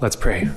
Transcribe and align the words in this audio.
Let's 0.00 0.16
pray. 0.16 0.48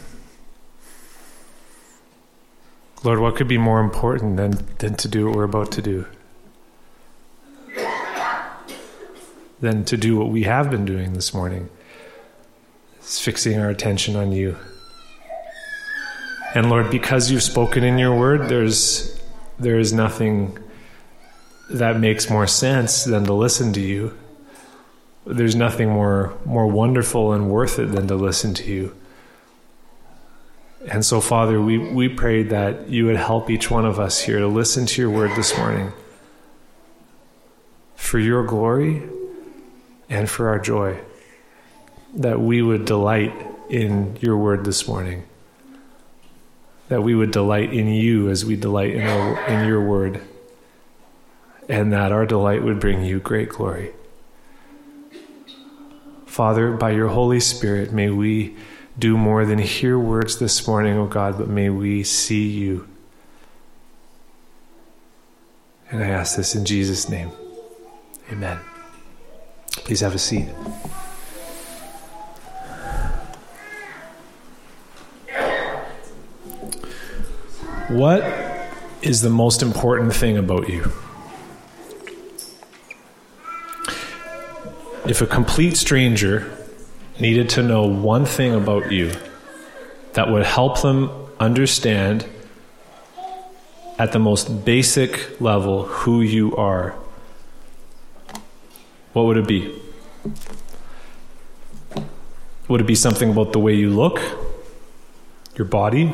Lord, 3.04 3.20
what 3.20 3.36
could 3.36 3.50
be 3.50 3.58
more 3.58 3.82
important 3.82 4.38
than, 4.38 4.54
than 4.78 4.96
to 4.96 5.10
do 5.10 5.26
what 5.26 5.36
we're 5.36 5.44
about 5.44 5.74
to 5.74 5.82
do? 5.82 6.06
Than 9.60 9.84
to 9.84 9.98
do 9.98 10.18
what 10.18 10.30
we 10.30 10.44
have 10.44 10.72
been 10.72 10.86
doing 10.86 11.12
this 11.12 11.34
morning. 11.34 11.70
It's 13.00 13.20
fixing 13.20 13.60
our 13.60 13.70
attention 13.70 14.16
on 14.16 14.32
you. 14.32 14.56
And 16.56 16.70
Lord, 16.70 16.90
because 16.90 17.30
you've 17.30 17.44
spoken 17.44 17.84
in 17.84 17.98
your 17.98 18.18
word, 18.18 18.48
there's 18.48 19.20
there 19.60 19.78
is 19.78 19.92
nothing 19.92 20.58
that 21.70 22.00
makes 22.00 22.30
more 22.30 22.48
sense 22.48 23.04
than 23.04 23.26
to 23.26 23.34
listen 23.34 23.74
to 23.74 23.82
you. 23.82 24.18
There's 25.26 25.56
nothing 25.56 25.90
more 25.90 26.38
more 26.46 26.68
wonderful 26.68 27.34
and 27.34 27.50
worth 27.50 27.80
it 27.80 27.92
than 27.92 28.08
to 28.08 28.16
listen 28.16 28.54
to 28.56 28.72
you. 28.72 28.96
And 30.88 31.06
so, 31.06 31.22
Father, 31.22 31.62
we, 31.62 31.78
we 31.78 32.10
prayed 32.10 32.50
that 32.50 32.90
you 32.90 33.06
would 33.06 33.16
help 33.16 33.50
each 33.50 33.72
one 33.72 33.86
of 33.86 34.00
us 34.00 34.22
here 34.22 34.40
to 34.40 34.48
listen 34.48 34.86
to 34.86 35.02
your 35.02 35.10
word 35.10 35.32
this 35.36 35.58
morning 35.58 35.94
for 37.96 38.20
your 38.20 38.46
glory 38.46 39.02
and 40.10 40.30
for 40.30 40.50
our 40.50 40.60
joy, 40.60 41.00
that 42.16 42.40
we 42.40 42.62
would 42.62 42.86
delight 42.86 43.34
in 43.70 44.18
your 44.20 44.38
word 44.38 44.66
this 44.66 44.88
morning, 44.88 45.24
that 46.90 47.02
we 47.02 47.16
would 47.16 47.32
delight 47.32 47.74
in 47.74 47.88
you 47.88 48.30
as 48.30 48.44
we 48.44 48.58
delight 48.58 48.94
in, 48.94 49.08
our, 49.08 49.48
in 49.48 49.68
your 49.68 49.82
word, 49.82 50.22
and 51.70 51.94
that 51.94 52.12
our 52.12 52.26
delight 52.26 52.62
would 52.62 52.80
bring 52.80 53.04
you 53.04 53.20
great 53.20 53.48
glory. 53.48 53.94
Father, 56.26 56.74
by 56.74 56.92
your 56.92 57.08
Holy 57.08 57.40
Spirit, 57.40 57.94
may 57.94 58.10
we 58.10 58.56
do 58.98 59.18
more 59.18 59.46
than 59.46 59.60
hear 59.60 59.98
words 59.98 60.40
this 60.40 60.68
morning, 60.68 60.98
O 60.98 61.08
God, 61.08 61.38
but 61.38 61.48
may 61.48 61.70
we 61.70 62.04
see 62.04 62.48
you. 62.48 62.88
And 65.90 66.04
I 66.04 66.08
ask 66.08 66.38
this 66.38 66.56
in 66.56 66.66
Jesus' 66.66 67.10
name. 67.10 67.32
Amen. 68.32 68.60
Please 69.72 70.02
have 70.02 70.16
a 70.16 70.20
seat. 70.20 70.48
What 77.90 78.24
is 79.02 79.22
the 79.22 79.30
most 79.30 79.62
important 79.62 80.16
thing 80.16 80.38
about 80.38 80.70
you? 80.70 80.92
If 85.06 85.22
a 85.22 85.28
complete 85.28 85.76
stranger 85.76 86.63
needed 87.20 87.50
to 87.50 87.64
know 87.64 87.86
one 87.86 88.26
thing 88.26 88.54
about 88.54 88.92
you 88.92 89.12
that 90.14 90.30
would 90.30 90.46
help 90.46 90.82
them 90.82 91.12
understand 91.40 92.26
at 94.00 94.12
the 94.12 94.20
most 94.20 94.66
basic 94.66 95.40
level 95.40 95.84
who 95.86 96.22
you 96.22 96.56
are, 96.56 96.96
what 99.14 99.26
would 99.26 99.38
it 99.38 99.48
be? 99.48 99.80
Would 102.68 102.82
it 102.82 102.88
be 102.88 102.96
something 102.96 103.30
about 103.30 103.54
the 103.54 103.60
way 103.60 103.74
you 103.74 103.90
look, 103.90 104.20
your 105.56 105.66
body? 105.66 106.12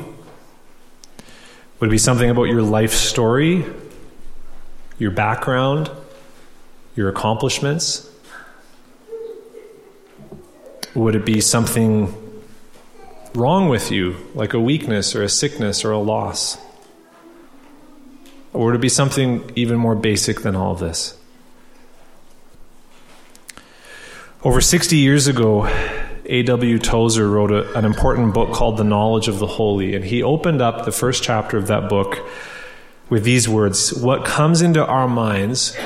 Would 1.80 1.88
it 1.88 1.91
be 1.91 1.97
something 1.97 2.30
about 2.30 2.45
your 2.45 2.61
life 2.61 2.94
story, 2.94 3.66
your 4.97 5.11
background, 5.11 5.89
your 6.95 7.08
accomplishments? 7.08 8.09
Would 11.00 11.16
it 11.16 11.25
be 11.25 11.39
something 11.39 12.14
wrong 13.33 13.69
with 13.69 13.89
you, 13.89 14.17
like 14.36 14.53
a 14.53 14.59
weakness 14.59 15.16
or 15.16 15.23
a 15.23 15.30
sickness 15.30 15.86
or 15.86 15.91
a 15.91 15.97
loss? 15.97 16.58
Or 18.52 18.66
would 18.66 18.75
it 18.75 18.81
be 18.81 18.89
something 18.89 19.50
even 19.56 19.78
more 19.78 19.95
basic 19.95 20.41
than 20.41 20.58
all 20.58 20.75
this? 20.75 21.17
Over 24.44 24.59
60 24.59 24.97
years 24.97 25.28
ago, 25.28 25.68
A.W. 26.25 26.79
Tozer 26.79 27.29
wrote 27.29 27.51
a, 27.51 27.78
an 27.78 27.85
important 27.85 28.34
book 28.34 28.51
called 28.51 28.75
The 28.75 28.84
Knowledge 28.84 29.29
of 29.29 29.40
the 29.40 29.47
Holy, 29.47 29.95
and 29.95 30.03
he 30.03 30.22
opened 30.22 30.62
up 30.62 30.84
the 30.84 30.91
first 30.91 31.24
chapter 31.24 31.57
of 31.57 31.68
that 31.68 31.88
book 31.88 32.19
with 33.09 33.24
these 33.24 33.47
words 33.47 33.94
What 33.94 34.25
comes 34.25 34.62
into 34.62 34.85
our 34.85 35.07
minds 35.07 35.78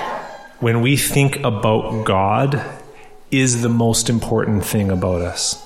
when 0.59 0.81
we 0.81 0.97
think 0.97 1.39
about 1.43 2.03
God 2.03 2.79
is 3.33 3.63
the 3.63 3.69
most 3.69 4.09
important 4.09 4.63
thing 4.63 4.91
about 4.91 5.21
us. 5.21 5.66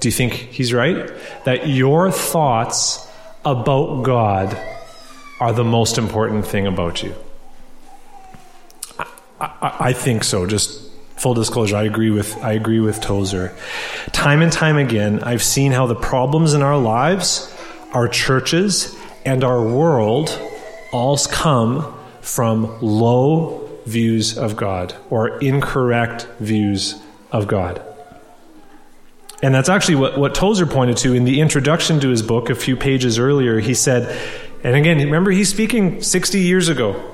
Do 0.00 0.08
you 0.08 0.12
think 0.12 0.32
he's 0.32 0.72
right? 0.72 1.10
That 1.44 1.68
your 1.68 2.10
thoughts 2.10 3.08
about 3.44 4.02
God 4.02 4.58
are 5.40 5.52
the 5.52 5.64
most 5.64 5.96
important 5.96 6.46
thing 6.46 6.66
about 6.66 7.02
you? 7.02 7.14
I, 8.98 9.06
I, 9.40 9.76
I 9.80 9.92
think 9.92 10.24
so. 10.24 10.44
Just 10.46 10.90
full 11.16 11.34
disclosure, 11.34 11.76
I 11.76 11.84
agree 11.84 12.10
with 12.10 12.36
I 12.42 12.52
agree 12.52 12.80
with 12.80 13.00
Tozer. 13.00 13.56
Time 14.10 14.42
and 14.42 14.52
time 14.52 14.76
again, 14.76 15.22
I've 15.22 15.42
seen 15.42 15.70
how 15.70 15.86
the 15.86 15.94
problems 15.94 16.54
in 16.54 16.62
our 16.62 16.76
lives, 16.76 17.54
our 17.92 18.08
churches, 18.08 18.96
and 19.24 19.44
our 19.44 19.62
world 19.62 20.36
all 20.90 21.16
come 21.18 21.96
from 22.20 22.80
low 22.80 23.63
views 23.86 24.36
of 24.38 24.56
God 24.56 24.94
or 25.10 25.38
incorrect 25.38 26.26
views 26.40 27.00
of 27.32 27.46
God. 27.46 27.82
And 29.42 29.54
that's 29.54 29.68
actually 29.68 29.96
what, 29.96 30.16
what 30.16 30.34
Tozer 30.34 30.66
pointed 30.66 30.96
to 30.98 31.12
in 31.12 31.24
the 31.24 31.40
introduction 31.40 32.00
to 32.00 32.08
his 32.08 32.22
book 32.22 32.48
a 32.48 32.54
few 32.54 32.76
pages 32.76 33.18
earlier. 33.18 33.58
He 33.60 33.74
said, 33.74 34.18
and 34.62 34.74
again, 34.74 34.96
remember, 34.96 35.30
he's 35.30 35.50
speaking 35.50 36.00
60 36.02 36.40
years 36.40 36.68
ago. 36.68 37.12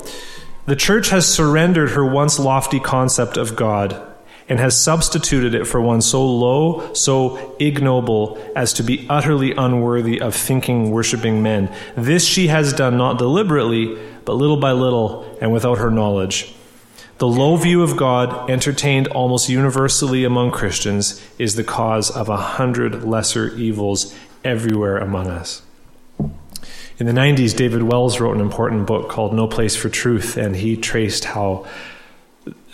The 0.67 0.77
church 0.77 1.11
has 1.11 1.27
surrendered 1.27 1.91
her 1.91 2.07
once 2.07 2.39
lofty 2.39 2.79
concept 2.79 3.37
of 3.37 3.57
God 3.57 4.01
and 4.49 4.61
has 4.61 4.77
substituted 4.77 5.55
it 5.55 5.65
for 5.65 5.81
one 5.81 6.01
so 6.01 6.25
low, 6.25 6.93
so 6.95 7.57
ignoble 7.59 8.39
as 8.55 8.73
to 8.75 8.85
be 8.85 9.07
utterly 9.09 9.53
unworthy 9.53 10.21
of 10.21 10.35
thinking, 10.35 10.91
worshiping 10.91 11.43
men. 11.43 11.75
This 11.97 12.25
she 12.25 12.49
has 12.49 12.73
done 12.73 12.97
not 12.97 13.19
deliberately, 13.19 13.99
but 14.25 14.35
little 14.35 14.57
by 14.57 14.73
little 14.73 15.37
and 15.41 15.53
without 15.53 15.79
her 15.79 15.91
knowledge. 15.91 16.55
The 17.21 17.29
low 17.29 17.57
view 17.57 17.83
of 17.83 17.99
God, 17.99 18.49
entertained 18.49 19.09
almost 19.09 19.51
universally 19.51 20.25
among 20.25 20.53
Christians, 20.53 21.23
is 21.39 21.55
the 21.55 21.63
cause 21.63 22.11
of 22.11 22.31
a 22.31 22.39
hundred 22.39 23.05
lesser 23.05 23.55
evils 23.57 24.17
everywhere 24.43 24.97
among 24.97 25.27
us. 25.27 25.61
In 26.99 27.05
the 27.05 27.13
90s, 27.13 27.55
David 27.55 27.83
Wells 27.83 28.21
wrote 28.21 28.37
an 28.37 28.41
important 28.41 28.87
book 28.87 29.11
called 29.11 29.35
No 29.35 29.47
Place 29.47 29.77
for 29.77 29.91
Truth, 29.91 30.39
and 30.39 30.57
he 30.57 30.79
traced 30.79 31.27
how 31.27 31.67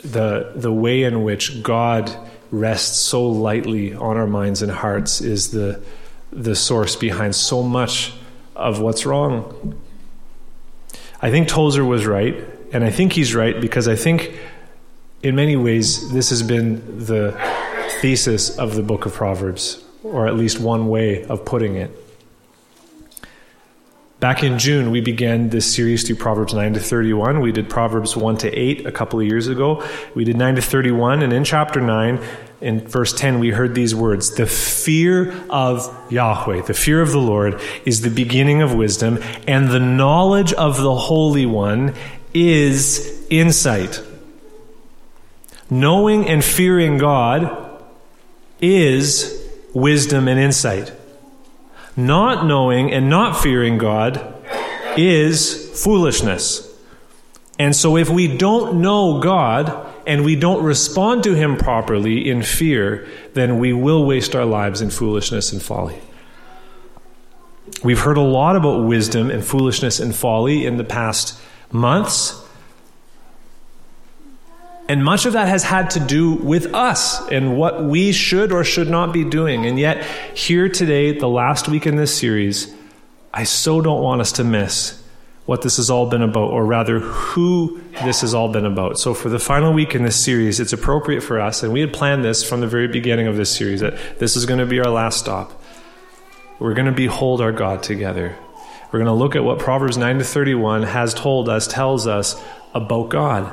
the, 0.05 0.53
the 0.55 0.73
way 0.73 1.03
in 1.03 1.25
which 1.25 1.65
God 1.65 2.17
rests 2.53 3.01
so 3.01 3.27
lightly 3.27 3.95
on 3.95 4.17
our 4.17 4.29
minds 4.29 4.63
and 4.63 4.71
hearts 4.71 5.21
is 5.21 5.51
the, 5.51 5.83
the 6.31 6.55
source 6.55 6.95
behind 6.95 7.35
so 7.35 7.65
much 7.65 8.13
of 8.55 8.79
what's 8.79 9.05
wrong. 9.05 9.77
I 11.21 11.33
think 11.33 11.49
Tozer 11.49 11.85
was 11.85 12.07
right 12.07 12.56
and 12.77 12.85
I 12.85 12.91
think 12.91 13.15
he's 13.15 13.35
right 13.35 13.59
because 13.59 13.89
I 13.89 13.97
think 13.97 14.39
in 15.23 15.35
many 15.35 15.57
ways 15.57 16.13
this 16.13 16.29
has 16.29 16.43
been 16.43 17.07
the 17.07 17.33
thesis 18.03 18.59
of 18.59 18.75
the 18.75 18.83
book 18.83 19.07
of 19.07 19.15
Proverbs, 19.15 19.83
or 20.05 20.27
at 20.27 20.37
least 20.37 20.61
one 20.61 20.89
way 20.89 21.25
of 21.25 21.47
putting 21.47 21.77
it. 21.77 21.91
Back 24.21 24.43
in 24.43 24.59
June, 24.59 24.91
we 24.91 25.01
began 25.01 25.49
this 25.49 25.75
series 25.75 26.07
through 26.07 26.17
Proverbs 26.17 26.53
9 26.53 26.75
to 26.75 26.81
31. 26.81 27.41
We 27.41 27.51
did 27.51 27.71
Proverbs 27.71 28.15
1 28.15 28.37
to 28.39 28.51
8 28.51 28.87
a 28.87 28.93
couple 28.93 29.21
of 29.21 29.27
years 29.27 29.49
ago. 29.49 29.83
We 30.15 30.25
did 30.25 30.37
9 30.37 30.57
to 30.57 30.63
31, 30.63 31.23
and 31.23 31.33
in 31.33 31.45
chapter 31.45 31.81
9, 31.81 32.23
in 32.61 32.89
verse 32.89 33.13
10, 33.13 33.39
we 33.39 33.51
heard 33.51 33.75
these 33.75 33.95
words 33.95 34.35
The 34.35 34.47
fear 34.47 35.35
of 35.51 35.95
Yahweh, 36.11 36.63
the 36.63 36.75
fear 36.75 37.03
of 37.03 37.13
the 37.13 37.19
Lord, 37.19 37.61
is 37.85 38.01
the 38.01 38.11
beginning 38.11 38.63
of 38.63 38.75
wisdom, 38.75 39.19
and 39.47 39.69
the 39.69 39.81
knowledge 39.81 40.53
of 40.55 40.79
the 40.79 40.95
Holy 40.95 41.45
One 41.45 41.95
is 42.37 43.27
insight. 43.31 44.03
Knowing 45.71 46.29
and 46.29 46.45
fearing 46.45 46.99
God 46.99 47.83
is 48.61 49.43
wisdom 49.75 50.29
and 50.29 50.39
insight. 50.39 50.93
Not 51.97 52.47
knowing 52.47 52.93
and 52.93 53.09
not 53.09 53.41
fearing 53.41 53.79
God 53.79 54.35
is 54.97 55.83
foolishness. 55.83 56.63
And 57.59 57.75
so, 57.75 57.97
if 57.97 58.11
we 58.11 58.37
don't 58.37 58.83
know 58.83 59.19
God 59.21 59.95
and 60.07 60.25
we 60.25 60.37
don't 60.37 60.63
respond 60.63 61.25
to 61.25 61.35
Him 61.35 61.57
properly 61.57 62.29
in 62.29 62.43
fear, 62.43 63.09
then 63.33 63.59
we 63.59 63.73
will 63.73 64.05
waste 64.05 64.37
our 64.37 64.45
lives 64.45 64.83
in 64.83 64.91
foolishness 64.91 65.53
and 65.53 65.63
folly. 65.63 65.99
We've 67.83 67.99
heard 67.99 68.19
a 68.19 68.23
lot 68.23 68.57
about 68.57 68.85
wisdom 68.85 69.31
and 69.31 69.45
foolishness 69.45 70.01
and 70.01 70.15
folly 70.15 70.67
in 70.67 70.77
the 70.77 70.85
past 70.85 71.41
months. 71.73 72.43
And 74.89 75.05
much 75.05 75.27
of 75.27 75.33
that 75.33 75.49
has 75.49 75.65
had 75.65 75.91
to 75.91 76.01
do 76.01 76.35
with 76.35 76.73
us 76.75 77.21
and 77.29 77.57
what 77.57 77.83
we 77.83 78.13
should 78.13 78.53
or 78.53 78.63
should 78.63 78.89
not 78.89 79.13
be 79.13 79.25
doing. 79.25 79.67
And 79.67 79.79
yet, 79.79 80.05
here 80.37 80.69
today, 80.69 81.19
the 81.19 81.29
last 81.29 81.69
week 81.69 81.87
in 81.87 81.97
this 81.97 82.17
series, 82.17 82.73
I 83.35 83.45
so 83.45 83.81
don't 83.81 84.03
want 84.03 84.21
us 84.21 84.33
to 84.33 84.45
miss 84.45 85.03
what 85.47 85.63
this 85.63 85.77
has 85.77 85.91
all 85.91 86.09
been 86.09 86.23
about, 86.23 86.51
or 86.51 86.65
rather, 86.65 86.99
who 86.99 87.81
this 88.03 88.21
has 88.21 88.35
all 88.35 88.51
been 88.51 88.67
about. 88.67 88.99
So, 88.99 89.15
for 89.15 89.29
the 89.29 89.39
final 89.39 89.73
week 89.73 89.95
in 89.95 90.03
this 90.03 90.23
series, 90.23 90.59
it's 90.59 90.73
appropriate 90.73 91.21
for 91.21 91.41
us, 91.41 91.63
and 91.63 91.73
we 91.73 91.81
had 91.81 91.93
planned 91.93 92.25
this 92.25 92.47
from 92.49 92.61
the 92.61 92.67
very 92.67 92.89
beginning 92.89 93.29
of 93.29 93.37
this 93.37 93.55
series, 93.55 93.81
that 93.81 93.95
this 94.19 94.37
is 94.37 94.45
going 94.45 94.59
to 94.59 94.67
be 94.67 94.81
our 94.81 94.91
last 94.91 95.19
stop. 95.19 95.63
We're 96.59 96.75
going 96.75 96.87
to 96.87 96.93
behold 96.93 97.41
our 97.41 97.53
God 97.53 97.83
together. 97.83 98.37
We're 98.87 99.01
going 99.01 99.07
to 99.07 99.13
look 99.13 99.37
at 99.37 99.45
what 99.45 99.59
Proverbs 99.59 99.97
9 99.97 100.19
to 100.19 100.25
31 100.25 100.85
has 100.85 101.13
told 101.13 101.49
us, 101.49 101.67
tells 101.67 102.07
us 102.07 102.41
about 102.75 103.09
God. 103.09 103.53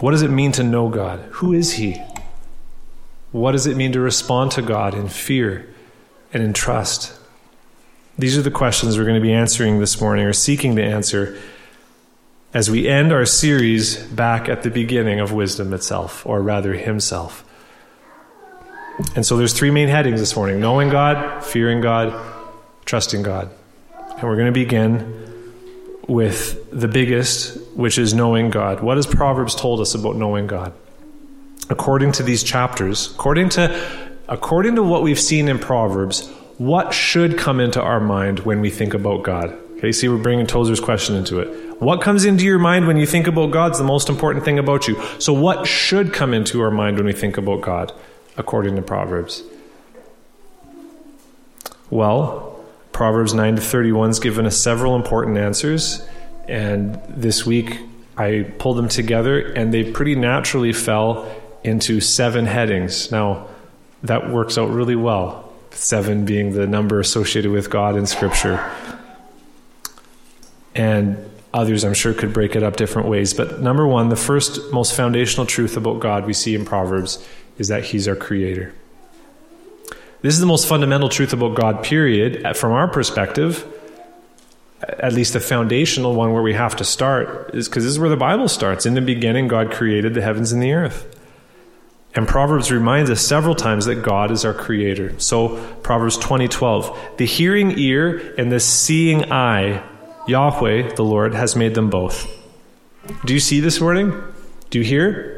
What 0.00 0.12
does 0.12 0.22
it 0.22 0.30
mean 0.30 0.52
to 0.52 0.62
know 0.62 0.88
God? 0.88 1.20
Who 1.32 1.52
is 1.52 1.74
He? 1.74 2.00
What 3.32 3.52
does 3.52 3.66
it 3.66 3.76
mean 3.76 3.92
to 3.92 4.00
respond 4.00 4.52
to 4.52 4.62
God 4.62 4.94
in 4.94 5.08
fear 5.08 5.68
and 6.32 6.42
in 6.42 6.52
trust? 6.52 7.18
These 8.18 8.36
are 8.36 8.42
the 8.42 8.50
questions 8.50 8.96
we're 8.96 9.04
going 9.04 9.20
to 9.20 9.20
be 9.20 9.32
answering 9.32 9.80
this 9.80 10.00
morning 10.00 10.24
or 10.24 10.32
seeking 10.32 10.76
to 10.76 10.82
answer 10.82 11.38
as 12.54 12.70
we 12.70 12.88
end 12.88 13.12
our 13.12 13.26
series 13.26 13.96
back 14.06 14.48
at 14.48 14.62
the 14.62 14.70
beginning 14.70 15.20
of 15.20 15.32
wisdom 15.32 15.72
itself, 15.74 16.24
or 16.26 16.40
rather, 16.40 16.74
Himself. 16.74 17.44
And 19.14 19.24
so 19.24 19.36
there's 19.36 19.52
three 19.52 19.70
main 19.70 19.88
headings 19.88 20.18
this 20.18 20.34
morning 20.34 20.60
knowing 20.60 20.88
God, 20.88 21.44
fearing 21.44 21.80
God, 21.80 22.27
trusting 22.88 23.22
God. 23.22 23.50
And 23.98 24.22
we're 24.22 24.36
going 24.36 24.46
to 24.46 24.52
begin 24.52 25.52
with 26.08 26.70
the 26.70 26.88
biggest, 26.88 27.60
which 27.76 27.98
is 27.98 28.14
knowing 28.14 28.48
God. 28.48 28.80
What 28.80 28.96
has 28.96 29.06
Proverbs 29.06 29.54
told 29.54 29.80
us 29.80 29.94
about 29.94 30.16
knowing 30.16 30.46
God? 30.46 30.72
According 31.68 32.12
to 32.12 32.22
these 32.22 32.42
chapters, 32.42 33.12
according 33.12 33.50
to 33.50 34.08
according 34.26 34.76
to 34.76 34.82
what 34.82 35.02
we've 35.02 35.20
seen 35.20 35.48
in 35.48 35.58
Proverbs, 35.58 36.28
what 36.56 36.94
should 36.94 37.36
come 37.36 37.60
into 37.60 37.80
our 37.80 38.00
mind 38.00 38.40
when 38.40 38.62
we 38.62 38.70
think 38.70 38.94
about 38.94 39.22
God? 39.22 39.50
Okay, 39.76 39.92
see, 39.92 40.08
we're 40.08 40.16
bringing 40.16 40.46
Tozer's 40.46 40.80
question 40.80 41.14
into 41.14 41.40
it. 41.40 41.80
What 41.80 42.00
comes 42.00 42.24
into 42.24 42.44
your 42.44 42.58
mind 42.58 42.86
when 42.86 42.96
you 42.96 43.06
think 43.06 43.26
about 43.26 43.50
God's 43.50 43.76
the 43.76 43.84
most 43.84 44.08
important 44.08 44.46
thing 44.46 44.58
about 44.58 44.88
you. 44.88 45.00
So, 45.18 45.34
what 45.34 45.66
should 45.66 46.14
come 46.14 46.32
into 46.32 46.62
our 46.62 46.70
mind 46.70 46.96
when 46.96 47.04
we 47.04 47.12
think 47.12 47.36
about 47.36 47.60
God, 47.60 47.92
according 48.38 48.76
to 48.76 48.82
Proverbs? 48.82 49.42
Well, 51.90 52.47
Proverbs 52.98 53.32
9 53.32 53.54
to 53.54 53.62
31 53.62 54.08
has 54.08 54.18
given 54.18 54.44
us 54.44 54.56
several 54.56 54.96
important 54.96 55.38
answers. 55.38 56.04
And 56.48 57.00
this 57.08 57.46
week 57.46 57.78
I 58.16 58.52
pulled 58.58 58.76
them 58.76 58.88
together 58.88 59.38
and 59.52 59.72
they 59.72 59.92
pretty 59.92 60.16
naturally 60.16 60.72
fell 60.72 61.32
into 61.62 62.00
seven 62.00 62.44
headings. 62.44 63.12
Now, 63.12 63.46
that 64.02 64.30
works 64.30 64.58
out 64.58 64.70
really 64.70 64.96
well, 64.96 65.52
seven 65.70 66.24
being 66.24 66.54
the 66.54 66.66
number 66.66 66.98
associated 66.98 67.52
with 67.52 67.70
God 67.70 67.94
in 67.94 68.04
Scripture. 68.04 68.68
And 70.74 71.30
others, 71.54 71.84
I'm 71.84 71.94
sure, 71.94 72.12
could 72.12 72.32
break 72.32 72.56
it 72.56 72.64
up 72.64 72.74
different 72.74 73.06
ways. 73.06 73.32
But 73.32 73.60
number 73.60 73.86
one, 73.86 74.08
the 74.08 74.16
first 74.16 74.72
most 74.72 74.96
foundational 74.96 75.46
truth 75.46 75.76
about 75.76 76.00
God 76.00 76.26
we 76.26 76.32
see 76.32 76.56
in 76.56 76.64
Proverbs 76.64 77.24
is 77.58 77.68
that 77.68 77.84
He's 77.84 78.08
our 78.08 78.16
Creator. 78.16 78.74
This 80.20 80.34
is 80.34 80.40
the 80.40 80.46
most 80.46 80.66
fundamental 80.66 81.08
truth 81.08 81.32
about 81.32 81.54
God, 81.54 81.84
period, 81.84 82.56
from 82.56 82.72
our 82.72 82.88
perspective. 82.88 83.66
At 84.80 85.12
least 85.12 85.32
the 85.32 85.40
foundational 85.40 86.14
one 86.14 86.32
where 86.32 86.42
we 86.42 86.54
have 86.54 86.76
to 86.76 86.84
start 86.84 87.54
is 87.54 87.68
because 87.68 87.84
this 87.84 87.92
is 87.92 87.98
where 87.98 88.08
the 88.08 88.16
Bible 88.16 88.48
starts. 88.48 88.86
In 88.86 88.94
the 88.94 89.00
beginning, 89.00 89.48
God 89.48 89.70
created 89.70 90.14
the 90.14 90.22
heavens 90.22 90.52
and 90.52 90.62
the 90.62 90.72
earth. 90.72 91.14
And 92.14 92.26
Proverbs 92.26 92.72
reminds 92.72 93.10
us 93.10 93.20
several 93.20 93.54
times 93.54 93.84
that 93.84 94.02
God 94.02 94.30
is 94.30 94.44
our 94.44 94.54
creator. 94.54 95.18
So 95.18 95.56
Proverbs 95.82 96.16
20:12, 96.16 96.96
the 97.16 97.26
hearing 97.26 97.78
ear 97.78 98.34
and 98.38 98.50
the 98.50 98.60
seeing 98.60 99.30
eye, 99.30 99.82
Yahweh, 100.26 100.94
the 100.94 101.04
Lord, 101.04 101.34
has 101.34 101.54
made 101.54 101.74
them 101.74 101.90
both. 101.90 102.26
Do 103.24 103.34
you 103.34 103.40
see 103.40 103.60
this 103.60 103.80
wording? 103.80 104.14
Do 104.70 104.78
you 104.78 104.84
hear? 104.84 105.37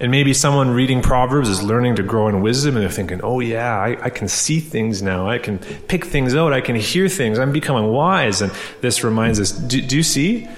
And 0.00 0.12
maybe 0.12 0.32
someone 0.32 0.70
reading 0.70 1.02
Proverbs 1.02 1.48
is 1.48 1.62
learning 1.62 1.96
to 1.96 2.04
grow 2.04 2.28
in 2.28 2.40
wisdom 2.40 2.76
and 2.76 2.82
they're 2.84 2.90
thinking, 2.90 3.20
oh, 3.22 3.40
yeah, 3.40 3.76
I, 3.76 3.96
I, 4.00 4.10
can 4.10 4.28
see 4.28 4.60
things 4.60 5.02
now. 5.02 5.28
I 5.28 5.38
can 5.38 5.58
pick 5.58 6.04
things 6.04 6.36
out. 6.36 6.52
I 6.52 6.60
can 6.60 6.76
hear 6.76 7.08
things. 7.08 7.38
I'm 7.38 7.52
becoming 7.52 7.90
wise. 7.90 8.40
And 8.40 8.52
this 8.80 9.02
reminds 9.02 9.40
us 9.40 9.50
do, 9.50 9.82
do 9.82 9.96
you 9.96 10.04
see? 10.04 10.48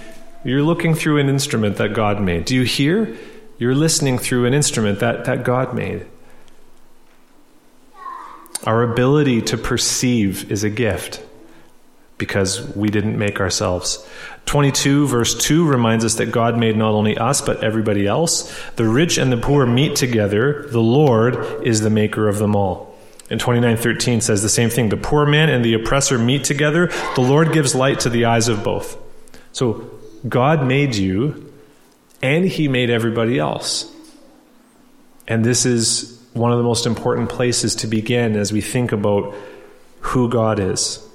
You're 0.44 0.62
looking 0.62 0.94
through 0.94 1.18
an 1.18 1.28
instrument 1.28 1.76
that 1.76 1.94
God 1.94 2.20
made. 2.20 2.44
Do 2.44 2.54
you 2.54 2.64
hear? 2.64 3.16
You're 3.58 3.74
listening 3.74 4.18
through 4.18 4.46
an 4.46 4.54
instrument 4.54 5.00
that, 5.00 5.24
that 5.26 5.44
God 5.44 5.74
made. 5.74 6.06
Our 8.64 8.82
ability 8.82 9.42
to 9.42 9.56
perceive 9.56 10.50
is 10.50 10.64
a 10.64 10.70
gift 10.70 11.22
because 12.18 12.74
we 12.76 12.90
didn't 12.90 13.18
make 13.18 13.40
ourselves. 13.40 14.06
22, 14.46 15.06
verse 15.06 15.34
2 15.36 15.66
reminds 15.66 16.04
us 16.04 16.14
that 16.16 16.32
God 16.32 16.58
made 16.58 16.76
not 16.76 16.92
only 16.92 17.16
us, 17.16 17.40
but 17.40 17.62
everybody 17.62 18.06
else. 18.06 18.52
The 18.76 18.88
rich 18.88 19.16
and 19.16 19.30
the 19.30 19.36
poor 19.36 19.64
meet 19.64 19.96
together. 19.96 20.66
The 20.68 20.80
Lord 20.80 21.64
is 21.64 21.82
the 21.82 21.90
maker 21.90 22.28
of 22.28 22.38
them 22.38 22.56
all. 22.56 22.98
And 23.30 23.40
29:13 23.40 24.20
says 24.20 24.42
the 24.42 24.48
same 24.48 24.68
thing. 24.68 24.88
The 24.88 24.96
poor 24.96 25.24
man 25.24 25.48
and 25.50 25.64
the 25.64 25.74
oppressor 25.74 26.18
meet 26.18 26.42
together. 26.42 26.90
The 27.14 27.20
Lord 27.20 27.52
gives 27.52 27.76
light 27.76 28.00
to 28.00 28.10
the 28.10 28.24
eyes 28.24 28.48
of 28.48 28.64
both. 28.64 28.96
So 29.52 29.88
God 30.28 30.66
made 30.66 30.96
you 30.96 31.52
and 32.20 32.44
he 32.44 32.66
made 32.66 32.90
everybody 32.90 33.38
else. 33.38 33.86
And 35.28 35.44
this 35.44 35.64
is 35.64 36.20
one 36.32 36.50
of 36.50 36.58
the 36.58 36.64
most 36.64 36.86
important 36.86 37.28
places 37.28 37.76
to 37.76 37.86
begin 37.86 38.36
as 38.36 38.52
we 38.52 38.60
think 38.60 38.90
about 38.90 39.32
who 40.00 40.28
God 40.28 40.58
is 40.58 41.06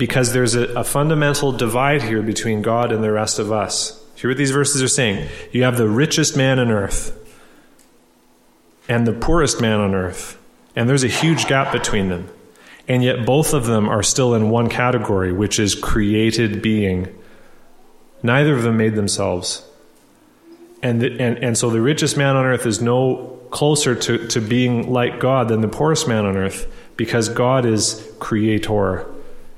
because 0.00 0.32
there's 0.32 0.54
a, 0.54 0.62
a 0.72 0.82
fundamental 0.82 1.52
divide 1.52 2.00
here 2.00 2.22
between 2.22 2.62
God 2.62 2.90
and 2.90 3.04
the 3.04 3.12
rest 3.12 3.38
of 3.38 3.52
us. 3.52 4.02
Hear 4.14 4.30
what 4.30 4.38
these 4.38 4.50
verses 4.50 4.82
are 4.82 4.88
saying. 4.88 5.28
You 5.52 5.64
have 5.64 5.76
the 5.76 5.90
richest 5.90 6.38
man 6.38 6.58
on 6.58 6.70
earth 6.70 7.14
and 8.88 9.06
the 9.06 9.12
poorest 9.12 9.60
man 9.60 9.78
on 9.78 9.94
earth, 9.94 10.38
and 10.74 10.88
there's 10.88 11.04
a 11.04 11.08
huge 11.08 11.46
gap 11.46 11.70
between 11.70 12.08
them. 12.08 12.30
And 12.88 13.04
yet, 13.04 13.26
both 13.26 13.52
of 13.52 13.66
them 13.66 13.90
are 13.90 14.02
still 14.02 14.34
in 14.34 14.48
one 14.48 14.70
category, 14.70 15.34
which 15.34 15.60
is 15.60 15.74
created 15.74 16.62
being. 16.62 17.14
Neither 18.22 18.54
of 18.54 18.62
them 18.62 18.78
made 18.78 18.94
themselves. 18.94 19.62
And, 20.82 21.02
the, 21.02 21.20
and, 21.20 21.36
and 21.44 21.58
so 21.58 21.68
the 21.68 21.82
richest 21.82 22.16
man 22.16 22.36
on 22.36 22.46
earth 22.46 22.64
is 22.64 22.80
no 22.80 23.38
closer 23.50 23.94
to, 23.94 24.26
to 24.28 24.40
being 24.40 24.90
like 24.90 25.20
God 25.20 25.48
than 25.48 25.60
the 25.60 25.68
poorest 25.68 26.08
man 26.08 26.24
on 26.24 26.38
earth 26.38 26.66
because 26.96 27.28
God 27.28 27.66
is 27.66 28.10
creator 28.18 29.06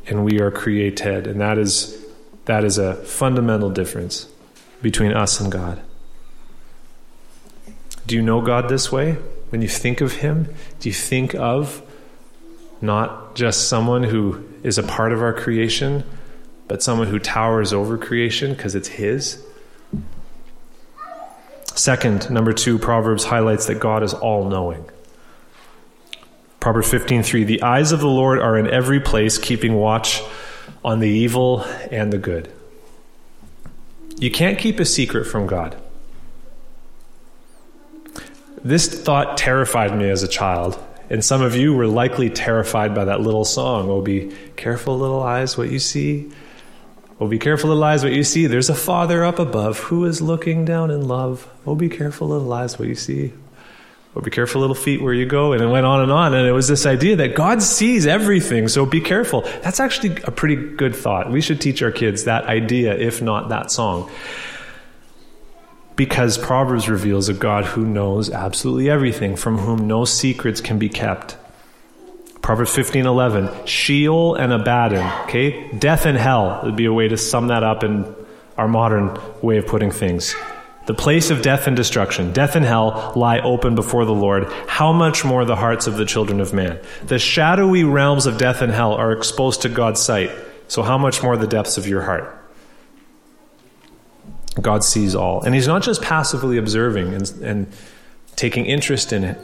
and 0.07 0.25
we 0.25 0.41
are 0.41 0.51
created. 0.51 1.27
And 1.27 1.41
that 1.41 1.59
is, 1.59 2.05
that 2.47 2.65
is 2.65 2.79
a 2.79 2.97
fundamental 2.97 3.71
difference 3.71 4.29
between 4.81 5.13
us 5.13 5.41
and 5.41 5.51
God. 5.51 5.81
Do 8.07 8.17
you 8.17 8.23
know 8.23 8.41
God 8.41 8.69
this 8.69 8.91
way? 8.91 9.13
When 9.51 9.63
you 9.63 9.69
think 9.69 10.01
of 10.01 10.15
Him, 10.15 10.53
do 10.81 10.89
you 10.89 10.95
think 10.95 11.35
of 11.35 11.83
not 12.81 13.37
just 13.37 13.69
someone 13.69 14.03
who 14.03 14.45
is 14.63 14.79
a 14.79 14.83
part 14.83 15.13
of 15.13 15.23
our 15.23 15.33
creation, 15.33 16.05
but 16.67 16.83
someone 16.83 17.07
who 17.07 17.19
towers 17.19 17.73
over 17.73 17.97
creation 17.97 18.55
because 18.55 18.75
it's 18.75 18.89
His? 18.89 19.43
Second, 21.75 22.31
number 22.31 22.53
two, 22.53 22.79
Proverbs 22.79 23.25
highlights 23.25 23.67
that 23.67 23.81
God 23.81 24.03
is 24.03 24.15
all 24.15 24.49
knowing. 24.49 24.85
Proverbs 26.63 26.93
15:3 26.93 27.45
The 27.45 27.61
eyes 27.61 27.91
of 27.91 27.99
the 27.99 28.07
Lord 28.07 28.39
are 28.39 28.57
in 28.57 28.71
every 28.71 29.01
place 29.01 29.37
keeping 29.37 29.75
watch 29.75 30.23
on 30.85 31.01
the 31.01 31.09
evil 31.09 31.67
and 31.91 32.13
the 32.13 32.19
good. 32.19 32.53
You 34.19 34.31
can't 34.31 34.59
keep 34.59 34.79
a 34.79 34.85
secret 34.85 35.27
from 35.27 35.49
God. 35.49 35.75
This 38.63 38.87
thought 38.87 39.37
terrified 39.37 39.99
me 39.99 40.09
as 40.09 40.23
a 40.23 40.29
child, 40.29 40.79
and 41.11 41.25
some 41.25 41.43
of 41.43 41.57
you 41.57 41.75
were 41.75 41.89
likely 41.89 42.31
terrified 42.31 42.95
by 42.95 43.07
that 43.07 43.21
little 43.21 43.45
song, 43.45 43.91
"Oh 43.91 44.01
be 44.01 44.31
careful 44.55 44.97
little 44.97 45.21
eyes 45.21 45.59
what 45.59 45.69
you 45.69 45.81
see." 45.81 46.31
Oh, 47.21 47.27
be 47.27 47.39
careful, 47.39 47.69
little 47.69 47.85
eyes, 47.85 48.03
what 48.03 48.13
you 48.13 48.25
see. 48.25 48.49
There's 48.49 48.71
a 48.71 48.75
Father 48.75 49.25
up 49.25 49.39
above 49.39 49.79
who 49.79 50.05
is 50.07 50.21
looking 50.21 50.65
down 50.65 50.91
in 50.91 51.07
love. 51.07 51.49
Oh, 51.65 51.77
be 51.77 51.89
careful, 51.89 52.29
little 52.29 52.53
eyes, 52.53 52.81
what 52.81 52.89
you 52.89 52.97
see. 52.97 53.33
Or 54.15 54.21
be 54.21 54.31
careful, 54.31 54.61
little 54.61 54.75
feet, 54.75 55.01
where 55.01 55.15
you 55.15 55.25
go. 55.25 55.53
And 55.53 55.63
it 55.63 55.69
went 55.69 55.87
on 55.87 56.03
and 56.03 56.13
on. 56.13 56.35
And 56.35 56.47
it 56.47 56.53
was 56.53 56.69
this 56.69 56.85
idea 56.85 57.17
that 57.17 57.35
God 57.35 57.63
sees 57.63 58.07
everything, 58.07 58.69
so 58.69 58.85
be 58.85 59.01
careful. 59.01 59.41
That's 59.63 59.81
actually 59.81 60.23
a 60.25 60.31
pretty 60.31 60.57
good 60.57 60.95
thought. 60.95 61.31
We 61.31 61.41
should 61.41 61.61
teach 61.61 61.83
our 61.83 61.91
kids 61.91 62.25
that 62.25 62.45
idea, 62.45 62.95
if 62.95 63.23
not 63.23 63.49
that 63.49 63.71
song. 63.71 64.11
Because 65.97 66.37
Proverbs 66.37 66.89
reveals 66.89 67.29
a 67.29 67.35
God 67.35 67.65
who 67.65 67.87
knows 67.87 68.31
absolutely 68.31 68.91
everything, 68.91 69.37
from 69.37 69.59
whom 69.59 69.87
no 69.87 70.05
secrets 70.05 70.61
can 70.61 70.79
be 70.79 70.89
kept. 70.89 71.37
Proverbs 72.43 72.75
15:11, 72.75 73.67
Sheol 73.67 74.35
and 74.35 74.53
Abaddon, 74.53 75.07
okay? 75.23 75.71
Death 75.79 76.07
and 76.07 76.19
hell 76.19 76.61
would 76.65 76.77
be 76.77 76.87
a 76.87 76.93
way 76.93 77.09
to 77.09 77.17
sum 77.17 77.47
that 77.47 77.63
up 77.63 77.85
in 77.85 78.05
our 78.59 78.69
modern 78.69 79.17
way 79.43 79.59
of 79.59 79.67
putting 79.67 79.91
things. 79.91 80.35
The 80.87 80.95
place 80.95 81.31
of 81.31 81.43
death 81.43 81.69
and 81.69 81.77
destruction, 81.77 82.33
death 82.33 82.57
and 82.57 82.65
hell, 82.65 83.13
lie 83.15 83.39
open 83.39 83.77
before 83.77 84.05
the 84.05 84.15
Lord. 84.15 84.53
How 84.67 84.93
much 84.93 85.25
more 85.25 85.45
the 85.45 85.55
hearts 85.55 85.87
of 85.87 85.97
the 85.97 86.05
children 86.05 86.41
of 86.41 86.53
man? 86.53 86.81
The 87.05 87.21
shadowy 87.21 87.85
realms 87.85 88.27
of 88.27 88.37
death 88.37 88.63
and 88.63 88.73
hell 88.73 88.95
are 88.95 89.13
exposed 89.13 89.63
to 89.63 89.69
God's 89.69 90.01
sight. 90.01 90.31
So, 90.67 90.83
how 90.83 90.99
much 90.99 91.23
more 91.23 91.37
the 91.37 91.47
depths 91.47 91.79
of 91.79 91.87
your 91.87 92.03
heart? 92.03 92.39
God 94.61 94.83
sees 94.83 95.15
all. 95.15 95.43
And 95.43 95.55
He's 95.55 95.69
not 95.69 95.83
just 95.83 96.03
passively 96.03 96.59
observing 96.59 97.15
and, 97.15 97.31
and 97.43 97.67
taking 98.35 98.67
interest 98.67 99.13
in 99.13 99.23
it, 99.23 99.39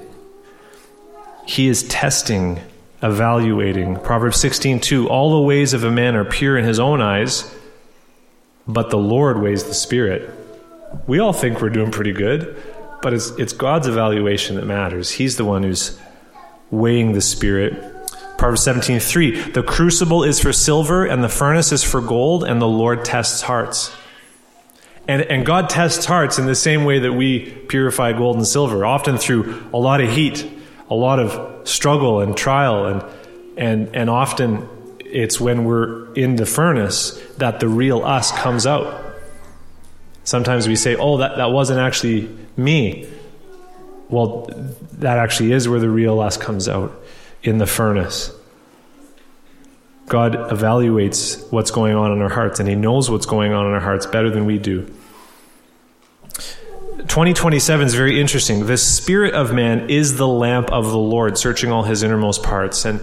He 1.47 1.69
is 1.69 1.85
testing, 1.85 2.61
evaluating. 3.01 3.97
Proverbs 3.97 4.41
16 4.41 4.81
2 4.81 5.09
All 5.09 5.31
the 5.31 5.47
ways 5.47 5.73
of 5.73 5.85
a 5.85 5.91
man 5.91 6.17
are 6.17 6.25
pure 6.25 6.59
in 6.59 6.65
his 6.65 6.81
own 6.81 7.01
eyes, 7.01 7.55
but 8.67 8.91
the 8.91 8.99
Lord 8.99 9.41
weighs 9.41 9.65
the 9.65 9.75
Spirit. 9.75 10.35
We 11.07 11.19
all 11.19 11.33
think 11.33 11.61
we're 11.61 11.71
doing 11.71 11.91
pretty 11.91 12.13
good, 12.13 12.57
but 13.03 13.13
it's, 13.13 13.31
it's 13.33 13.53
God's 13.53 13.87
evaluation 13.87 14.57
that 14.57 14.67
matters. 14.67 15.11
He's 15.11 15.37
the 15.37 15.45
one 15.45 15.63
who's 15.63 15.99
weighing 16.71 17.13
the 17.13 17.21
Spirit. 17.21 17.83
Proverbs 18.39 18.63
17 18.63 19.01
3 19.01 19.51
The 19.51 19.63
crucible 19.63 20.25
is 20.25 20.41
for 20.41 20.53
silver, 20.53 21.05
and 21.05 21.23
the 21.23 21.29
furnace 21.29 21.73
is 21.73 21.83
for 21.83 22.01
gold, 22.01 22.45
and 22.45 22.61
the 22.61 22.69
Lord 22.69 23.05
tests 23.05 23.43
hearts. 23.43 23.95
And, 25.07 25.23
and 25.23 25.47
God 25.47 25.71
tests 25.71 26.05
hearts 26.05 26.39
in 26.39 26.47
the 26.47 26.55
same 26.55 26.85
way 26.85 26.99
that 27.01 27.13
we 27.13 27.51
purify 27.51 28.13
gold 28.13 28.37
and 28.37 28.47
silver, 28.47 28.85
often 28.85 29.17
through 29.17 29.65
a 29.73 29.79
lot 29.79 30.01
of 30.03 30.11
heat, 30.11 30.47
a 30.91 30.95
lot 30.95 31.19
of 31.19 31.67
struggle 31.67 32.21
and 32.21 32.37
trial, 32.37 32.87
and, 32.87 33.05
and, 33.57 33.97
and 33.97 34.11
often 34.11 34.69
it's 35.01 35.41
when 35.41 35.65
we're 35.65 36.13
in 36.13 36.37
the 36.37 36.47
furnace 36.47 37.19
that 37.39 37.61
the 37.61 37.69
real 37.69 38.05
us 38.05 38.31
comes 38.33 38.67
out. 38.67 39.08
Sometimes 40.29 40.69
we 40.69 40.77
say, 40.77 40.95
oh, 40.95 41.17
that, 41.17 41.39
that 41.39 41.53
wasn't 41.53 41.79
actually 41.79 42.29
me. 42.55 43.09
Well, 44.11 44.51
that 44.99 45.17
actually 45.17 45.53
is 45.53 45.71
where 45.71 45.81
the 45.81 45.89
real 45.89 46.21
us 46.21 46.37
comes 46.37 46.69
out 46.69 46.95
in 47.43 47.57
the 47.57 47.67
furnace. 47.67 48.31
God 50.07 50.35
evaluates 50.35 51.51
what's 51.51 51.71
going 51.71 51.97
on 51.97 52.13
in 52.13 52.21
our 52.21 52.29
hearts, 52.29 52.61
and 52.61 52.69
He 52.69 52.75
knows 52.75 53.11
what's 53.11 53.25
going 53.25 53.55
on 53.55 53.69
in 53.69 53.73
our 53.73 53.81
hearts 53.81 54.05
better 54.05 54.29
than 54.29 54.45
we 54.45 54.59
do. 54.59 54.83
2027 56.99 57.87
is 57.87 57.95
very 57.95 58.21
interesting. 58.21 58.67
The 58.67 58.77
spirit 58.77 59.33
of 59.33 59.55
man 59.55 59.89
is 59.89 60.19
the 60.19 60.29
lamp 60.29 60.71
of 60.71 60.91
the 60.91 60.99
Lord, 60.99 61.39
searching 61.39 61.73
all 61.73 61.85
his 61.85 62.03
innermost 62.03 62.43
parts. 62.43 62.85
And 62.85 63.01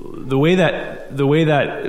the 0.00 0.38
way 0.38 0.56
that 0.56 1.16
the 1.16 1.26
way 1.26 1.44
that 1.44 1.86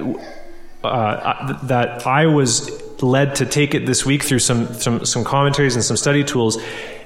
uh, 0.83 1.57
that 1.63 2.05
I 2.05 2.27
was 2.27 2.82
led 3.01 3.35
to 3.35 3.45
take 3.45 3.73
it 3.73 3.85
this 3.85 4.05
week 4.05 4.23
through 4.23 4.39
some 4.39 4.73
some, 4.75 5.05
some 5.05 5.23
commentaries 5.23 5.75
and 5.75 5.83
some 5.83 5.97
study 5.97 6.23
tools 6.23 6.57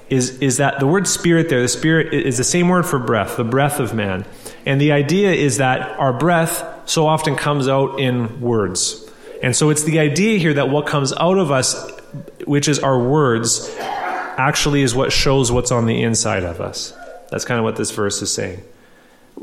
is 0.10 0.40
is 0.40 0.58
that 0.58 0.80
the 0.80 0.88
word 0.88 1.08
spirit 1.08 1.50
there, 1.50 1.62
the 1.62 1.68
spirit 1.68 2.14
is 2.14 2.38
the 2.38 2.44
same 2.44 2.70
word 2.70 2.86
for 2.86 3.00
breath, 3.00 3.38
the 3.38 3.44
breath 3.44 3.80
of 3.80 3.94
man. 3.94 4.26
And 4.66 4.82
the 4.82 4.92
idea 4.92 5.32
is 5.32 5.58
that 5.58 5.98
our 6.00 6.14
breath 6.14 6.90
so 6.90 7.08
often 7.08 7.36
comes 7.36 7.68
out 7.68 8.00
in 8.00 8.42
words. 8.42 9.04
And 9.42 9.56
so 9.56 9.70
it's 9.70 9.84
the 9.84 10.00
idea 10.00 10.40
here 10.40 10.56
that 10.56 10.70
what 10.70 10.88
comes 10.88 11.14
out 11.14 11.38
of 11.38 11.52
us, 11.52 11.90
which 12.46 12.68
is 12.68 12.80
our 12.80 13.00
words, 13.00 13.74
actually 13.80 14.82
is 14.82 14.96
what 14.96 15.12
shows 15.12 15.52
what's 15.52 15.72
on 15.72 15.86
the 15.86 16.02
inside 16.04 16.44
of 16.44 16.60
us. 16.60 16.94
That's 17.30 17.46
kind 17.46 17.60
of 17.60 17.64
what 17.64 17.76
this 17.76 17.92
verse 17.92 18.22
is 18.22 18.34
saying. 18.34 18.64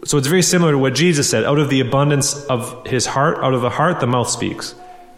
So 0.05 0.19
it's 0.19 0.27
very 0.27 0.43
similar 0.43 0.73
to 0.73 0.79
what 0.79 0.95
Jesus 0.95 1.31
said 1.31 1.45
out 1.45 1.59
of 1.59 1.71
the 1.71 1.81
abundance 1.81 2.35
of 2.47 2.87
his 2.87 3.07
heart, 3.07 3.39
out 3.39 3.55
of 3.55 3.61
the 3.61 3.71
heart, 3.71 4.01
the 4.01 4.07
mouth 4.07 4.29
speaks. 4.29 4.75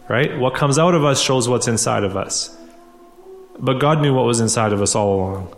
Right? 0.09 0.37
What 0.37 0.55
comes 0.55 0.79
out 0.79 0.95
of 0.95 1.03
us 1.03 1.21
shows 1.21 1.49
what's 1.49 1.67
inside 1.67 2.03
of 2.03 2.15
us. 2.15 2.55
But 3.59 3.79
God 3.79 4.01
knew 4.01 4.13
what 4.13 4.25
was 4.25 4.39
inside 4.39 4.71
of 4.71 4.81
us 4.81 4.95
all 4.95 5.15
along. 5.15 5.55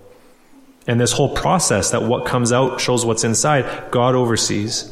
And 0.88 1.00
this 1.00 1.12
whole 1.12 1.30
process 1.36 1.92
that 1.92 2.04
what 2.04 2.26
comes 2.26 2.52
out 2.52 2.82
shows 2.82 3.06
what's 3.06 3.24
inside, 3.24 3.92
God 3.92 4.16
oversees. 4.16 4.92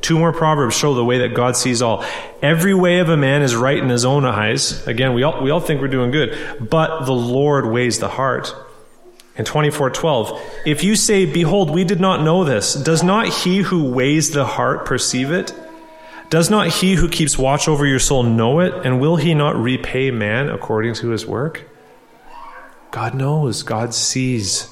Two 0.00 0.18
more 0.18 0.32
proverbs 0.32 0.76
show 0.76 0.94
the 0.94 1.04
way 1.04 1.18
that 1.18 1.34
God 1.34 1.56
sees 1.56 1.82
all. 1.82 2.04
Every 2.42 2.74
way 2.74 2.98
of 3.00 3.10
a 3.10 3.16
man 3.16 3.42
is 3.42 3.54
right 3.54 3.76
in 3.76 3.90
his 3.90 4.04
own 4.04 4.24
eyes. 4.24 4.86
Again, 4.86 5.12
we 5.12 5.22
all, 5.22 5.42
we 5.42 5.50
all 5.50 5.60
think 5.60 5.80
we're 5.80 5.88
doing 5.88 6.10
good, 6.10 6.36
but 6.68 7.04
the 7.04 7.12
Lord 7.12 7.66
weighs 7.66 7.98
the 7.98 8.08
heart. 8.08 8.54
In 9.36 9.44
24:12, 9.44 10.40
if 10.66 10.82
you 10.82 10.96
say, 10.96 11.24
"Behold, 11.24 11.70
we 11.70 11.84
did 11.84 12.00
not 12.00 12.22
know 12.22 12.44
this," 12.44 12.74
does 12.74 13.02
not 13.02 13.28
he 13.28 13.58
who 13.58 13.90
weighs 13.90 14.30
the 14.30 14.44
heart 14.44 14.84
perceive 14.84 15.30
it? 15.30 15.52
Does 16.30 16.48
not 16.48 16.68
he 16.68 16.94
who 16.94 17.08
keeps 17.08 17.36
watch 17.36 17.66
over 17.66 17.84
your 17.84 17.98
soul 17.98 18.22
know 18.22 18.60
it? 18.60 18.72
And 18.86 19.00
will 19.00 19.16
he 19.16 19.34
not 19.34 19.56
repay 19.56 20.12
man 20.12 20.48
according 20.48 20.94
to 20.94 21.08
his 21.08 21.26
work? 21.26 21.68
God 22.92 23.14
knows, 23.14 23.64
God 23.64 23.92
sees. 23.92 24.68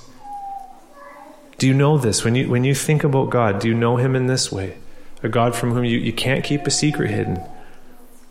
Do 1.58 1.66
you 1.66 1.74
know 1.74 1.98
this? 1.98 2.24
When 2.24 2.36
you, 2.36 2.48
when 2.48 2.62
you 2.62 2.76
think 2.76 3.02
about 3.02 3.30
God, 3.30 3.58
do 3.58 3.66
you 3.66 3.74
know 3.74 3.96
him 3.96 4.14
in 4.14 4.28
this 4.28 4.52
way? 4.52 4.78
A 5.24 5.28
God 5.28 5.56
from 5.56 5.72
whom 5.72 5.84
you, 5.84 5.98
you 5.98 6.12
can't 6.12 6.44
keep 6.44 6.64
a 6.64 6.70
secret 6.70 7.10
hidden. 7.10 7.42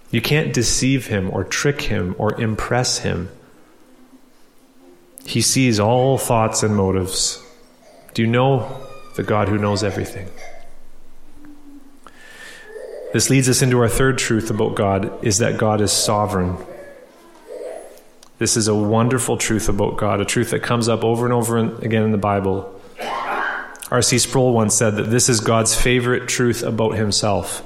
You 0.10 0.22
can't 0.22 0.54
deceive 0.54 1.08
him 1.08 1.30
or 1.32 1.44
trick 1.44 1.82
him 1.82 2.16
or 2.18 2.40
impress 2.40 3.00
him. 3.00 3.30
He 5.26 5.42
sees 5.42 5.82
all 5.82 6.18
thoughts 6.18 6.64
and 6.64 6.78
motives. 6.78 7.44
Do 8.14 8.22
you 8.22 8.28
know 8.30 8.82
the 9.18 9.24
God 9.24 9.50
who 9.50 9.58
knows 9.58 9.84
everything? 9.84 10.30
This 13.14 13.30
leads 13.30 13.48
us 13.48 13.62
into 13.62 13.80
our 13.80 13.88
third 13.88 14.18
truth 14.18 14.50
about 14.50 14.76
God 14.76 15.24
is 15.24 15.38
that 15.38 15.58
God 15.58 15.82
is 15.82 15.92
sovereign. 15.92 16.58
This 18.38 18.58
is 18.58 18.68
a 18.68 18.76
wonderful 18.76 19.38
truth 19.38 19.70
about 19.70 19.98
God, 19.98 20.22
a 20.22 20.26
truth 20.26 20.52
that 20.52 20.62
comes 20.62 20.88
up 20.88 21.04
over 21.04 21.26
and 21.26 21.34
over 21.34 21.58
again 21.58 22.04
in 22.04 22.12
the 22.12 22.18
Bible. 22.18 22.74
R.C. 23.90 24.20
Sproul 24.20 24.54
once 24.54 24.76
said 24.76 24.98
that 24.98 25.10
this 25.10 25.30
is 25.30 25.40
God's 25.40 25.74
favorite 25.74 26.28
truth 26.28 26.62
about 26.62 26.96
himself 26.96 27.64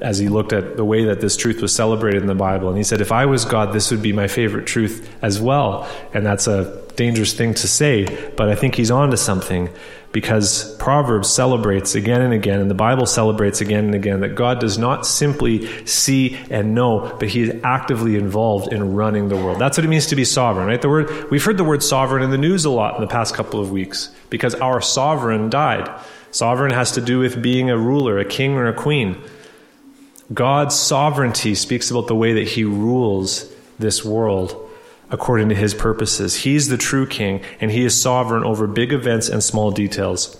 as 0.00 0.18
he 0.18 0.28
looked 0.28 0.52
at 0.52 0.76
the 0.76 0.84
way 0.84 1.04
that 1.04 1.20
this 1.20 1.36
truth 1.36 1.62
was 1.62 1.74
celebrated 1.74 2.20
in 2.20 2.26
the 2.26 2.34
Bible. 2.34 2.68
And 2.68 2.76
he 2.76 2.84
said, 2.84 3.00
If 3.00 3.12
I 3.12 3.26
was 3.26 3.44
God, 3.44 3.72
this 3.72 3.90
would 3.90 4.02
be 4.02 4.12
my 4.12 4.28
favorite 4.28 4.66
truth 4.66 5.10
as 5.22 5.40
well. 5.40 5.88
And 6.12 6.24
that's 6.24 6.46
a 6.46 6.82
dangerous 6.96 7.34
thing 7.34 7.54
to 7.54 7.68
say, 7.68 8.32
but 8.36 8.48
I 8.48 8.54
think 8.54 8.74
he's 8.74 8.90
on 8.90 9.10
to 9.10 9.16
something 9.16 9.68
because 10.12 10.74
Proverbs 10.76 11.28
celebrates 11.28 11.94
again 11.94 12.22
and 12.22 12.32
again, 12.32 12.60
and 12.60 12.70
the 12.70 12.74
Bible 12.74 13.04
celebrates 13.04 13.60
again 13.60 13.84
and 13.84 13.94
again, 13.94 14.20
that 14.20 14.34
God 14.34 14.60
does 14.60 14.78
not 14.78 15.06
simply 15.06 15.84
see 15.84 16.38
and 16.48 16.74
know, 16.74 17.14
but 17.20 17.28
he 17.28 17.42
is 17.42 17.60
actively 17.62 18.16
involved 18.16 18.72
in 18.72 18.94
running 18.94 19.28
the 19.28 19.36
world. 19.36 19.58
That's 19.58 19.76
what 19.76 19.84
it 19.84 19.88
means 19.88 20.06
to 20.06 20.16
be 20.16 20.24
sovereign, 20.24 20.68
right? 20.68 20.80
The 20.80 20.88
word, 20.88 21.30
we've 21.30 21.44
heard 21.44 21.58
the 21.58 21.64
word 21.64 21.82
sovereign 21.82 22.22
in 22.22 22.30
the 22.30 22.38
news 22.38 22.64
a 22.64 22.70
lot 22.70 22.94
in 22.94 23.02
the 23.02 23.06
past 23.06 23.34
couple 23.34 23.60
of 23.60 23.70
weeks 23.70 24.10
because 24.30 24.54
our 24.54 24.80
sovereign 24.80 25.50
died. 25.50 25.90
Sovereign 26.30 26.72
has 26.72 26.92
to 26.92 27.02
do 27.02 27.18
with 27.18 27.42
being 27.42 27.68
a 27.68 27.76
ruler, 27.76 28.18
a 28.18 28.24
king 28.24 28.54
or 28.54 28.68
a 28.68 28.74
queen. 28.74 29.22
God's 30.32 30.74
sovereignty 30.74 31.54
speaks 31.54 31.90
about 31.90 32.08
the 32.08 32.14
way 32.14 32.34
that 32.34 32.48
he 32.48 32.64
rules 32.64 33.52
this 33.78 34.04
world 34.04 34.62
according 35.10 35.50
to 35.50 35.54
his 35.54 35.72
purposes. 35.72 36.34
He's 36.34 36.68
the 36.68 36.76
true 36.76 37.06
king, 37.06 37.42
and 37.60 37.70
he 37.70 37.84
is 37.84 38.00
sovereign 38.00 38.42
over 38.42 38.66
big 38.66 38.92
events 38.92 39.28
and 39.28 39.42
small 39.42 39.70
details. 39.70 40.36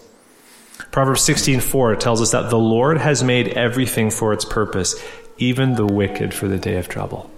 Proverbs 0.91 1.23
16:4 1.23 1.95
tells 1.95 2.21
us 2.21 2.33
that 2.33 2.51
the 2.51 2.59
Lord 2.59 2.99
has 2.99 3.23
made 3.23 3.49
everything 3.49 4.11
for 4.11 4.33
its 4.33 4.45
purpose, 4.45 4.97
even 5.39 5.75
the 5.75 5.87
wicked 5.87 6.35
for 6.35 6.49
the 6.49 6.59
day 6.59 6.77
of 6.77 6.89
trouble. 6.89 7.31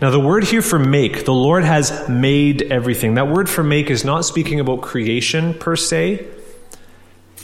Now, 0.00 0.10
the 0.10 0.20
word 0.20 0.44
here 0.44 0.62
for 0.62 0.78
make, 0.78 1.26
the 1.26 1.34
Lord 1.34 1.64
has 1.64 2.08
made 2.08 2.62
everything. 2.62 3.14
That 3.14 3.28
word 3.28 3.50
for 3.50 3.62
make 3.62 3.90
is 3.90 4.04
not 4.04 4.24
speaking 4.24 4.58
about 4.58 4.80
creation 4.80 5.52
per 5.52 5.76
se. 5.76 6.24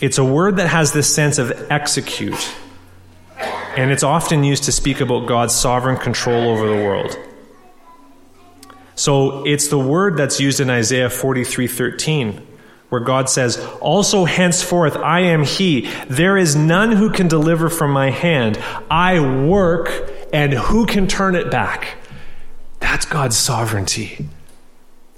It's 0.01 0.17
a 0.17 0.25
word 0.25 0.57
that 0.57 0.69
has 0.69 0.93
this 0.93 1.15
sense 1.15 1.39
of 1.39 1.53
execute. 1.71 2.55
And 3.77 3.91
it's 3.91 4.03
often 4.03 4.45
used 4.45 4.65
to 4.65 4.73
speak 4.73 5.01
about 5.01 5.27
God's 5.27 5.55
sovereign 5.55 5.97
control 5.97 6.49
over 6.49 6.67
the 6.67 6.85
world. 6.85 7.17
So 8.95 9.45
it's 9.47 9.69
the 9.69 9.79
word 9.79 10.17
that's 10.17 10.41
used 10.41 10.61
in 10.61 10.69
Isaiah 10.69 11.09
43:13 11.09 12.43
where 12.91 13.01
God 13.01 13.31
says, 13.31 13.59
"Also 13.81 14.25
henceforth 14.25 14.97
I 14.97 15.21
am 15.21 15.45
he. 15.45 15.89
There 16.09 16.37
is 16.37 16.57
none 16.57 16.93
who 16.93 17.09
can 17.09 17.29
deliver 17.29 17.71
from 17.71 17.93
my 17.93 18.11
hand. 18.11 18.59
I 18.91 19.21
work, 19.21 20.11
and 20.33 20.53
who 20.53 20.85
can 20.87 21.07
turn 21.07 21.37
it 21.37 21.51
back?" 21.51 21.97
That's 22.81 23.07
God's 23.07 23.37
sovereignty. 23.37 24.27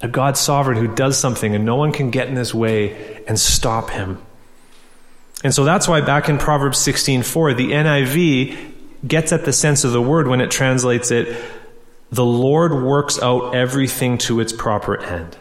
A 0.03 0.09
God 0.09 0.37
sovereign 0.37 0.77
who 0.77 0.89
does 0.89 1.17
something 1.17 1.55
and 1.55 1.65
no 1.65 1.77
one 1.77 1.93
can 1.93 2.11
get 2.11 2.29
in 2.29 2.37
his 2.37 2.55
way 2.55 2.95
and 3.27 3.41
stop 3.41 3.91
him. 3.91 4.19
And 5.45 5.53
so 5.53 5.65
that's 5.65 5.89
why 5.89 6.01
back 6.01 6.29
in 6.29 6.39
Proverbs 6.39 6.79
16:4, 6.79 7.55
the 7.55 7.73
NIV 7.73 8.57
gets 9.07 9.33
at 9.33 9.45
the 9.45 9.53
sense 9.53 9.85
of 9.85 9.93
the 9.93 10.03
word 10.03 10.29
when 10.29 10.41
it 10.41 10.51
translates 10.51 11.11
it 11.11 11.37
the 12.13 12.25
Lord 12.25 12.75
works 12.75 13.21
out 13.23 13.55
everything 13.55 14.19
to 14.19 14.39
its 14.41 14.53
proper 14.53 15.03
end, 15.03 15.39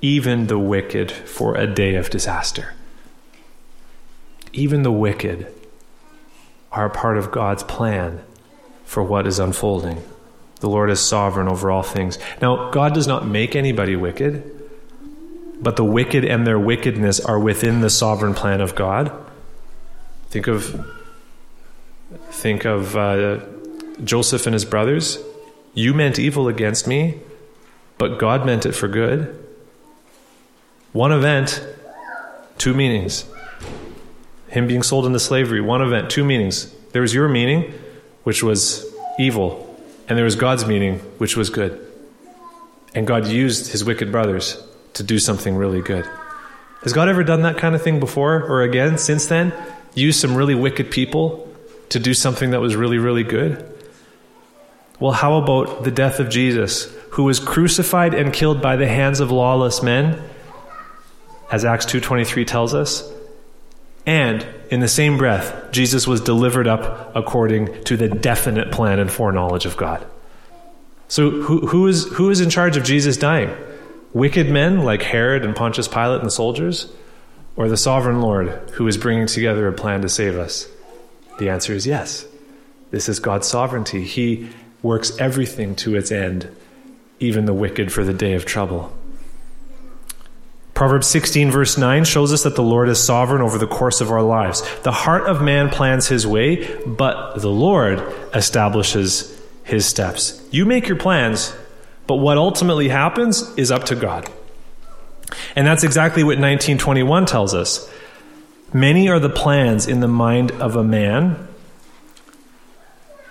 even 0.00 0.46
the 0.46 0.58
wicked 0.58 1.12
for 1.12 1.54
a 1.56 1.66
day 1.66 1.94
of 1.94 2.08
disaster. 2.08 2.72
Even 4.54 4.82
the 4.82 4.90
wicked 4.90 5.46
are 6.72 6.86
a 6.86 6.90
part 6.90 7.18
of 7.18 7.30
God's 7.30 7.62
plan 7.64 8.22
for 8.86 9.02
what 9.02 9.26
is 9.26 9.38
unfolding. 9.38 10.02
The 10.60 10.70
Lord 10.70 10.90
is 10.90 11.00
sovereign 11.00 11.48
over 11.48 11.70
all 11.70 11.82
things. 11.82 12.18
Now, 12.40 12.70
God 12.70 12.94
does 12.94 13.06
not 13.06 13.26
make 13.26 13.54
anybody 13.54 13.94
wicked, 13.94 14.59
but 15.60 15.76
the 15.76 15.84
wicked 15.84 16.24
and 16.24 16.46
their 16.46 16.58
wickedness 16.58 17.20
are 17.20 17.38
within 17.38 17.80
the 17.80 17.90
sovereign 17.90 18.34
plan 18.34 18.60
of 18.60 18.74
God. 18.74 19.12
Think 20.28 20.46
of 20.46 20.86
think 22.30 22.64
of 22.64 22.96
uh, 22.96 23.40
Joseph 24.02 24.46
and 24.46 24.54
his 24.54 24.64
brothers. 24.64 25.18
You 25.74 25.94
meant 25.94 26.18
evil 26.18 26.48
against 26.48 26.86
me, 26.86 27.20
but 27.98 28.18
God 28.18 28.46
meant 28.46 28.66
it 28.66 28.72
for 28.72 28.88
good. 28.88 29.36
One 30.92 31.12
event, 31.12 31.64
two 32.58 32.74
meanings. 32.74 33.24
Him 34.48 34.66
being 34.66 34.82
sold 34.82 35.06
into 35.06 35.20
slavery, 35.20 35.60
one 35.60 35.82
event, 35.82 36.10
two 36.10 36.24
meanings. 36.24 36.74
There 36.92 37.02
was 37.02 37.14
your 37.14 37.28
meaning, 37.28 37.72
which 38.24 38.42
was 38.42 38.84
evil, 39.18 39.78
and 40.08 40.18
there 40.18 40.24
was 40.24 40.34
God's 40.34 40.66
meaning, 40.66 40.98
which 41.18 41.36
was 41.36 41.50
good. 41.50 41.86
And 42.92 43.06
God 43.06 43.28
used 43.28 43.70
his 43.70 43.84
wicked 43.84 44.10
brothers 44.10 44.60
to 44.94 45.02
do 45.02 45.18
something 45.18 45.56
really 45.56 45.80
good. 45.80 46.08
Has 46.82 46.92
God 46.92 47.08
ever 47.08 47.22
done 47.22 47.42
that 47.42 47.58
kind 47.58 47.74
of 47.74 47.82
thing 47.82 48.00
before 48.00 48.42
or 48.42 48.62
again 48.62 48.98
since 48.98 49.26
then? 49.26 49.52
Used 49.94 50.20
some 50.20 50.34
really 50.34 50.54
wicked 50.54 50.90
people 50.90 51.46
to 51.90 51.98
do 51.98 52.14
something 52.14 52.50
that 52.50 52.60
was 52.60 52.74
really, 52.74 52.98
really 52.98 53.24
good? 53.24 53.66
Well, 54.98 55.12
how 55.12 55.36
about 55.36 55.84
the 55.84 55.90
death 55.90 56.20
of 56.20 56.28
Jesus, 56.28 56.84
who 57.12 57.24
was 57.24 57.38
crucified 57.38 58.14
and 58.14 58.32
killed 58.32 58.62
by 58.62 58.76
the 58.76 58.88
hands 58.88 59.20
of 59.20 59.30
lawless 59.30 59.82
men, 59.82 60.22
as 61.50 61.64
Acts 61.64 61.86
2:23 61.86 62.44
tells 62.44 62.74
us? 62.74 63.10
And 64.06 64.46
in 64.70 64.80
the 64.80 64.88
same 64.88 65.18
breath, 65.18 65.72
Jesus 65.72 66.06
was 66.06 66.20
delivered 66.20 66.66
up 66.66 67.12
according 67.14 67.84
to 67.84 67.96
the 67.96 68.08
definite 68.08 68.70
plan 68.70 68.98
and 68.98 69.10
foreknowledge 69.10 69.66
of 69.66 69.76
God. 69.76 70.04
So, 71.08 71.30
who, 71.30 71.66
who, 71.66 71.86
is, 71.88 72.04
who 72.04 72.30
is 72.30 72.40
in 72.40 72.50
charge 72.50 72.76
of 72.76 72.84
Jesus 72.84 73.16
dying? 73.16 73.50
Wicked 74.12 74.50
men 74.50 74.82
like 74.82 75.02
Herod 75.02 75.44
and 75.44 75.54
Pontius 75.54 75.88
Pilate 75.88 76.18
and 76.18 76.26
the 76.26 76.30
soldiers? 76.30 76.92
Or 77.56 77.68
the 77.68 77.76
sovereign 77.76 78.20
Lord 78.20 78.48
who 78.72 78.86
is 78.86 78.96
bringing 78.96 79.26
together 79.26 79.68
a 79.68 79.72
plan 79.72 80.02
to 80.02 80.08
save 80.08 80.38
us? 80.38 80.68
The 81.38 81.48
answer 81.48 81.72
is 81.72 81.86
yes. 81.86 82.26
This 82.90 83.08
is 83.08 83.20
God's 83.20 83.46
sovereignty. 83.46 84.02
He 84.04 84.50
works 84.82 85.16
everything 85.18 85.76
to 85.76 85.94
its 85.94 86.10
end, 86.10 86.54
even 87.18 87.44
the 87.44 87.54
wicked 87.54 87.92
for 87.92 88.04
the 88.04 88.14
day 88.14 88.32
of 88.34 88.44
trouble. 88.44 88.92
Proverbs 90.74 91.06
16, 91.08 91.50
verse 91.50 91.76
9, 91.76 92.04
shows 92.04 92.32
us 92.32 92.44
that 92.44 92.56
the 92.56 92.62
Lord 92.62 92.88
is 92.88 93.02
sovereign 93.02 93.42
over 93.42 93.58
the 93.58 93.66
course 93.66 94.00
of 94.00 94.10
our 94.10 94.22
lives. 94.22 94.62
The 94.80 94.92
heart 94.92 95.26
of 95.26 95.42
man 95.42 95.68
plans 95.68 96.08
his 96.08 96.26
way, 96.26 96.82
but 96.86 97.36
the 97.40 97.50
Lord 97.50 98.02
establishes 98.34 99.38
his 99.62 99.84
steps. 99.84 100.42
You 100.50 100.64
make 100.64 100.88
your 100.88 100.96
plans, 100.96 101.54
but 102.10 102.16
what 102.16 102.38
ultimately 102.38 102.88
happens 102.88 103.56
is 103.56 103.70
up 103.70 103.84
to 103.84 103.94
God. 103.94 104.28
And 105.54 105.64
that's 105.64 105.84
exactly 105.84 106.24
what 106.24 106.40
1921 106.40 107.24
tells 107.24 107.54
us. 107.54 107.88
Many 108.72 109.08
are 109.08 109.20
the 109.20 109.30
plans 109.30 109.86
in 109.86 110.00
the 110.00 110.08
mind 110.08 110.50
of 110.50 110.74
a 110.74 110.82
man, 110.82 111.46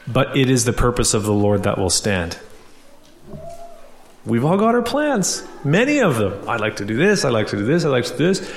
but 0.07 0.37
it 0.37 0.49
is 0.49 0.63
the 0.63 0.71
purpose 0.71 1.13
of 1.13 1.23
the 1.23 1.33
Lord 1.33 1.63
that 1.63 1.77
will 1.77 1.89
stand. 1.89 2.39
We've 4.25 4.45
all 4.45 4.57
got 4.57 4.75
our 4.75 4.81
plans, 4.81 5.45
many 5.65 5.99
of 5.99 6.15
them. 6.15 6.47
I'd 6.47 6.61
like 6.61 6.77
to 6.77 6.85
do 6.85 6.95
this, 6.95 7.25
I'd 7.25 7.33
like 7.33 7.47
to 7.47 7.57
do 7.57 7.65
this, 7.65 7.83
I'd 7.83 7.89
like 7.89 8.05
to 8.05 8.17
do 8.17 8.27
this. 8.33 8.49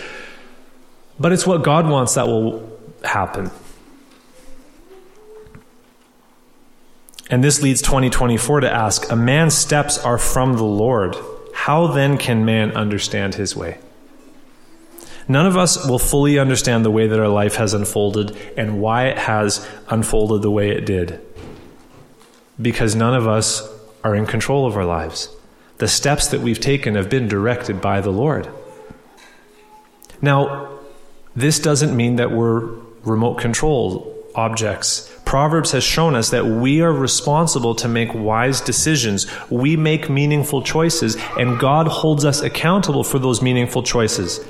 But 1.18 1.32
it's 1.32 1.48
what 1.48 1.64
God 1.64 1.88
wants 1.88 2.14
that 2.14 2.28
will 2.28 2.70
happen. 3.02 3.50
And 7.32 7.42
this 7.42 7.62
leads 7.62 7.80
2024 7.80 8.60
to 8.60 8.70
ask 8.70 9.10
A 9.10 9.16
man's 9.16 9.54
steps 9.54 9.98
are 9.98 10.18
from 10.18 10.52
the 10.52 10.64
Lord. 10.64 11.16
How 11.54 11.86
then 11.86 12.18
can 12.18 12.44
man 12.44 12.72
understand 12.72 13.34
his 13.34 13.56
way? 13.56 13.78
None 15.26 15.46
of 15.46 15.56
us 15.56 15.88
will 15.88 15.98
fully 15.98 16.38
understand 16.38 16.84
the 16.84 16.90
way 16.90 17.06
that 17.06 17.18
our 17.18 17.28
life 17.28 17.56
has 17.56 17.72
unfolded 17.72 18.36
and 18.56 18.82
why 18.82 19.06
it 19.06 19.16
has 19.18 19.66
unfolded 19.88 20.42
the 20.42 20.50
way 20.50 20.70
it 20.72 20.84
did. 20.84 21.20
Because 22.60 22.94
none 22.94 23.14
of 23.14 23.26
us 23.26 23.66
are 24.04 24.14
in 24.14 24.26
control 24.26 24.66
of 24.66 24.76
our 24.76 24.84
lives 24.84 25.28
the 25.78 25.88
steps 25.88 26.28
that 26.28 26.40
we've 26.40 26.60
taken 26.60 26.94
have 26.94 27.10
been 27.10 27.26
directed 27.26 27.80
by 27.80 28.00
the 28.00 28.12
Lord. 28.12 28.48
Now, 30.20 30.78
this 31.34 31.58
doesn't 31.58 31.96
mean 31.96 32.16
that 32.16 32.30
we're 32.30 32.60
remote 33.02 33.40
control 33.40 34.16
objects. 34.36 35.11
Proverbs 35.32 35.70
has 35.70 35.82
shown 35.82 36.14
us 36.14 36.28
that 36.28 36.44
we 36.44 36.82
are 36.82 36.92
responsible 36.92 37.74
to 37.76 37.88
make 37.88 38.12
wise 38.12 38.60
decisions. 38.60 39.26
We 39.48 39.78
make 39.78 40.10
meaningful 40.10 40.60
choices, 40.60 41.16
and 41.38 41.58
God 41.58 41.88
holds 41.88 42.26
us 42.26 42.42
accountable 42.42 43.02
for 43.02 43.18
those 43.18 43.40
meaningful 43.40 43.82
choices. 43.82 44.46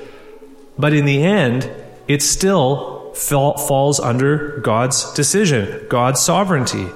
But 0.77 0.91
in 0.91 1.05
the 1.05 1.23
end, 1.23 1.71
it 2.09 2.21
still 2.21 3.13
falls 3.13 4.01
under 4.01 4.57
God's 4.59 5.13
decision, 5.13 5.87
God's 5.87 6.19
sovereignty. 6.19 6.89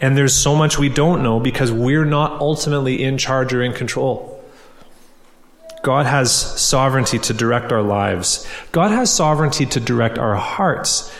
And 0.00 0.16
there's 0.16 0.34
so 0.34 0.56
much 0.56 0.78
we 0.78 0.88
don't 0.88 1.22
know 1.22 1.38
because 1.38 1.70
we're 1.70 2.06
not 2.06 2.40
ultimately 2.40 3.04
in 3.04 3.18
charge 3.18 3.52
or 3.52 3.62
in 3.62 3.74
control. 3.74 4.42
God 5.82 6.06
has 6.06 6.32
sovereignty 6.34 7.18
to 7.18 7.34
direct 7.34 7.72
our 7.72 7.82
lives. 7.82 8.48
God 8.72 8.90
has 8.90 9.12
sovereignty 9.12 9.66
to 9.66 9.80
direct 9.80 10.16
our 10.16 10.34
hearts. 10.34 11.12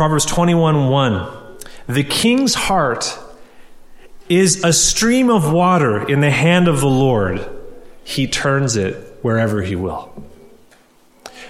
Proverbs 0.00 0.24
21 0.24 0.88
1. 0.88 1.58
The 1.86 2.04
king's 2.04 2.54
heart 2.54 3.18
is 4.30 4.64
a 4.64 4.72
stream 4.72 5.28
of 5.28 5.52
water 5.52 6.08
in 6.08 6.20
the 6.20 6.30
hand 6.30 6.68
of 6.68 6.80
the 6.80 6.88
Lord. 6.88 7.46
He 8.02 8.26
turns 8.26 8.76
it 8.76 9.18
wherever 9.20 9.60
he 9.60 9.76
will. 9.76 10.10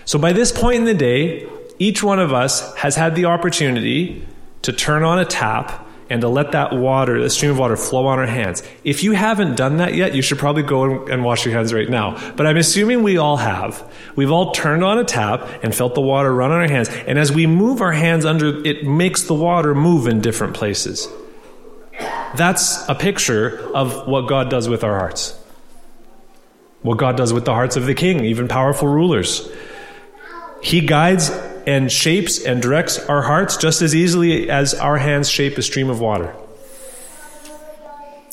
So 0.05 0.19
by 0.19 0.33
this 0.33 0.51
point 0.51 0.79
in 0.79 0.85
the 0.85 0.95
day, 0.95 1.47
each 1.79 2.03
one 2.03 2.19
of 2.19 2.33
us 2.33 2.75
has 2.75 2.97
had 2.97 3.15
the 3.15 3.27
opportunity 3.27 4.27
to 4.63 4.73
turn 4.73 5.05
on 5.05 5.21
a 5.21 5.25
tap 5.25 5.87
and 6.11 6.21
to 6.23 6.29
let 6.29 6.53
that 6.53 6.73
water, 6.73 7.23
the 7.23 7.31
stream 7.31 7.53
of 7.53 7.59
water, 7.59 7.77
flow 7.77 8.07
on 8.09 8.19
our 8.19 8.27
hands. 8.27 8.65
If 8.83 9.05
you 9.05 9.13
haven't 9.13 9.57
done 9.57 9.77
that 9.77 9.95
yet, 9.95 10.15
you 10.15 10.23
should 10.23 10.39
probably 10.39 10.65
go 10.65 11.07
and 11.07 11.25
wash 11.25 11.47
your 11.47 11.55
hands 11.55 11.73
right 11.73 11.89
now. 11.89 12.33
But 12.33 12.47
I'm 12.49 12.57
assuming 12.57 13.05
we 13.05 13.17
all 13.17 13.37
have. 13.37 13.89
We've 14.17 14.33
all 14.33 14.51
turned 14.51 14.83
on 14.83 14.99
a 14.99 15.05
tap 15.05 15.49
and 15.63 15.73
felt 15.73 15.95
the 15.95 16.01
water 16.01 16.35
run 16.35 16.51
on 16.51 16.61
our 16.61 16.69
hands. 16.69 16.89
And 16.89 17.17
as 17.19 17.31
we 17.31 17.47
move 17.47 17.81
our 17.81 17.93
hands 17.93 18.25
under, 18.25 18.63
it 18.67 18.85
makes 18.85 19.23
the 19.23 19.35
water 19.35 19.75
move 19.75 20.09
in 20.09 20.21
different 20.21 20.55
places. 20.55 21.09
That's 22.35 22.89
a 22.89 22.95
picture 22.95 23.61
of 23.75 24.09
what 24.09 24.29
God 24.29 24.51
does 24.51 24.69
with 24.69 24.83
our 24.83 24.99
hearts. 24.99 25.39
What 26.83 26.99
God 26.99 27.17
does 27.17 27.33
with 27.33 27.45
the 27.45 27.53
hearts 27.53 27.77
of 27.77 27.87
the 27.87 27.95
king, 27.95 28.25
even 28.25 28.49
powerful 28.49 28.89
rulers. 28.89 29.49
He 30.63 30.81
guides 30.81 31.31
and 31.67 31.91
shapes 31.91 32.45
and 32.45 32.61
directs 32.63 32.99
our 32.99 33.23
hearts 33.23 33.57
just 33.57 33.83
as 33.83 33.95
easily 33.95 34.51
as 34.51 34.75
our 34.75 34.99
hands 34.99 35.29
shape 35.29 35.59
a 35.59 35.63
stream 35.63 35.91
of 35.91 36.01
water. 36.01 36.35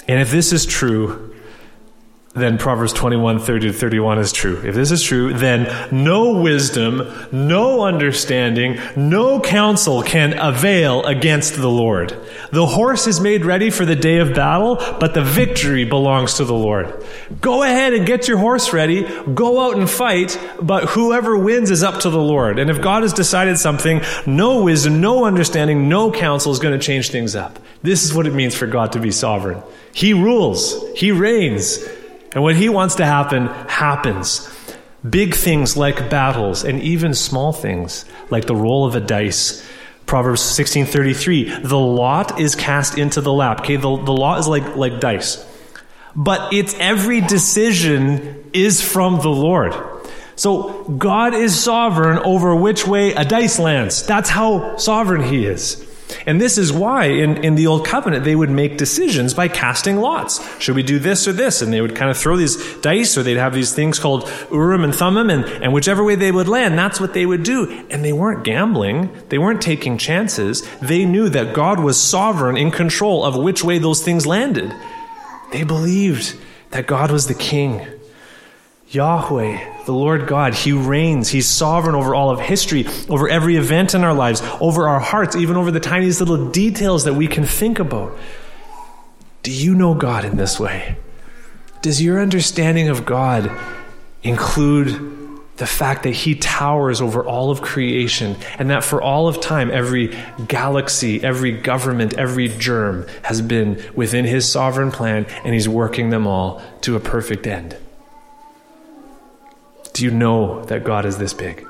And 0.08 0.22
if 0.22 0.32
this 0.32 0.54
is 0.54 0.66
true, 0.66 1.36
then 2.38 2.58
Proverbs 2.58 2.94
21 2.94 3.40
30 3.40 3.68
to 3.68 3.74
31 3.74 4.20
is 4.20 4.32
true. 4.32 4.62
If 4.64 4.76
this 4.76 4.92
is 4.92 5.02
true, 5.02 5.34
then 5.34 5.90
no 5.92 6.40
wisdom, 6.40 7.04
no 7.32 7.84
understanding, 7.84 8.80
no 8.96 9.40
counsel 9.42 10.04
can 10.04 10.38
avail 10.38 11.04
against 11.06 11.56
the 11.56 11.70
Lord. 11.70 12.18
The 12.52 12.66
horse 12.66 13.08
is 13.08 13.20
made 13.20 13.46
ready 13.46 13.70
for 13.70 13.86
the 13.86 13.96
day 13.96 14.18
of 14.18 14.34
battle, 14.34 14.76
but 15.00 15.14
the 15.14 15.24
victory 15.24 15.86
belongs 15.86 16.36
to 16.36 16.46
the 16.46 16.54
Lord. 16.54 17.04
Go 17.42 17.64
ahead 17.64 17.94
and 17.94 18.06
get 18.06 18.28
your 18.28 18.38
horse 18.38 18.74
ready, 18.74 19.04
go 19.34 19.66
out 19.66 19.78
and 19.78 19.90
fight, 19.90 20.40
but 20.62 20.90
whoever 20.90 21.38
wins 21.38 21.72
is 21.72 21.84
up 21.84 22.02
to 22.02 22.10
the 22.10 22.22
Lord. 22.22 22.60
And 22.60 22.70
if 22.70 22.82
God 22.82 23.04
has 23.04 23.14
decided 23.14 23.58
something, 23.58 24.02
no 24.26 24.64
wisdom, 24.64 25.02
no 25.02 25.26
understanding, 25.26 25.90
no 25.90 26.12
counsel 26.12 26.52
is 26.52 26.60
going 26.60 26.78
to 26.78 26.86
change 26.86 27.10
things 27.10 27.36
up. 27.36 27.60
This 27.82 28.04
is 28.04 28.14
what 28.14 28.28
it 28.28 28.34
means 28.34 28.56
for 28.56 28.68
God 28.68 28.94
to 28.94 29.00
be 29.00 29.12
sovereign. 29.12 29.62
He 29.94 30.14
rules, 30.14 30.84
He 30.96 31.12
reigns. 31.12 31.84
And 32.34 32.44
what 32.44 32.56
he 32.56 32.70
wants 32.70 32.96
to 32.96 33.06
happen, 33.06 33.48
happens. 33.68 34.50
Big 35.08 35.36
things 35.36 35.78
like 35.78 36.10
battles, 36.10 36.64
and 36.64 36.82
even 36.82 37.14
small 37.14 37.54
things 37.54 38.06
like 38.30 38.46
the 38.46 38.56
roll 38.56 38.86
of 38.86 38.96
a 38.96 39.00
dice. 39.00 39.66
Proverbs 40.06 40.42
16:33, 40.42 41.64
the 41.64 41.78
lot 41.78 42.40
is 42.40 42.56
cast 42.56 42.98
into 42.98 43.22
the 43.22 43.32
lap. 43.32 43.62
Okay, 43.62 43.76
the, 43.76 43.82
the 43.82 44.14
lot 44.14 44.40
is 44.40 44.48
like, 44.48 44.76
like 44.76 45.00
dice. 45.00 45.46
But 46.16 46.54
its 46.54 46.74
every 46.80 47.22
decision 47.22 48.50
is 48.54 48.82
from 48.82 49.22
the 49.22 49.30
Lord. 49.30 49.74
So 50.36 50.84
God 50.84 51.34
is 51.34 51.60
sovereign 51.60 52.20
over 52.20 52.56
which 52.56 52.88
way 52.88 53.14
a 53.14 53.26
dice 53.26 53.60
lands. 53.60 54.06
That's 54.06 54.30
how 54.30 54.78
sovereign 54.78 55.24
he 55.24 55.46
is. 55.46 55.87
And 56.26 56.40
this 56.40 56.58
is 56.58 56.72
why 56.72 57.06
in, 57.06 57.44
in 57.44 57.56
the 57.56 57.68
Old 57.68 57.86
Covenant 57.86 58.24
they 58.24 58.36
would 58.36 58.50
make 58.50 58.78
decisions 58.78 59.34
by 59.34 59.48
casting 59.48 59.98
lots. 59.98 60.42
Should 60.60 60.76
we 60.76 60.84
do 60.84 61.00
this 61.00 61.28
or 61.28 61.34
this? 61.34 61.62
And 61.62 61.72
they 61.74 61.82
would 61.82 61.96
kind 61.96 62.10
of 62.10 62.18
throw 62.18 62.38
these 62.38 62.58
dice 62.78 63.18
or 63.18 63.24
they'd 63.24 63.38
have 63.38 63.54
these 63.54 63.74
things 63.74 64.00
called 64.00 64.30
Urim 64.52 64.84
and 64.84 64.96
Thummim 64.96 65.30
and, 65.30 65.46
and 65.46 65.74
whichever 65.74 66.04
way 66.04 66.16
they 66.16 66.32
would 66.32 66.48
land, 66.48 66.78
that's 66.78 67.00
what 67.00 67.14
they 67.14 67.26
would 67.26 67.44
do. 67.44 67.86
And 67.90 68.04
they 68.04 68.14
weren't 68.14 68.44
gambling. 68.44 69.12
They 69.30 69.38
weren't 69.38 69.62
taking 69.62 69.98
chances. 69.98 70.68
They 70.80 71.06
knew 71.06 71.30
that 71.30 71.54
God 71.54 71.80
was 71.80 72.00
sovereign 72.00 72.58
in 72.58 72.72
control 72.72 73.26
of 73.26 73.36
which 73.36 73.64
way 73.64 73.78
those 73.78 74.02
things 74.04 74.26
landed. 74.26 74.74
They 75.52 75.64
believed 75.64 76.38
that 76.72 76.88
God 76.88 77.12
was 77.12 77.28
the 77.28 77.34
king. 77.34 77.86
Yahweh, 78.90 79.84
the 79.86 79.92
Lord 79.92 80.28
God, 80.28 80.54
He 80.54 80.72
reigns. 80.72 81.30
He's 81.30 81.48
sovereign 81.48 81.96
over 81.96 82.16
all 82.16 82.30
of 82.30 82.40
history, 82.40 82.86
over 83.10 83.28
every 83.28 83.58
event 83.58 83.94
in 83.94 84.04
our 84.04 84.14
lives, 84.14 84.42
over 84.62 84.88
our 84.88 85.00
hearts, 85.00 85.36
even 85.36 85.58
over 85.58 85.72
the 85.72 85.80
tiniest 85.80 86.22
little 86.22 86.50
details 86.52 87.04
that 87.04 87.14
we 87.14 87.28
can 87.28 87.44
think 87.44 87.80
about. 87.80 88.18
Do 89.44 89.52
you 89.52 89.76
know 89.76 89.94
God 89.94 90.24
in 90.24 90.38
this 90.38 90.60
way? 90.60 90.98
Does 91.82 92.02
your 92.02 92.22
understanding 92.22 92.88
of 92.88 93.06
God 93.06 93.52
include 94.24 95.16
the 95.58 95.68
fact 95.68 96.04
that 96.04 96.12
He 96.12 96.36
towers 96.36 97.02
over 97.02 97.26
all 97.26 97.52
of 97.52 97.62
creation 97.62 98.38
and 98.58 98.70
that 98.70 98.84
for 98.84 99.02
all 99.02 99.28
of 99.28 99.42
time, 99.42 99.70
every 99.70 100.16
galaxy, 100.48 101.22
every 101.24 101.52
government, 101.52 102.14
every 102.14 102.48
germ 102.48 103.06
has 103.24 103.42
been 103.42 103.84
within 103.96 104.24
His 104.24 104.50
sovereign 104.50 104.92
plan 104.92 105.26
and 105.44 105.54
He's 105.54 105.68
working 105.68 106.10
them 106.10 106.26
all 106.26 106.62
to 106.82 106.96
a 106.96 107.00
perfect 107.00 107.46
end? 107.48 107.76
Do 109.98 110.06
you 110.06 110.12
know 110.12 110.64
that 110.66 110.84
God 110.84 111.08
is 111.08 111.18
this 111.18 111.34
big? 111.34 111.66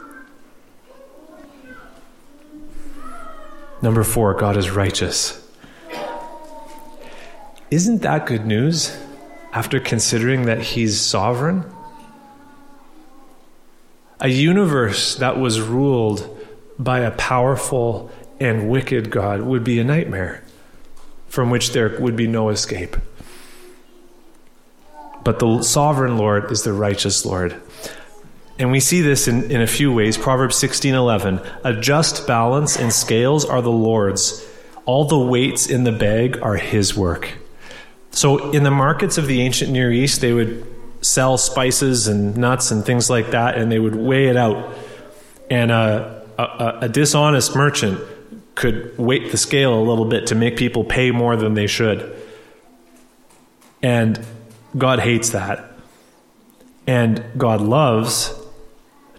Number 3.82 4.04
four, 4.04 4.34
God 4.34 4.58
is 4.58 4.70
righteous. 4.70 5.42
Isn't 7.72 8.02
that 8.02 8.26
good 8.26 8.46
news 8.46 8.94
after 9.54 9.80
considering 9.80 10.44
that 10.48 10.60
He's 10.60 11.00
sovereign? 11.00 11.64
A 14.20 14.28
universe 14.28 15.16
that 15.16 15.40
was 15.40 15.62
ruled 15.62 16.38
by 16.78 17.00
a 17.00 17.12
powerful 17.12 18.12
and 18.42 18.70
wicked 18.70 19.10
God 19.10 19.44
would 19.44 19.64
be 19.64 19.80
a 19.80 19.86
nightmare 19.86 20.44
from 21.30 21.50
which 21.50 21.72
there 21.72 21.98
would 22.02 22.18
be 22.18 22.28
no 22.28 22.50
escape. 22.50 22.98
But 25.24 25.40
the 25.40 25.64
sovereign 25.64 26.18
Lord 26.18 26.52
is 26.52 26.64
the 26.64 26.74
righteous 26.74 27.26
Lord. 27.26 27.62
And 28.60 28.72
we 28.72 28.80
see 28.80 29.02
this 29.02 29.28
in, 29.28 29.52
in 29.52 29.62
a 29.62 29.68
few 29.68 29.92
ways. 29.94 30.18
Proverbs 30.18 30.56
16:11, 30.56 31.42
"A 31.64 31.74
just 31.74 32.26
balance 32.26 32.76
and 32.76 32.92
scales 32.92 33.46
are 33.46 33.62
the 33.62 33.72
Lord's; 33.72 34.44
all 34.86 35.06
the 35.06 35.18
weights 35.18 35.68
in 35.68 35.84
the 35.84 35.92
bag 35.92 36.40
are 36.42 36.56
his 36.56 36.96
work." 36.96 37.34
So 38.12 38.52
in 38.52 38.64
the 38.64 38.72
markets 38.72 39.18
of 39.18 39.28
the 39.28 39.42
ancient 39.42 39.72
Near 39.72 39.92
East, 39.92 40.22
they 40.22 40.34
would 40.34 40.66
sell 41.02 41.38
spices 41.38 42.08
and 42.08 42.36
nuts 42.36 42.72
and 42.72 42.84
things 42.84 43.10
like 43.10 43.32
that, 43.32 43.58
and 43.58 43.72
they 43.72 43.80
would 43.80 43.96
weigh 43.96 44.28
it 44.28 44.38
out. 44.38 44.74
And 45.52 45.72
uh, 45.72 46.22
a, 46.38 46.44
a, 46.44 46.78
a 46.84 46.90
dishonest 46.90 47.56
merchant 47.56 48.00
could 48.56 48.98
weight 48.98 49.32
the 49.32 49.38
scale 49.38 49.76
a 49.76 49.84
little 49.84 50.06
bit 50.06 50.28
to 50.28 50.36
make 50.36 50.58
people 50.58 50.84
pay 50.84 51.12
more 51.12 51.36
than 51.36 51.54
they 51.54 51.68
should. 51.68 52.16
And 53.84 54.26
God 54.76 55.00
hates 55.00 55.30
that. 55.30 55.74
And 56.88 57.24
God 57.38 57.62
loves 57.62 58.34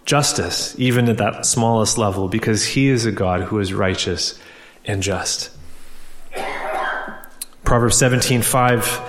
justice, 0.09 0.73
even 0.79 1.07
at 1.07 1.17
that 1.17 1.45
smallest 1.45 1.99
level, 1.99 2.27
because 2.27 2.65
He 2.65 2.87
is 2.87 3.05
a 3.05 3.11
God 3.11 3.41
who 3.43 3.59
is 3.59 3.75
righteous 3.75 4.39
and 4.83 5.03
just. 5.03 5.51
Proverbs 7.63 7.95
17 7.99 8.41
5 8.41 9.01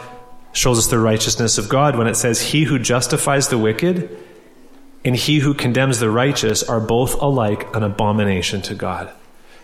shows 0.53 0.79
us 0.79 0.89
the 0.89 0.99
righteousness 0.99 1.57
of 1.57 1.71
God 1.71 1.97
when 1.97 2.07
it 2.07 2.17
says, 2.17 2.43
He 2.43 2.65
who 2.65 2.79
justifies 2.79 3.49
the 3.49 3.57
wicked 3.57 4.15
and 5.03 5.17
he 5.17 5.39
who 5.39 5.55
condemns 5.55 6.01
the 6.01 6.11
righteous 6.11 6.63
are 6.63 6.81
both 6.81 7.15
alike 7.23 7.75
an 7.75 7.83
abomination 7.83 8.61
to 8.61 8.75
God. 8.75 9.11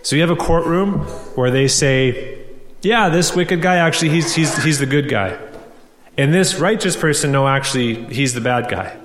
So 0.01 0.17
you 0.17 0.23
have 0.23 0.31
a 0.31 0.37
courtroom 0.37 1.01
where 1.35 1.51
they 1.51 1.69
say, 1.69 2.47
Yeah, 2.81 3.11
this 3.11 3.37
wicked 3.37 3.61
guy 3.61 3.77
actually, 3.77 4.09
he's, 4.09 4.35
he's, 4.35 4.57
he's 4.65 4.79
the 4.79 4.87
good 4.87 5.11
guy. 5.11 5.39
And 6.17 6.33
this 6.33 6.55
righteous 6.55 6.97
person, 6.97 7.31
no, 7.31 7.47
actually, 7.47 8.07
he's 8.07 8.33
the 8.33 8.41
bad 8.41 8.71
guy. 8.71 8.97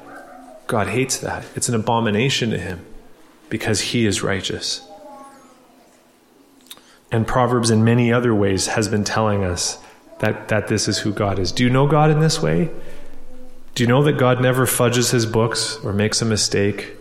God 0.68 0.88
hates 0.88 1.18
that. 1.20 1.46
It's 1.56 1.70
an 1.70 1.76
abomination 1.76 2.52
to 2.52 2.58
him 2.58 2.86
because 3.50 3.82
he 3.82 4.06
is 4.06 4.24
righteous. 4.24 4.88
And 7.12 7.28
Proverbs, 7.28 7.70
in 7.70 7.84
many 7.84 8.12
other 8.12 8.34
ways, 8.34 8.68
has 8.68 8.88
been 8.88 9.04
telling 9.04 9.44
us 9.44 9.78
that, 10.20 10.48
that 10.48 10.68
this 10.68 10.88
is 10.88 11.00
who 11.00 11.12
God 11.12 11.40
is. 11.40 11.52
Do 11.52 11.64
you 11.64 11.70
know 11.70 11.88
God 11.88 12.10
in 12.10 12.22
this 12.22 12.42
way? 12.42 12.72
Do 13.76 13.84
you 13.84 13.88
know 13.88 14.04
that 14.04 14.18
God 14.18 14.42
never 14.42 14.66
fudges 14.66 15.12
his 15.12 15.26
books 15.26 15.78
or 15.84 15.92
makes 15.94 16.22
a 16.22 16.26
mistake? 16.26 16.96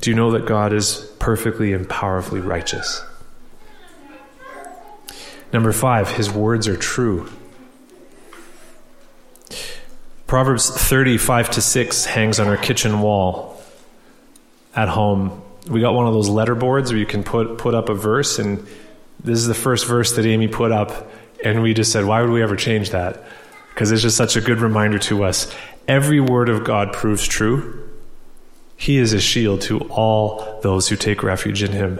Do 0.00 0.10
you 0.10 0.16
know 0.16 0.30
that 0.32 0.46
God 0.46 0.72
is 0.72 1.12
perfectly 1.18 1.72
and 1.72 1.88
powerfully 1.88 2.40
righteous? 2.40 3.04
Number 5.52 5.72
five, 5.72 6.12
his 6.12 6.30
words 6.30 6.68
are 6.68 6.76
true. 6.76 7.30
Proverbs 10.30 10.70
35 10.70 11.50
to 11.50 11.60
6 11.60 12.04
hangs 12.04 12.38
on 12.38 12.46
our 12.46 12.56
kitchen 12.56 13.00
wall 13.00 13.60
at 14.76 14.88
home. 14.88 15.42
We 15.68 15.80
got 15.80 15.92
one 15.92 16.06
of 16.06 16.14
those 16.14 16.28
letter 16.28 16.54
boards 16.54 16.92
where 16.92 17.00
you 17.00 17.04
can 17.04 17.24
put, 17.24 17.58
put 17.58 17.74
up 17.74 17.88
a 17.88 17.94
verse, 17.94 18.38
and 18.38 18.64
this 19.18 19.40
is 19.40 19.48
the 19.48 19.54
first 19.54 19.88
verse 19.88 20.12
that 20.12 20.26
Amy 20.26 20.46
put 20.46 20.70
up, 20.70 21.10
and 21.42 21.62
we 21.62 21.74
just 21.74 21.90
said, 21.90 22.04
why 22.04 22.20
would 22.20 22.30
we 22.30 22.44
ever 22.44 22.54
change 22.54 22.90
that? 22.90 23.24
Because 23.70 23.90
it's 23.90 24.02
just 24.02 24.16
such 24.16 24.36
a 24.36 24.40
good 24.40 24.60
reminder 24.60 25.00
to 25.00 25.24
us. 25.24 25.52
Every 25.88 26.20
word 26.20 26.48
of 26.48 26.62
God 26.62 26.92
proves 26.92 27.26
true. 27.26 27.90
He 28.76 28.98
is 28.98 29.12
a 29.12 29.20
shield 29.20 29.62
to 29.62 29.80
all 29.88 30.60
those 30.62 30.86
who 30.86 30.94
take 30.94 31.24
refuge 31.24 31.64
in 31.64 31.72
him. 31.72 31.98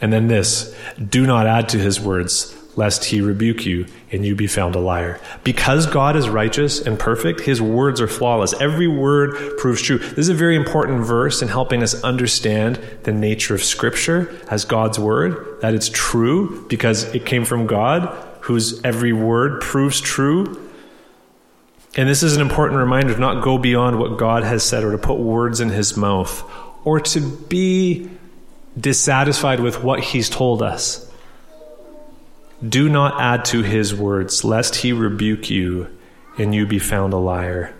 And 0.00 0.12
then 0.12 0.26
this 0.26 0.74
do 0.98 1.28
not 1.28 1.46
add 1.46 1.68
to 1.68 1.78
his 1.78 2.00
words, 2.00 2.56
lest 2.74 3.04
he 3.04 3.20
rebuke 3.20 3.66
you 3.66 3.86
and 4.10 4.24
you 4.24 4.34
be 4.34 4.46
found 4.46 4.74
a 4.74 4.80
liar. 4.80 5.20
Because 5.44 5.86
God 5.86 6.16
is 6.16 6.28
righteous 6.28 6.80
and 6.80 6.98
perfect, 6.98 7.40
his 7.40 7.60
words 7.60 8.00
are 8.00 8.08
flawless. 8.08 8.54
Every 8.60 8.88
word 8.88 9.58
proves 9.58 9.82
true. 9.82 9.98
This 9.98 10.18
is 10.18 10.28
a 10.30 10.34
very 10.34 10.56
important 10.56 11.04
verse 11.04 11.42
in 11.42 11.48
helping 11.48 11.82
us 11.82 12.02
understand 12.02 12.76
the 13.02 13.12
nature 13.12 13.54
of 13.54 13.62
Scripture 13.62 14.34
as 14.50 14.64
God's 14.64 14.98
word, 14.98 15.60
that 15.60 15.74
it's 15.74 15.90
true 15.90 16.66
because 16.68 17.04
it 17.14 17.26
came 17.26 17.44
from 17.44 17.66
God, 17.66 18.08
whose 18.40 18.82
every 18.84 19.12
word 19.12 19.60
proves 19.60 20.00
true. 20.00 20.70
And 21.94 22.08
this 22.08 22.22
is 22.22 22.34
an 22.34 22.40
important 22.40 22.78
reminder 22.80 23.12
to 23.12 23.20
not 23.20 23.44
go 23.44 23.58
beyond 23.58 23.98
what 23.98 24.18
God 24.18 24.44
has 24.44 24.62
said 24.62 24.82
or 24.82 24.92
to 24.92 24.98
put 24.98 25.18
words 25.18 25.60
in 25.60 25.68
his 25.68 25.94
mouth 25.94 26.42
or 26.84 27.00
to 27.00 27.20
be 27.20 28.08
dissatisfied 28.80 29.60
with 29.60 29.84
what 29.84 30.00
he's 30.00 30.30
told 30.30 30.62
us. 30.62 31.11
Do 32.66 32.88
not 32.88 33.20
add 33.20 33.44
to 33.46 33.62
his 33.62 33.94
words, 33.94 34.44
lest 34.44 34.76
he 34.76 34.92
rebuke 34.92 35.50
you 35.50 35.88
and 36.38 36.54
you 36.54 36.66
be 36.66 36.78
found 36.78 37.12
a 37.12 37.18
liar. 37.18 37.74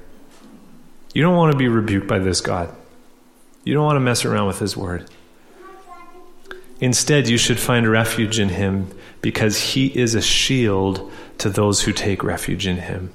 You 1.14 1.22
don't 1.22 1.36
want 1.36 1.52
to 1.52 1.58
be 1.58 1.68
rebuked 1.68 2.08
by 2.08 2.18
this 2.18 2.40
God. 2.40 2.74
You 3.64 3.74
don't 3.74 3.84
want 3.84 3.96
to 3.96 4.00
mess 4.00 4.24
around 4.24 4.48
with 4.48 4.58
his 4.58 4.76
word. 4.76 5.08
Instead, 6.80 7.28
you 7.28 7.38
should 7.38 7.60
find 7.60 7.88
refuge 7.88 8.40
in 8.40 8.48
him 8.48 8.90
because 9.20 9.56
he 9.56 9.86
is 9.86 10.16
a 10.16 10.22
shield 10.22 11.12
to 11.38 11.48
those 11.48 11.82
who 11.82 11.92
take 11.92 12.24
refuge 12.24 12.66
in 12.66 12.78
him. 12.78 13.14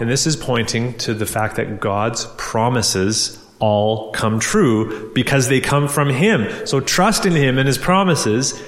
And 0.00 0.08
this 0.08 0.26
is 0.26 0.36
pointing 0.36 0.96
to 0.98 1.12
the 1.12 1.26
fact 1.26 1.56
that 1.56 1.80
God's 1.80 2.26
promises 2.38 3.38
all 3.58 4.10
come 4.12 4.40
true 4.40 5.12
because 5.14 5.48
they 5.48 5.60
come 5.60 5.86
from 5.86 6.08
him. 6.08 6.66
So 6.66 6.80
trust 6.80 7.26
in 7.26 7.34
him 7.34 7.58
and 7.58 7.66
his 7.66 7.78
promises 7.78 8.60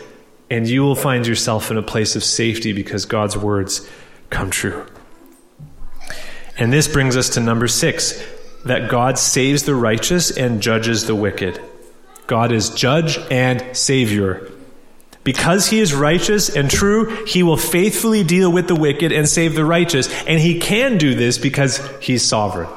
and 0.50 0.68
you 0.68 0.82
will 0.82 0.94
find 0.94 1.26
yourself 1.26 1.70
in 1.70 1.76
a 1.76 1.82
place 1.82 2.16
of 2.16 2.24
safety 2.24 2.72
because 2.72 3.04
God's 3.04 3.36
words 3.36 3.88
come 4.30 4.50
true. 4.50 4.86
And 6.58 6.72
this 6.72 6.88
brings 6.88 7.16
us 7.16 7.30
to 7.30 7.40
number 7.40 7.68
six 7.68 8.22
that 8.64 8.90
God 8.90 9.18
saves 9.18 9.64
the 9.64 9.74
righteous 9.74 10.30
and 10.30 10.60
judges 10.60 11.06
the 11.06 11.14
wicked. 11.14 11.60
God 12.26 12.50
is 12.50 12.70
judge 12.70 13.18
and 13.30 13.76
savior. 13.76 14.50
Because 15.22 15.68
he 15.68 15.80
is 15.80 15.94
righteous 15.94 16.48
and 16.48 16.70
true, 16.70 17.24
he 17.26 17.42
will 17.42 17.56
faithfully 17.56 18.22
deal 18.24 18.50
with 18.50 18.68
the 18.68 18.76
wicked 18.76 19.12
and 19.12 19.28
save 19.28 19.54
the 19.54 19.64
righteous. 19.64 20.08
And 20.24 20.40
he 20.40 20.58
can 20.60 20.98
do 20.98 21.14
this 21.14 21.38
because 21.38 21.80
he's 22.00 22.22
sovereign. 22.22 22.68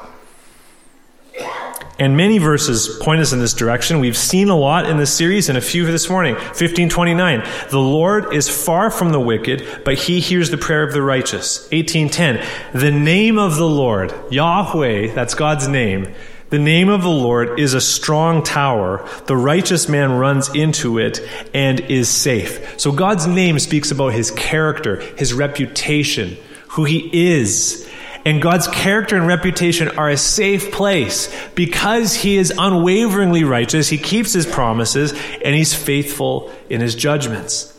And 2.00 2.16
many 2.16 2.38
verses 2.38 2.96
point 3.02 3.20
us 3.20 3.34
in 3.34 3.40
this 3.40 3.52
direction. 3.52 4.00
We've 4.00 4.16
seen 4.16 4.48
a 4.48 4.56
lot 4.56 4.88
in 4.88 4.96
this 4.96 5.12
series 5.14 5.50
and 5.50 5.58
a 5.58 5.60
few 5.60 5.84
this 5.84 6.08
morning. 6.08 6.32
1529. 6.34 7.46
The 7.68 7.78
Lord 7.78 8.32
is 8.32 8.48
far 8.48 8.90
from 8.90 9.12
the 9.12 9.20
wicked, 9.20 9.82
but 9.84 9.98
he 9.98 10.18
hears 10.18 10.48
the 10.50 10.56
prayer 10.56 10.82
of 10.82 10.94
the 10.94 11.02
righteous. 11.02 11.68
1810. 11.72 12.42
The 12.72 12.90
name 12.90 13.38
of 13.38 13.56
the 13.56 13.68
Lord, 13.68 14.14
Yahweh, 14.30 15.12
that's 15.12 15.34
God's 15.34 15.68
name, 15.68 16.14
The 16.48 16.58
name 16.58 16.88
of 16.88 17.02
the 17.02 17.10
Lord 17.10 17.60
is 17.60 17.74
a 17.74 17.80
strong 17.80 18.42
tower. 18.42 19.06
The 19.26 19.36
righteous 19.36 19.88
man 19.88 20.12
runs 20.12 20.48
into 20.54 20.98
it 20.98 21.20
and 21.54 21.80
is 21.80 22.08
safe. 22.08 22.80
So 22.80 22.90
God's 22.90 23.28
name 23.28 23.58
speaks 23.60 23.92
about 23.92 24.14
his 24.14 24.32
character, 24.32 24.96
his 25.16 25.32
reputation, 25.32 26.36
who 26.70 26.84
he 26.84 27.08
is. 27.36 27.88
And 28.24 28.42
God's 28.42 28.68
character 28.68 29.16
and 29.16 29.26
reputation 29.26 29.88
are 29.96 30.10
a 30.10 30.16
safe 30.16 30.72
place 30.72 31.34
because 31.54 32.14
he 32.14 32.36
is 32.36 32.52
unwaveringly 32.56 33.44
righteous, 33.44 33.88
he 33.88 33.98
keeps 33.98 34.32
his 34.32 34.46
promises, 34.46 35.12
and 35.44 35.54
he's 35.54 35.74
faithful 35.74 36.52
in 36.68 36.80
his 36.80 36.94
judgments. 36.94 37.76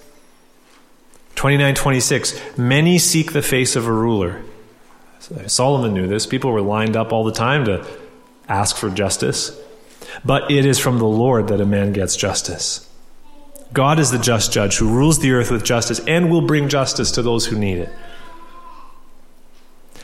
29 1.35 1.75
26 1.75 2.57
Many 2.57 2.97
seek 2.97 3.33
the 3.33 3.41
face 3.41 3.75
of 3.75 3.87
a 3.87 3.91
ruler. 3.91 4.43
Solomon 5.47 5.93
knew 5.93 6.07
this. 6.07 6.25
People 6.25 6.51
were 6.51 6.61
lined 6.61 6.97
up 6.97 7.13
all 7.13 7.23
the 7.23 7.31
time 7.31 7.65
to 7.65 7.85
ask 8.49 8.75
for 8.75 8.89
justice. 8.89 9.57
But 10.25 10.51
it 10.51 10.65
is 10.65 10.79
from 10.79 10.97
the 10.97 11.05
Lord 11.05 11.47
that 11.47 11.61
a 11.61 11.65
man 11.65 11.93
gets 11.93 12.15
justice. 12.15 12.87
God 13.73 13.99
is 13.99 14.11
the 14.11 14.17
just 14.17 14.51
judge 14.51 14.77
who 14.77 14.89
rules 14.89 15.19
the 15.19 15.31
earth 15.31 15.49
with 15.49 15.63
justice 15.63 16.01
and 16.05 16.29
will 16.29 16.41
bring 16.41 16.67
justice 16.67 17.11
to 17.11 17.21
those 17.21 17.45
who 17.45 17.57
need 17.57 17.77
it. 17.77 17.89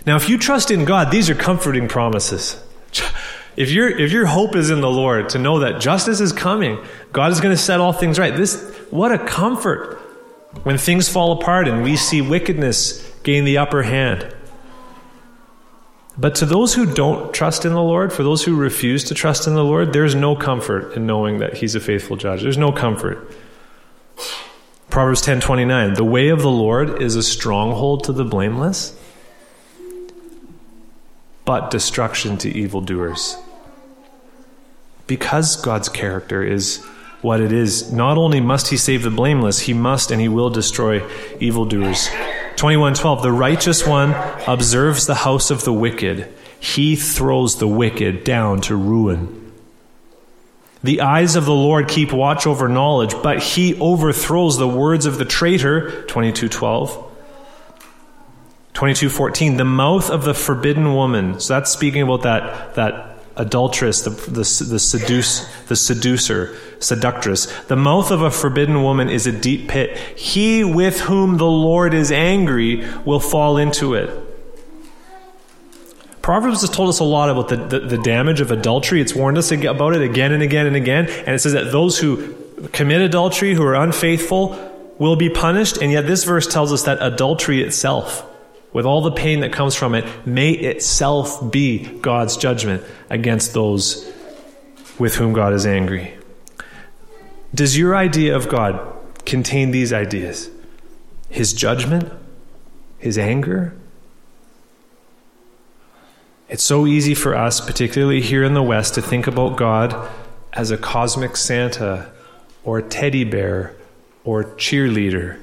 Now, 0.08 0.16
if 0.16 0.30
you 0.30 0.38
trust 0.38 0.72
in 0.72 0.86
God, 0.86 1.12
these 1.12 1.30
are 1.30 1.36
comforting 1.36 1.88
promises. 1.88 2.60
If, 3.58 3.72
your 3.72 3.90
if 3.90 4.12
your 4.12 4.28
hope 4.28 4.56
is 4.56 4.70
in 4.70 4.82
the 4.82 4.90
Lord, 4.90 5.30
to 5.30 5.40
know 5.40 5.62
that 5.62 5.82
justice 5.82 6.20
is 6.20 6.32
coming, 6.32 6.78
God 7.12 7.32
is 7.32 7.42
going 7.42 7.56
to 7.56 7.60
set 7.60 7.80
all 7.80 7.92
things 7.92 8.20
right. 8.20 8.38
This, 8.38 8.64
what 8.92 9.12
a 9.12 9.18
comfort 9.18 9.96
when 10.62 10.78
things 10.78 11.10
fall 11.10 11.32
apart 11.32 11.68
and 11.68 11.82
we 11.82 11.96
see 11.96 12.22
wickedness 12.22 13.04
gain 13.24 13.46
the 13.46 13.58
upper 13.58 13.82
hand. 13.82 14.32
But 16.20 16.36
to 16.36 16.46
those 16.46 16.76
who 16.76 16.86
don't 16.86 17.34
trust 17.34 17.66
in 17.66 17.74
the 17.74 17.82
Lord, 17.82 18.14
for 18.14 18.22
those 18.22 18.44
who 18.44 18.56
refuse 18.56 19.04
to 19.06 19.16
trust 19.16 19.48
in 19.48 19.56
the 19.56 19.64
Lord, 19.64 19.92
there's 19.92 20.14
no 20.14 20.36
comfort 20.36 20.94
in 20.96 21.08
knowing 21.08 21.40
that 21.40 21.58
He's 21.58 21.74
a 21.74 21.80
faithful 21.80 22.16
judge. 22.16 22.44
There's 22.44 22.60
no 22.60 22.72
comfort. 22.72 23.28
Proverbs 24.92 25.24
10:29 25.24 25.96
The 25.96 26.04
way 26.04 26.30
of 26.30 26.44
the 26.44 26.52
Lord 26.52 27.02
is 27.02 27.16
a 27.16 27.24
stronghold 27.24 28.04
to 28.04 28.14
the 28.14 28.24
blameless, 28.24 28.96
but 31.48 31.72
destruction 31.72 32.38
to 32.38 32.50
evildoers. 32.50 33.38
Because 35.08 35.56
God's 35.56 35.88
character 35.88 36.44
is 36.44 36.84
what 37.22 37.40
it 37.40 37.54
is, 37.54 37.92
not 37.92 38.18
only 38.18 38.42
must 38.42 38.68
he 38.68 38.76
save 38.76 39.04
the 39.04 39.10
blameless, 39.10 39.62
he 39.62 39.74
must 39.74 40.12
and 40.12 40.20
he 40.20 40.28
will 40.28 40.50
destroy 40.50 41.02
evildoers. 41.40 42.10
21:12 42.58 43.22
The 43.22 43.32
righteous 43.32 43.88
one 43.88 44.14
observes 44.46 45.08
the 45.08 45.16
house 45.16 45.50
of 45.50 45.64
the 45.64 45.72
wicked. 45.72 46.28
He 46.60 46.98
throws 46.98 47.56
the 47.56 47.68
wicked 47.68 48.26
down 48.26 48.60
to 48.62 48.76
ruin. 48.76 49.54
The 50.84 51.02
eyes 51.02 51.38
of 51.38 51.46
the 51.46 51.54
Lord 51.54 51.88
keep 51.88 52.12
watch 52.12 52.46
over 52.46 52.68
knowledge, 52.68 53.16
but 53.24 53.42
he 53.42 53.80
overthrows 53.80 54.58
the 54.58 54.68
words 54.68 55.06
of 55.06 55.18
the 55.18 55.26
traitor. 55.26 56.04
22:12. 56.08 57.07
22:14 58.78 59.58
The 59.58 59.66
mouth 59.66 60.12
of 60.12 60.24
the 60.24 60.36
forbidden 60.36 60.94
woman. 60.94 61.40
So 61.40 61.56
that's 61.56 61.72
speaking 61.72 62.04
about 62.04 62.22
that 62.22 62.76
that 62.76 63.18
adulteress, 63.36 64.02
the, 64.02 64.10
the, 64.10 64.66
the, 64.66 64.80
seduce, 64.80 65.46
the 65.66 65.76
seducer, 65.76 66.56
seductress. 66.80 67.46
The 67.68 67.76
mouth 67.76 68.10
of 68.10 68.24
a 68.24 68.32
forbidden 68.32 68.82
woman 68.82 69.10
is 69.10 69.28
a 69.28 69.32
deep 69.32 69.70
pit. 69.70 69.96
He 70.18 70.64
with 70.64 71.02
whom 71.02 71.38
the 71.38 71.46
Lord 71.46 71.94
is 71.94 72.12
angry 72.12 72.88
will 73.06 73.20
fall 73.20 73.58
into 73.58 73.94
it. 73.94 74.10
Proverbs 76.24 76.62
has 76.62 76.72
told 76.72 76.90
us 76.90 77.00
a 77.00 77.04
lot 77.04 77.30
about 77.30 77.50
the, 77.50 77.58
the, 77.58 77.80
the 77.80 77.98
damage 78.00 78.42
of 78.42 78.50
adultery. 78.50 79.02
It's 79.02 79.14
warned 79.14 79.38
us 79.38 79.52
about 79.52 79.96
it 79.96 80.02
again 80.02 80.34
and 80.34 80.42
again 80.42 80.66
and 80.66 80.76
again. 80.76 81.08
And 81.08 81.30
it 81.30 81.40
says 81.40 81.54
that 81.54 81.72
those 81.72 82.00
who 82.00 82.34
commit 82.74 83.02
adultery, 83.02 83.54
who 83.54 83.64
are 83.64 83.76
unfaithful, 83.76 84.96
will 84.98 85.16
be 85.16 85.30
punished. 85.30 85.78
And 85.78 85.92
yet 85.92 86.08
this 86.08 86.24
verse 86.24 86.48
tells 86.48 86.74
us 86.74 86.84
that 86.84 86.98
adultery 87.02 87.62
itself 87.62 88.28
with 88.74 88.86
all 88.86 89.02
the 89.02 89.12
pain 89.12 89.40
that 89.40 89.52
comes 89.52 89.76
from 89.76 89.96
it, 89.96 90.06
may 90.28 90.52
itself 90.52 91.52
be 91.52 91.86
God's 92.00 92.38
judgment 92.38 92.84
against 93.10 93.54
those 93.54 94.12
with 95.00 95.16
whom 95.16 95.34
God 95.34 95.54
is 95.54 95.66
angry. 95.66 96.16
Does 97.56 97.78
your 97.78 97.96
idea 97.96 98.36
of 98.36 98.50
God 98.50 98.94
contain 99.26 99.72
these 99.72 99.94
ideas? 99.94 100.50
His 101.30 101.54
judgment? 101.54 102.12
His 103.00 103.18
anger? 103.18 103.74
It's 106.50 106.64
so 106.64 106.86
easy 106.86 107.14
for 107.14 107.36
us, 107.36 107.60
particularly 107.60 108.22
here 108.22 108.44
in 108.44 108.54
the 108.54 108.64
West, 108.64 108.96
to 108.96 109.02
think 109.02 109.28
about 109.28 109.58
God 109.58 110.10
as 110.54 110.72
a 110.72 110.78
cosmic 110.78 111.36
Santa 111.36 112.12
or 112.64 112.82
teddy 112.82 113.24
bear 113.24 113.76
or 114.24 114.44
cheerleader 114.44 115.40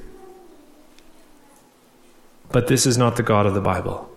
but 2.54 2.68
this 2.68 2.86
is 2.86 2.96
not 2.96 3.16
the 3.16 3.22
God 3.24 3.46
of 3.46 3.54
the 3.54 3.60
Bible. 3.60 4.08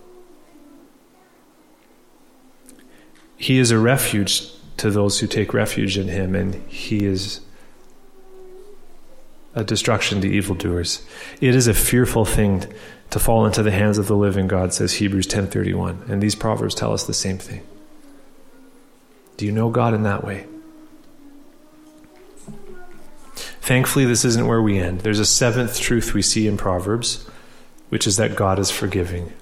He 3.36 3.58
is 3.58 3.72
a 3.72 3.78
refuge 3.80 4.52
to 4.76 4.92
those 4.92 5.18
who 5.18 5.26
take 5.26 5.52
refuge 5.52 5.98
in 5.98 6.06
him, 6.06 6.36
and 6.36 6.54
he 6.70 7.04
is 7.04 7.40
a 9.56 9.64
destruction 9.64 10.20
to 10.20 10.28
evildoers. 10.28 11.04
It 11.40 11.56
is 11.56 11.66
a 11.66 11.74
fearful 11.74 12.24
thing 12.24 12.72
to 13.10 13.18
fall 13.18 13.44
into 13.44 13.64
the 13.64 13.72
hands 13.72 13.98
of 13.98 14.06
the 14.06 14.14
living 14.14 14.46
God, 14.46 14.72
says 14.72 14.94
Hebrews 14.94 15.26
10:31. 15.26 16.04
And 16.08 16.22
these 16.22 16.36
proverbs 16.36 16.76
tell 16.76 16.92
us 16.92 17.02
the 17.02 17.14
same 17.14 17.38
thing. 17.38 17.62
Do 19.36 19.46
you 19.46 19.50
know 19.50 19.68
God 19.68 19.94
in 19.94 20.04
that 20.04 20.22
way? 20.22 20.46
Thankfully, 23.60 24.04
this 24.04 24.24
isn't 24.24 24.46
where 24.46 24.62
we 24.62 24.78
end. 24.78 25.00
There's 25.00 25.18
a 25.18 25.26
seventh 25.26 25.80
truth 25.80 26.14
we 26.14 26.22
see 26.22 26.46
in 26.46 26.56
Proverbs 26.56 27.26
which 27.88 28.06
is 28.06 28.16
that 28.16 28.36
God 28.36 28.58
is 28.58 28.70
forgiving. 28.70 29.32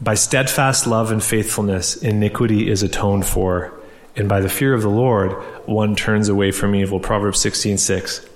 By 0.00 0.14
steadfast 0.14 0.86
love 0.86 1.12
and 1.12 1.22
faithfulness, 1.22 1.96
iniquity 1.96 2.70
is 2.70 2.82
atoned 2.82 3.26
for, 3.26 3.72
and 4.16 4.28
by 4.28 4.40
the 4.40 4.48
fear 4.48 4.74
of 4.74 4.82
the 4.82 4.90
Lord, 4.90 5.32
one 5.66 5.94
turns 5.94 6.28
away 6.28 6.50
from 6.50 6.74
evil. 6.74 7.00
Proverbs 7.00 7.40
16 7.40 7.78
6. 7.78 8.26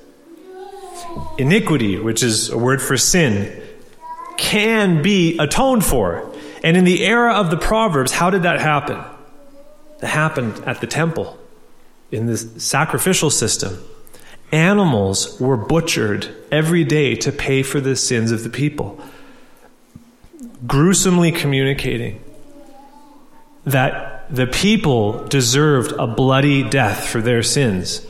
Iniquity, 1.38 1.98
which 1.98 2.22
is 2.22 2.50
a 2.50 2.58
word 2.58 2.80
for 2.80 2.96
sin, 2.96 3.62
can 4.36 5.02
be 5.02 5.38
atoned 5.38 5.84
for. 5.84 6.32
And 6.62 6.76
in 6.76 6.84
the 6.84 7.04
era 7.04 7.34
of 7.34 7.50
the 7.50 7.56
Proverbs, 7.56 8.12
how 8.12 8.30
did 8.30 8.42
that 8.42 8.60
happen? 8.60 9.02
It 10.02 10.06
happened 10.06 10.62
at 10.66 10.80
the 10.80 10.86
temple, 10.86 11.38
in 12.10 12.26
the 12.26 12.36
sacrificial 12.36 13.30
system. 13.30 13.82
Animals 14.56 15.38
were 15.38 15.58
butchered 15.58 16.34
every 16.50 16.82
day 16.82 17.14
to 17.16 17.30
pay 17.30 17.62
for 17.62 17.78
the 17.78 17.94
sins 17.94 18.32
of 18.32 18.42
the 18.42 18.48
people, 18.48 18.98
gruesomely 20.66 21.30
communicating 21.30 22.24
that 23.66 24.34
the 24.34 24.46
people 24.46 25.26
deserved 25.26 25.92
a 25.98 26.06
bloody 26.06 26.62
death 26.62 27.06
for 27.06 27.20
their 27.20 27.42
sins. 27.42 28.06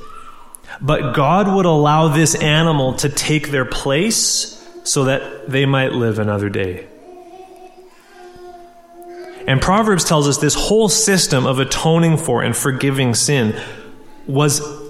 But 0.81 1.17
God 1.17 1.53
would 1.53 1.67
allow 1.67 2.07
this 2.07 2.37
animal 2.37 2.95
to 2.99 3.09
take 3.09 3.51
their 3.51 3.65
place 3.65 4.65
so 4.85 5.07
that 5.07 5.51
they 5.51 5.67
might 5.67 5.95
live 5.95 6.21
another 6.21 6.49
day. 6.49 6.87
And 9.49 9.61
Proverbs 9.61 10.05
tells 10.05 10.29
us 10.29 10.39
this 10.39 10.55
whole 10.55 10.89
system 10.89 11.45
of 11.45 11.59
atoning 11.59 12.19
for 12.19 12.45
and 12.45 12.57
forgiving 12.57 13.17
sin 13.17 13.61
was 14.29 14.86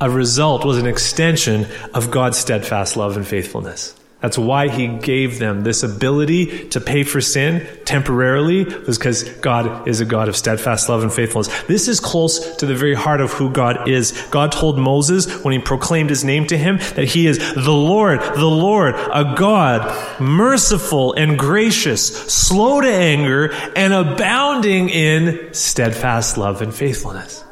a 0.00 0.10
result, 0.10 0.64
was 0.64 0.78
an 0.78 0.86
extension 0.86 1.66
of 1.94 2.10
God's 2.10 2.38
steadfast 2.38 2.96
love 2.96 3.16
and 3.16 3.26
faithfulness. 3.26 3.94
That's 4.20 4.36
why 4.36 4.68
he 4.68 4.88
gave 4.88 5.38
them 5.38 5.62
this 5.62 5.84
ability 5.84 6.70
to 6.70 6.80
pay 6.80 7.04
for 7.04 7.20
sin 7.20 7.64
temporarily, 7.84 8.64
was 8.64 8.98
because 8.98 9.22
God 9.22 9.86
is 9.86 10.00
a 10.00 10.04
God 10.04 10.28
of 10.28 10.36
steadfast 10.36 10.88
love 10.88 11.04
and 11.04 11.12
faithfulness. 11.12 11.62
This 11.64 11.86
is 11.86 12.00
close 12.00 12.56
to 12.56 12.66
the 12.66 12.74
very 12.74 12.94
heart 12.94 13.20
of 13.20 13.32
who 13.32 13.48
God 13.50 13.88
is. 13.88 14.20
God 14.32 14.50
told 14.50 14.76
Moses 14.76 15.44
when 15.44 15.52
he 15.52 15.60
proclaimed 15.60 16.10
his 16.10 16.24
name 16.24 16.48
to 16.48 16.58
him 16.58 16.78
that 16.96 17.04
he 17.04 17.28
is 17.28 17.38
the 17.54 17.70
Lord, 17.70 18.20
the 18.20 18.44
Lord, 18.44 18.96
a 18.96 19.34
God, 19.38 20.20
merciful 20.20 21.12
and 21.12 21.38
gracious, 21.38 22.08
slow 22.08 22.80
to 22.80 22.92
anger, 22.92 23.52
and 23.76 23.92
abounding 23.92 24.88
in 24.88 25.54
steadfast 25.54 26.36
love 26.36 26.60
and 26.60 26.74
faithfulness. 26.74 27.44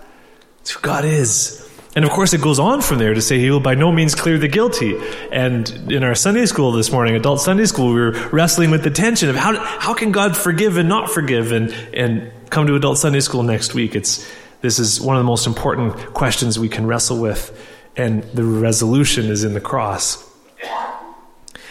That's 0.59 0.72
who 0.72 0.80
God 0.80 1.04
is. 1.04 1.65
And 1.96 2.04
of 2.04 2.11
course, 2.11 2.35
it 2.35 2.42
goes 2.42 2.59
on 2.59 2.82
from 2.82 2.98
there 2.98 3.14
to 3.14 3.22
say 3.22 3.38
he 3.38 3.50
will 3.50 3.59
by 3.59 3.74
no 3.74 3.90
means 3.90 4.14
clear 4.14 4.37
the 4.37 4.48
guilty. 4.48 5.00
And 5.32 5.90
in 5.90 6.04
our 6.04 6.14
Sunday 6.14 6.44
school 6.44 6.72
this 6.72 6.92
morning, 6.92 7.16
adult 7.16 7.40
Sunday 7.40 7.64
school, 7.64 7.88
we 7.88 8.00
were 8.00 8.12
wrestling 8.28 8.70
with 8.70 8.85
the 8.85 8.90
tension 8.90 9.30
of 9.30 9.35
how, 9.35 9.59
how 9.59 9.94
can 9.94 10.12
God 10.12 10.37
forgive 10.37 10.76
and 10.76 10.90
not 10.90 11.11
forgive? 11.11 11.52
And, 11.52 11.72
and 11.94 12.30
come 12.50 12.66
to 12.66 12.74
adult 12.74 12.98
Sunday 12.98 13.20
school 13.20 13.42
next 13.42 13.72
week. 13.72 13.96
It's, 13.96 14.30
this 14.61 14.78
is 14.78 15.00
one 15.00 15.16
of 15.16 15.20
the 15.20 15.26
most 15.26 15.46
important 15.46 15.96
questions 16.12 16.59
we 16.59 16.68
can 16.68 16.87
wrestle 16.87 17.18
with. 17.18 17.50
And 17.96 18.24
the 18.24 18.44
resolution 18.44 19.30
is 19.30 19.42
in 19.42 19.54
the 19.54 19.61
cross. 19.61 20.22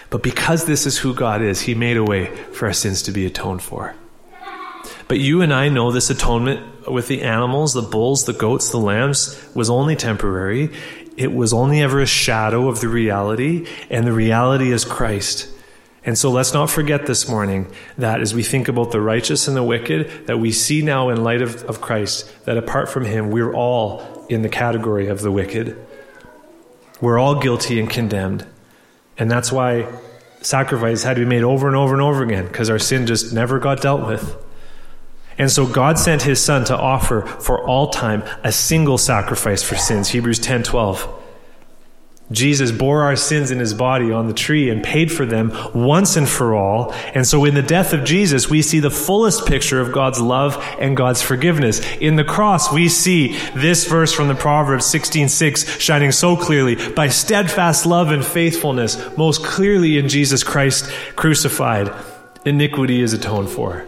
But 0.09 0.23
because 0.23 0.65
this 0.65 0.87
is 0.87 0.97
who 0.97 1.13
God 1.13 1.43
is, 1.43 1.61
He 1.61 1.75
made 1.75 1.97
a 1.97 2.03
way 2.03 2.35
for 2.51 2.65
our 2.65 2.73
sins 2.73 3.03
to 3.03 3.11
be 3.11 3.27
atoned 3.27 3.61
for. 3.61 3.95
But 5.07 5.19
you 5.19 5.41
and 5.41 5.53
I 5.53 5.69
know 5.69 5.91
this 5.91 6.09
atonement 6.09 6.74
with 6.87 7.07
the 7.07 7.21
animals, 7.21 7.73
the 7.73 7.81
bulls, 7.81 8.25
the 8.25 8.33
goats, 8.33 8.69
the 8.69 8.77
lambs, 8.77 9.41
was 9.53 9.69
only 9.69 9.95
temporary. 9.95 10.71
It 11.17 11.33
was 11.33 11.53
only 11.53 11.81
ever 11.81 12.01
a 12.01 12.05
shadow 12.05 12.67
of 12.67 12.81
the 12.81 12.87
reality, 12.87 13.67
and 13.89 14.05
the 14.05 14.11
reality 14.11 14.71
is 14.71 14.83
Christ. 14.85 15.49
And 16.05 16.17
so 16.17 16.29
let's 16.29 16.53
not 16.53 16.69
forget 16.69 17.07
this 17.07 17.27
morning 17.27 17.71
that 17.97 18.21
as 18.21 18.33
we 18.33 18.43
think 18.43 18.67
about 18.67 18.91
the 18.91 19.01
righteous 19.01 19.47
and 19.47 19.57
the 19.57 19.63
wicked, 19.63 20.27
that 20.27 20.37
we 20.37 20.51
see 20.51 20.83
now 20.83 21.09
in 21.09 21.23
light 21.23 21.41
of, 21.41 21.63
of 21.63 21.81
Christ 21.81 22.31
that 22.45 22.57
apart 22.57 22.89
from 22.89 23.05
Him, 23.05 23.31
we're 23.31 23.53
all 23.53 24.25
in 24.29 24.43
the 24.43 24.49
category 24.49 25.07
of 25.07 25.21
the 25.21 25.31
wicked. 25.31 25.83
We're 27.01 27.17
all 27.17 27.39
guilty 27.39 27.79
and 27.79 27.89
condemned. 27.89 28.45
And 29.17 29.31
that's 29.31 29.51
why 29.51 29.87
sacrifice 30.41 31.03
had 31.03 31.15
to 31.15 31.21
be 31.21 31.27
made 31.27 31.43
over 31.43 31.67
and 31.67 31.75
over 31.75 31.93
and 31.93 32.01
over 32.01 32.21
again, 32.23 32.45
because 32.45 32.69
our 32.69 32.79
sin 32.79 33.07
just 33.07 33.33
never 33.33 33.57
got 33.57 33.81
dealt 33.81 34.05
with. 34.05 34.44
And 35.37 35.51
so 35.51 35.65
God 35.67 35.99
sent 35.99 36.21
his 36.21 36.41
son 36.41 36.63
to 36.65 36.77
offer 36.77 37.21
for 37.21 37.65
all 37.67 37.89
time 37.89 38.23
a 38.43 38.51
single 38.51 38.97
sacrifice 38.97 39.63
for 39.63 39.75
sins. 39.75 40.09
Hebrews 40.09 40.39
10 40.39 40.63
12. 40.63 41.23
Jesus 42.31 42.71
bore 42.71 43.03
our 43.03 43.15
sins 43.15 43.51
in 43.51 43.59
his 43.59 43.75
body 43.75 44.11
on 44.11 44.27
the 44.27 44.33
tree 44.33 44.71
and 44.71 44.83
paid 44.83 45.11
for 45.11 45.27
them 45.27 45.51
once 45.75 46.15
and 46.15 46.27
for 46.27 46.55
all. 46.55 46.91
And 47.13 47.27
so 47.27 47.45
in 47.45 47.53
the 47.53 47.61
death 47.61 47.93
of 47.93 48.03
Jesus, 48.03 48.49
we 48.49 48.63
see 48.63 48.79
the 48.79 48.89
fullest 48.89 49.45
picture 49.45 49.79
of 49.79 49.91
God's 49.91 50.19
love 50.19 50.57
and 50.79 50.97
God's 50.97 51.21
forgiveness. 51.21 51.81
In 51.97 52.15
the 52.15 52.23
cross, 52.23 52.73
we 52.73 52.89
see 52.89 53.37
this 53.55 53.85
verse 53.85 54.11
from 54.11 54.27
the 54.27 54.33
Proverbs 54.33 54.85
16:6 54.85 55.79
shining 55.79 56.11
so 56.11 56.35
clearly 56.35 56.75
by 56.93 57.09
steadfast 57.09 57.85
love 57.85 58.09
and 58.09 58.25
faithfulness, 58.25 58.97
most 59.17 59.43
clearly 59.43 59.99
in 59.99 60.09
Jesus 60.09 60.43
Christ 60.43 60.91
crucified, 61.15 61.91
iniquity 62.43 63.01
is 63.03 63.13
atoned 63.13 63.49
for. 63.49 63.85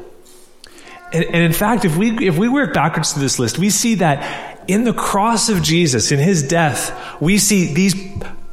And, 1.12 1.26
and 1.26 1.36
in 1.36 1.54
fact, 1.54 1.86
if 1.86 1.96
we 1.98 2.28
if 2.28 2.38
we 2.38 2.50
work 2.50 2.74
backwards 2.74 3.14
to 3.14 3.20
this 3.20 3.40
list, 3.40 3.58
we 3.58 3.70
see 3.70 3.96
that 3.96 4.58
in 4.68 4.84
the 4.84 4.94
cross 4.94 5.50
of 5.50 5.64
Jesus, 5.64 6.12
in 6.12 6.20
his 6.20 6.44
death, 6.44 7.22
we 7.22 7.38
see 7.38 7.74
these 7.74 7.96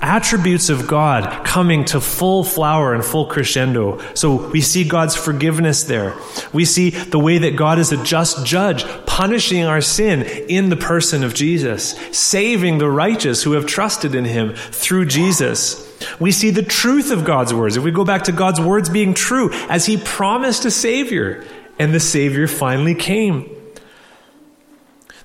attributes 0.05 0.69
of 0.69 0.87
God 0.87 1.47
coming 1.47 1.87
to 1.87 2.01
full 2.01 2.45
flower 2.45 2.95
and 2.95 3.03
full 3.03 3.27
crescendo. 3.27 3.99
So 4.12 4.49
we 4.51 4.61
see 4.61 4.87
God's 4.87 5.17
forgiveness 5.17 5.85
there. 5.85 6.14
We 6.53 6.67
see 6.67 6.90
the 6.90 7.19
way 7.19 7.38
that 7.38 7.57
God 7.57 7.79
is 7.79 7.90
a 7.90 8.03
just 8.05 8.45
judge, 8.45 8.85
punishing 9.07 9.64
our 9.64 9.81
sin 9.81 10.23
in 10.23 10.69
the 10.69 10.77
person 10.77 11.25
of 11.25 11.33
Jesus, 11.33 11.93
saving 12.17 12.79
the 12.79 12.90
righteous 12.90 13.43
who 13.43 13.53
have 13.53 13.67
trusted 13.67 14.14
in 14.14 14.27
him 14.27 14.55
through 14.55 15.07
Jesus. 15.07 15.90
We 16.21 16.33
see 16.33 16.51
the 16.51 16.62
truth 16.62 17.11
of 17.11 17.25
God's 17.25 17.55
words. 17.55 17.77
If 17.77 17.83
we 17.83 17.90
go 17.90 18.05
back 18.05 18.25
to 18.25 18.33
God's 18.33 18.61
words 18.61 18.90
being 18.90 19.14
true, 19.14 19.51
as 19.71 19.87
he 19.87 19.97
promised 19.97 20.67
a 20.67 20.71
Savior, 20.71 21.45
and 21.79 21.95
the 21.95 22.01
Savior 22.01 22.47
finally 22.47 22.95
came. 22.95 23.51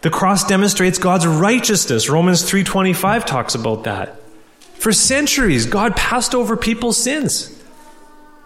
The 0.01 0.09
cross 0.09 0.45
demonstrates 0.45 0.97
God's 0.97 1.27
righteousness. 1.27 2.09
Romans 2.09 2.43
3:25 2.43 3.25
talks 3.25 3.53
about 3.55 3.83
that. 3.83 4.15
For 4.77 4.93
centuries, 4.93 5.65
God 5.65 5.95
passed 5.95 6.33
over 6.33 6.55
people's 6.55 6.97
sins. 6.97 7.51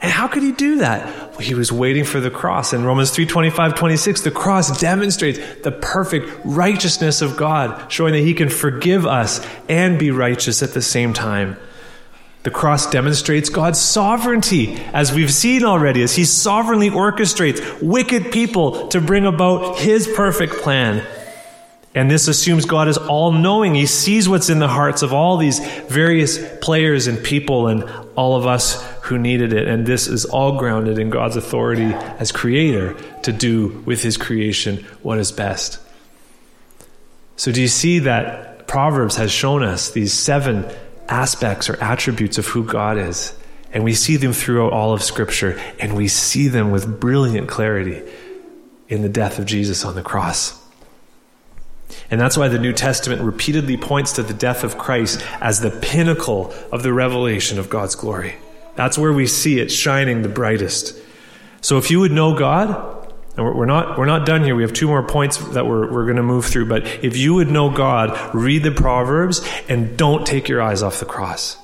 And 0.02 0.12
how 0.12 0.28
could 0.28 0.44
he 0.44 0.52
do 0.52 0.80
that? 0.80 1.06
Well, 1.32 1.40
he 1.40 1.54
was 1.54 1.72
waiting 1.72 2.04
for 2.04 2.20
the 2.20 2.30
cross. 2.30 2.74
In 2.74 2.84
Romans 2.84 3.12
3 3.12 3.26
25, 3.26 3.76
26, 3.76 4.22
the 4.22 4.32
cross 4.32 4.78
demonstrates 4.80 5.40
the 5.64 5.72
perfect 5.72 6.30
righteousness 6.44 7.22
of 7.22 7.38
God, 7.38 7.90
showing 7.90 8.14
that 8.14 8.20
he 8.20 8.34
can 8.34 8.50
forgive 8.50 9.06
us 9.06 9.46
and 9.70 9.98
be 9.98 10.12
righteous 10.12 10.62
at 10.62 10.74
the 10.74 10.82
same 10.82 11.14
time. 11.14 11.56
The 12.44 12.52
cross 12.52 12.90
demonstrates 12.90 13.50
God's 13.50 13.80
sovereignty, 13.80 14.76
as 14.94 15.14
we've 15.14 15.34
seen 15.34 15.64
already, 15.64 16.04
as 16.04 16.16
he 16.16 16.26
sovereignly 16.26 16.90
orchestrates 16.90 17.82
wicked 17.82 18.34
people 18.34 18.90
to 18.90 19.00
bring 19.00 19.26
about 19.26 19.80
his 19.80 20.08
perfect 20.14 20.56
plan. 20.56 21.06
And 21.96 22.12
this 22.12 22.28
assumes 22.28 22.66
God 22.66 22.90
is 22.90 22.98
all 22.98 23.32
knowing. 23.32 23.76
He 23.76 23.86
sees 23.86 24.28
what's 24.28 24.50
in 24.50 24.60
the 24.60 24.68
hearts 24.68 25.04
of 25.04 25.14
all 25.14 25.38
these 25.38 25.60
various 25.86 26.40
players 26.60 27.08
and 27.08 27.24
people 27.24 27.68
and 27.68 27.84
all 28.16 28.36
of 28.36 28.46
us 28.46 28.84
who 29.04 29.18
needed 29.18 29.54
it. 29.54 29.68
And 29.68 29.86
this 29.86 30.08
is 30.08 30.26
all 30.26 30.58
grounded 30.58 30.98
in 30.98 31.10
God's 31.12 31.38
authority 31.38 31.94
as 31.94 32.32
creator 32.32 32.96
to 33.22 33.32
do 33.32 33.84
with 33.86 34.02
his 34.02 34.18
creation 34.18 34.78
what 35.02 35.18
is 35.18 35.32
best. 35.32 35.80
So, 37.36 37.52
do 37.52 37.62
you 37.62 37.68
see 37.68 38.00
that 38.00 38.68
Proverbs 38.68 39.16
has 39.18 39.32
shown 39.32 39.64
us 39.64 39.92
these 39.92 40.14
seven 40.14 40.66
aspects 41.08 41.70
or 41.70 41.82
attributes 41.82 42.38
of 42.38 42.48
who 42.48 42.64
God 42.64 42.98
is? 42.98 43.38
And 43.72 43.84
we 43.84 43.94
see 43.94 44.18
them 44.18 44.34
throughout 44.34 44.72
all 44.72 44.94
of 44.94 45.02
Scripture, 45.02 45.60
and 45.80 45.96
we 45.96 46.08
see 46.08 46.48
them 46.48 46.72
with 46.72 47.00
brilliant 47.00 47.48
clarity 47.50 48.04
in 48.88 49.02
the 49.02 49.10
death 49.10 49.40
of 49.40 49.46
Jesus 49.46 49.84
on 49.84 49.96
the 49.96 50.04
cross. 50.04 50.62
And 52.12 52.22
that's 52.22 52.38
why 52.38 52.48
the 52.48 52.60
New 52.60 52.74
Testament 52.74 53.22
repeatedly 53.22 53.78
points 53.78 54.14
to 54.14 54.24
the 54.24 54.34
death 54.34 54.64
of 54.64 54.78
Christ 54.78 55.26
as 55.42 55.60
the 55.60 55.72
pinnacle 55.72 56.54
of 56.72 56.84
the 56.84 56.94
revelation 56.94 57.58
of 57.58 57.70
God's 57.70 57.96
glory. 57.96 58.36
That's 58.76 58.98
where 58.98 59.14
we 59.14 59.28
see 59.28 59.60
it 59.60 59.72
shining 59.72 60.22
the 60.22 60.30
brightest. 60.30 60.96
So 61.62 61.78
if 61.78 61.90
you 61.90 62.00
would 62.00 62.12
know 62.12 62.38
God, 62.38 62.93
and 63.36 63.46
we're 63.56 63.66
not, 63.66 63.98
we're 63.98 64.06
not 64.06 64.28
done 64.28 64.44
here. 64.44 64.56
We 64.56 64.62
have 64.62 64.74
two 64.74 64.88
more 64.88 65.02
points 65.02 65.38
that 65.38 65.66
we're, 65.66 65.92
we're 65.92 66.06
going 66.06 66.18
to 66.18 66.24
move 66.24 66.46
through. 66.46 66.68
But 66.68 66.86
if 67.04 67.18
you 67.18 67.34
would 67.34 67.50
know 67.50 67.70
God, 67.70 68.36
read 68.36 68.62
the 68.62 68.72
Proverbs 68.72 69.48
and 69.68 69.98
don't 69.98 70.26
take 70.26 70.48
your 70.48 70.62
eyes 70.62 70.84
off 70.84 71.00
the 71.00 71.06
cross. 71.06 71.58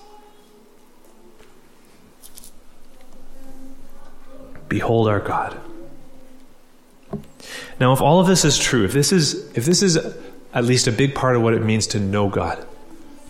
Behold 4.68 5.08
our 5.08 5.20
God. 5.20 5.60
Now, 7.80 7.94
if 7.94 8.02
all 8.02 8.20
of 8.20 8.28
this 8.28 8.46
is 8.46 8.58
true, 8.58 8.84
if 8.84 8.94
this 8.94 9.12
is, 9.12 9.52
if 9.56 9.66
this 9.66 9.84
is 9.84 9.98
at 10.54 10.66
least 10.66 10.88
a 10.88 10.92
big 10.92 11.14
part 11.14 11.36
of 11.36 11.44
what 11.44 11.54
it 11.54 11.62
means 11.62 11.88
to 11.88 12.00
know 12.00 12.30
God, 12.30 12.66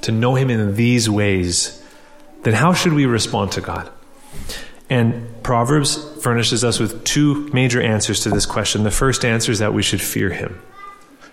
to 0.02 0.12
know 0.12 0.36
Him 0.36 0.49
in 0.49 0.75
these 0.75 1.10
ways, 1.10 1.84
then 2.43 2.54
how 2.54 2.73
should 2.73 2.93
we 2.93 3.06
respond 3.06 3.52
to 3.54 3.62
God? 3.62 3.89
And 4.89 5.28
Proverbs 5.49 5.97
furnishes 6.21 6.63
us 6.63 6.77
with 6.77 7.03
two 7.03 7.49
major 7.51 7.81
answers 7.81 8.19
to 8.19 8.29
this 8.29 8.45
question. 8.45 8.83
The 8.83 8.91
first 8.91 9.25
answer 9.25 9.51
is 9.51 9.57
that 9.57 9.73
we 9.73 9.81
should 9.81 9.99
fear 9.99 10.29
Him. 10.29 10.62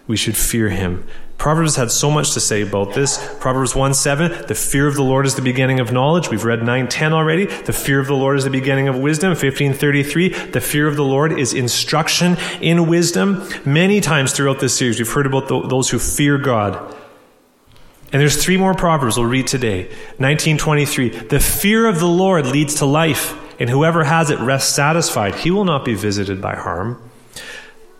We 0.06 0.16
should 0.16 0.38
fear 0.38 0.70
Him. 0.70 1.06
Proverbs 1.36 1.76
had 1.76 1.90
so 1.90 2.10
much 2.10 2.32
to 2.32 2.40
say 2.40 2.62
about 2.62 2.94
this. 2.94 3.22
Proverbs 3.40 3.76
1 3.76 3.92
7, 3.92 4.46
the 4.46 4.54
fear 4.54 4.86
of 4.86 4.94
the 4.94 5.02
Lord 5.02 5.26
is 5.26 5.34
the 5.34 5.42
beginning 5.42 5.80
of 5.80 5.92
knowledge. 5.92 6.30
We've 6.30 6.46
read 6.46 6.62
9 6.62 6.88
10 6.88 7.12
already. 7.12 7.44
The 7.44 7.74
fear 7.74 8.00
of 8.00 8.06
the 8.06 8.14
Lord 8.14 8.38
is 8.38 8.44
the 8.44 8.48
beginning 8.48 8.88
of 8.88 8.96
wisdom. 8.96 9.32
1533, 9.32 10.30
the 10.48 10.62
fear 10.62 10.88
of 10.88 10.96
the 10.96 11.04
Lord 11.04 11.38
is 11.38 11.52
instruction 11.52 12.38
in 12.62 12.88
wisdom. 12.88 13.46
Many 13.66 14.00
times 14.00 14.32
throughout 14.32 14.60
this 14.60 14.74
series, 14.74 14.98
we've 14.98 15.12
heard 15.12 15.26
about 15.26 15.48
those 15.68 15.90
who 15.90 15.98
fear 15.98 16.38
God. 16.38 16.74
And 18.12 18.22
there's 18.22 18.42
three 18.42 18.56
more 18.56 18.72
Proverbs 18.72 19.18
we'll 19.18 19.26
read 19.26 19.46
today. 19.46 19.88
1923, 20.16 21.10
the 21.28 21.38
fear 21.38 21.86
of 21.86 21.98
the 21.98 22.08
Lord 22.08 22.46
leads 22.46 22.76
to 22.76 22.86
life, 22.86 23.42
and 23.58 23.70
whoever 23.70 24.04
has 24.04 24.30
it 24.30 24.38
rests 24.40 24.74
satisfied. 24.74 25.34
He 25.34 25.50
will 25.50 25.64
not 25.64 25.84
be 25.84 25.94
visited 25.94 26.40
by 26.40 26.56
harm. 26.56 27.02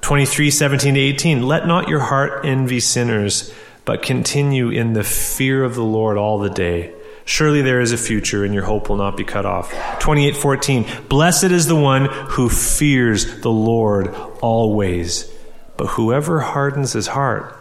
23, 0.03 0.51
17 0.51 0.95
to 0.95 1.01
18. 1.01 1.43
Let 1.43 1.67
not 1.67 1.89
your 1.89 2.01
heart 2.01 2.45
envy 2.45 2.81
sinners, 2.81 3.53
but 3.85 4.03
continue 4.03 4.69
in 4.71 4.93
the 4.93 5.03
fear 5.05 5.65
of 5.65 5.75
the 5.75 5.85
Lord 5.85 6.17
all 6.17 6.39
the 6.39 6.51
day. 6.51 6.93
Surely 7.25 7.61
there 7.61 7.81
is 7.81 7.91
a 7.91 7.99
future 7.99 8.45
and 8.45 8.55
your 8.55 8.63
hope 8.63 8.89
will 8.89 8.97
not 8.97 9.17
be 9.17 9.25
cut 9.25 9.45
off. 9.45 9.75
28, 9.99 10.37
14. 10.37 10.87
Blessed 11.09 11.45
is 11.45 11.67
the 11.67 11.75
one 11.75 12.07
who 12.07 12.49
fears 12.49 13.41
the 13.41 13.51
Lord 13.51 14.15
always, 14.41 15.29
but 15.77 15.89
whoever 15.89 16.39
hardens 16.39 16.93
his 16.93 17.09
heart 17.09 17.57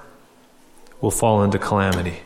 will 1.01 1.10
fall 1.10 1.43
into 1.43 1.58
calamity. 1.58 2.19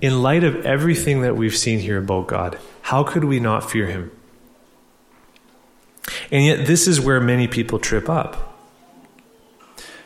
In 0.00 0.22
light 0.22 0.42
of 0.42 0.66
everything 0.66 1.22
that 1.22 1.36
we've 1.36 1.56
seen 1.56 1.78
here 1.78 1.98
about 1.98 2.26
God, 2.26 2.58
how 2.84 3.02
could 3.02 3.24
we 3.24 3.40
not 3.40 3.70
fear 3.70 3.86
him? 3.86 4.10
And 6.30 6.44
yet, 6.44 6.66
this 6.66 6.86
is 6.86 7.00
where 7.00 7.18
many 7.18 7.48
people 7.48 7.78
trip 7.78 8.10
up. 8.10 8.58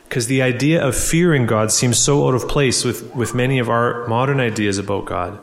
Because 0.05 0.29
the 0.29 0.43
idea 0.43 0.87
of 0.87 0.95
fearing 0.95 1.45
God 1.45 1.73
seems 1.73 1.99
so 1.99 2.29
out 2.29 2.35
of 2.35 2.49
place 2.49 2.85
with, 2.85 3.12
with 3.17 3.35
many 3.35 3.59
of 3.59 3.69
our 3.69 4.07
modern 4.07 4.38
ideas 4.38 4.79
about 4.79 5.07
God. 5.07 5.41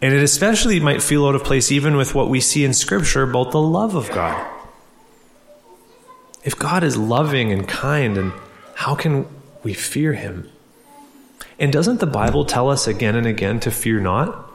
And 0.00 0.14
it 0.14 0.22
especially 0.22 0.80
might 0.80 1.02
feel 1.02 1.26
out 1.26 1.34
of 1.34 1.44
place 1.44 1.70
even 1.70 1.98
with 1.98 2.14
what 2.14 2.30
we 2.30 2.40
see 2.40 2.64
in 2.64 2.72
Scripture 2.72 3.24
about 3.24 3.50
the 3.50 3.60
love 3.60 3.94
of 3.94 4.08
God. 4.08 4.50
If 6.44 6.58
God 6.58 6.82
is 6.82 6.96
loving 6.96 7.52
and 7.52 7.68
kind, 7.68 8.16
and 8.16 8.32
how 8.74 8.94
can 8.94 9.26
we 9.62 9.74
fear 9.74 10.14
Him? 10.14 10.50
And 11.58 11.70
doesn't 11.70 12.00
the 12.00 12.06
Bible 12.06 12.46
tell 12.46 12.70
us 12.70 12.86
again 12.86 13.16
and 13.16 13.26
again 13.26 13.60
to 13.60 13.70
fear 13.70 14.00
not? 14.00 14.49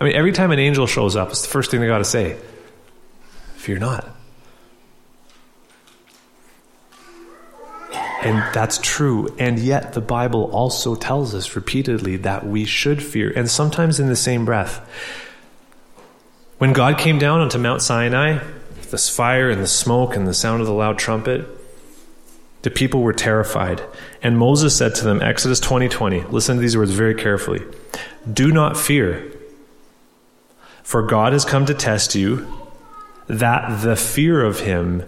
I 0.00 0.04
mean, 0.04 0.14
every 0.14 0.32
time 0.32 0.50
an 0.50 0.58
angel 0.58 0.86
shows 0.86 1.14
up, 1.16 1.30
it's 1.30 1.42
the 1.42 1.48
first 1.48 1.70
thing 1.70 1.80
they 1.80 1.86
got 1.86 1.98
to 1.98 2.04
say 2.04 2.38
fear 3.56 3.78
not. 3.78 4.08
And 8.22 8.42
that's 8.54 8.78
true. 8.78 9.34
And 9.38 9.58
yet, 9.58 9.94
the 9.94 10.00
Bible 10.00 10.50
also 10.52 10.94
tells 10.94 11.34
us 11.34 11.56
repeatedly 11.56 12.16
that 12.18 12.46
we 12.46 12.64
should 12.64 13.02
fear, 13.02 13.32
and 13.34 13.50
sometimes 13.50 13.98
in 13.98 14.08
the 14.08 14.16
same 14.16 14.44
breath. 14.44 14.78
When 16.58 16.74
God 16.74 16.98
came 16.98 17.18
down 17.18 17.40
onto 17.40 17.58
Mount 17.58 17.80
Sinai, 17.80 18.40
this 18.90 19.08
fire 19.08 19.50
and 19.50 19.62
the 19.62 19.66
smoke 19.66 20.16
and 20.16 20.26
the 20.26 20.34
sound 20.34 20.60
of 20.60 20.66
the 20.66 20.72
loud 20.72 20.98
trumpet. 20.98 21.46
The 22.62 22.70
people 22.70 23.02
were 23.02 23.12
terrified. 23.12 23.82
And 24.22 24.36
Moses 24.36 24.76
said 24.76 24.94
to 24.96 25.04
them, 25.04 25.22
Exodus 25.22 25.60
20 25.60 25.88
20, 25.88 26.24
listen 26.24 26.56
to 26.56 26.60
these 26.60 26.76
words 26.76 26.90
very 26.90 27.14
carefully. 27.14 27.62
Do 28.30 28.52
not 28.52 28.76
fear, 28.76 29.32
for 30.82 31.02
God 31.02 31.32
has 31.32 31.44
come 31.44 31.66
to 31.66 31.74
test 31.74 32.14
you, 32.14 32.46
that 33.28 33.82
the 33.82 33.96
fear 33.96 34.44
of 34.44 34.60
him 34.60 35.04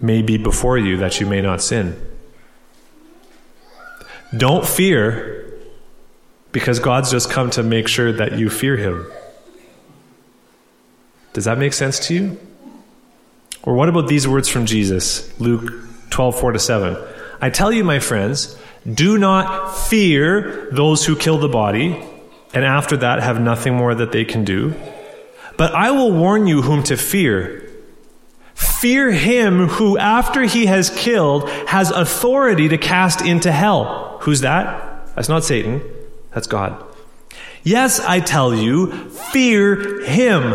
may 0.00 0.22
be 0.22 0.38
before 0.38 0.78
you, 0.78 0.96
that 0.96 1.20
you 1.20 1.26
may 1.26 1.40
not 1.40 1.60
sin. 1.60 2.00
Don't 4.36 4.66
fear, 4.66 5.46
because 6.52 6.78
God's 6.78 7.10
just 7.10 7.30
come 7.30 7.50
to 7.50 7.62
make 7.62 7.88
sure 7.88 8.12
that 8.12 8.38
you 8.38 8.48
fear 8.48 8.76
him. 8.76 9.10
Does 11.32 11.44
that 11.44 11.58
make 11.58 11.72
sense 11.72 11.98
to 12.08 12.14
you? 12.14 12.40
Or 13.62 13.74
what 13.74 13.88
about 13.88 14.08
these 14.08 14.26
words 14.26 14.48
from 14.48 14.66
Jesus, 14.66 15.38
Luke 15.38 15.70
12, 16.10 16.40
4 16.40 16.52
to 16.52 16.58
7? 16.58 16.96
I 17.40 17.50
tell 17.50 17.72
you, 17.72 17.84
my 17.84 17.98
friends, 17.98 18.56
do 18.92 19.18
not 19.18 19.76
fear 19.76 20.68
those 20.72 21.04
who 21.04 21.14
kill 21.14 21.38
the 21.38 21.48
body, 21.48 22.02
and 22.54 22.64
after 22.64 22.96
that 22.96 23.22
have 23.22 23.40
nothing 23.40 23.74
more 23.74 23.94
that 23.94 24.12
they 24.12 24.24
can 24.24 24.44
do. 24.44 24.74
But 25.60 25.74
I 25.74 25.90
will 25.90 26.10
warn 26.10 26.46
you 26.46 26.62
whom 26.62 26.82
to 26.84 26.96
fear. 26.96 27.68
Fear 28.54 29.10
him 29.10 29.68
who, 29.68 29.98
after 29.98 30.44
he 30.44 30.64
has 30.64 30.88
killed, 30.88 31.50
has 31.66 31.90
authority 31.90 32.70
to 32.70 32.78
cast 32.78 33.20
into 33.20 33.52
hell. 33.52 34.16
Who's 34.22 34.40
that? 34.40 35.14
That's 35.14 35.28
not 35.28 35.44
Satan, 35.44 35.82
that's 36.32 36.46
God. 36.46 36.82
Yes, 37.62 38.00
I 38.00 38.20
tell 38.20 38.54
you, 38.54 39.10
fear 39.10 40.02
him. 40.02 40.54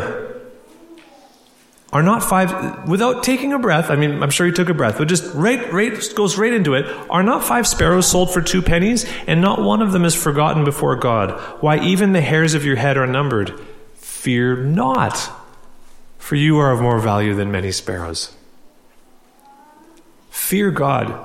Are 1.93 2.01
not 2.01 2.23
five, 2.23 2.89
without 2.89 3.23
taking 3.23 3.53
a 3.53 3.59
breath, 3.59 3.91
I 3.91 3.97
mean, 3.97 4.23
I'm 4.23 4.31
sure 4.31 4.47
he 4.47 4.53
took 4.53 4.69
a 4.69 4.73
breath, 4.73 4.97
but 4.97 5.07
just 5.07 5.35
right, 5.35 5.71
right, 5.71 5.93
goes 6.15 6.35
right 6.35 6.51
into 6.51 6.73
it. 6.73 6.87
Are 7.11 7.21
not 7.21 7.43
five 7.43 7.67
sparrows 7.67 8.07
sold 8.07 8.33
for 8.33 8.41
two 8.41 8.63
pennies, 8.63 9.05
and 9.27 9.39
not 9.39 9.61
one 9.61 9.83
of 9.83 9.91
them 9.91 10.03
is 10.03 10.15
forgotten 10.15 10.65
before 10.65 10.95
God? 10.95 11.39
Why, 11.61 11.77
even 11.77 12.13
the 12.13 12.21
hairs 12.21 12.55
of 12.55 12.65
your 12.65 12.77
head 12.77 12.97
are 12.97 13.05
numbered. 13.05 13.53
Fear 14.25 14.55
not, 14.55 15.29
for 16.17 16.33
you 16.33 16.57
are 16.57 16.71
of 16.71 16.81
more 16.81 16.97
value 16.97 17.35
than 17.35 17.51
many 17.51 17.71
sparrows. 17.71 18.35
Fear 20.31 20.71
God, 20.71 21.23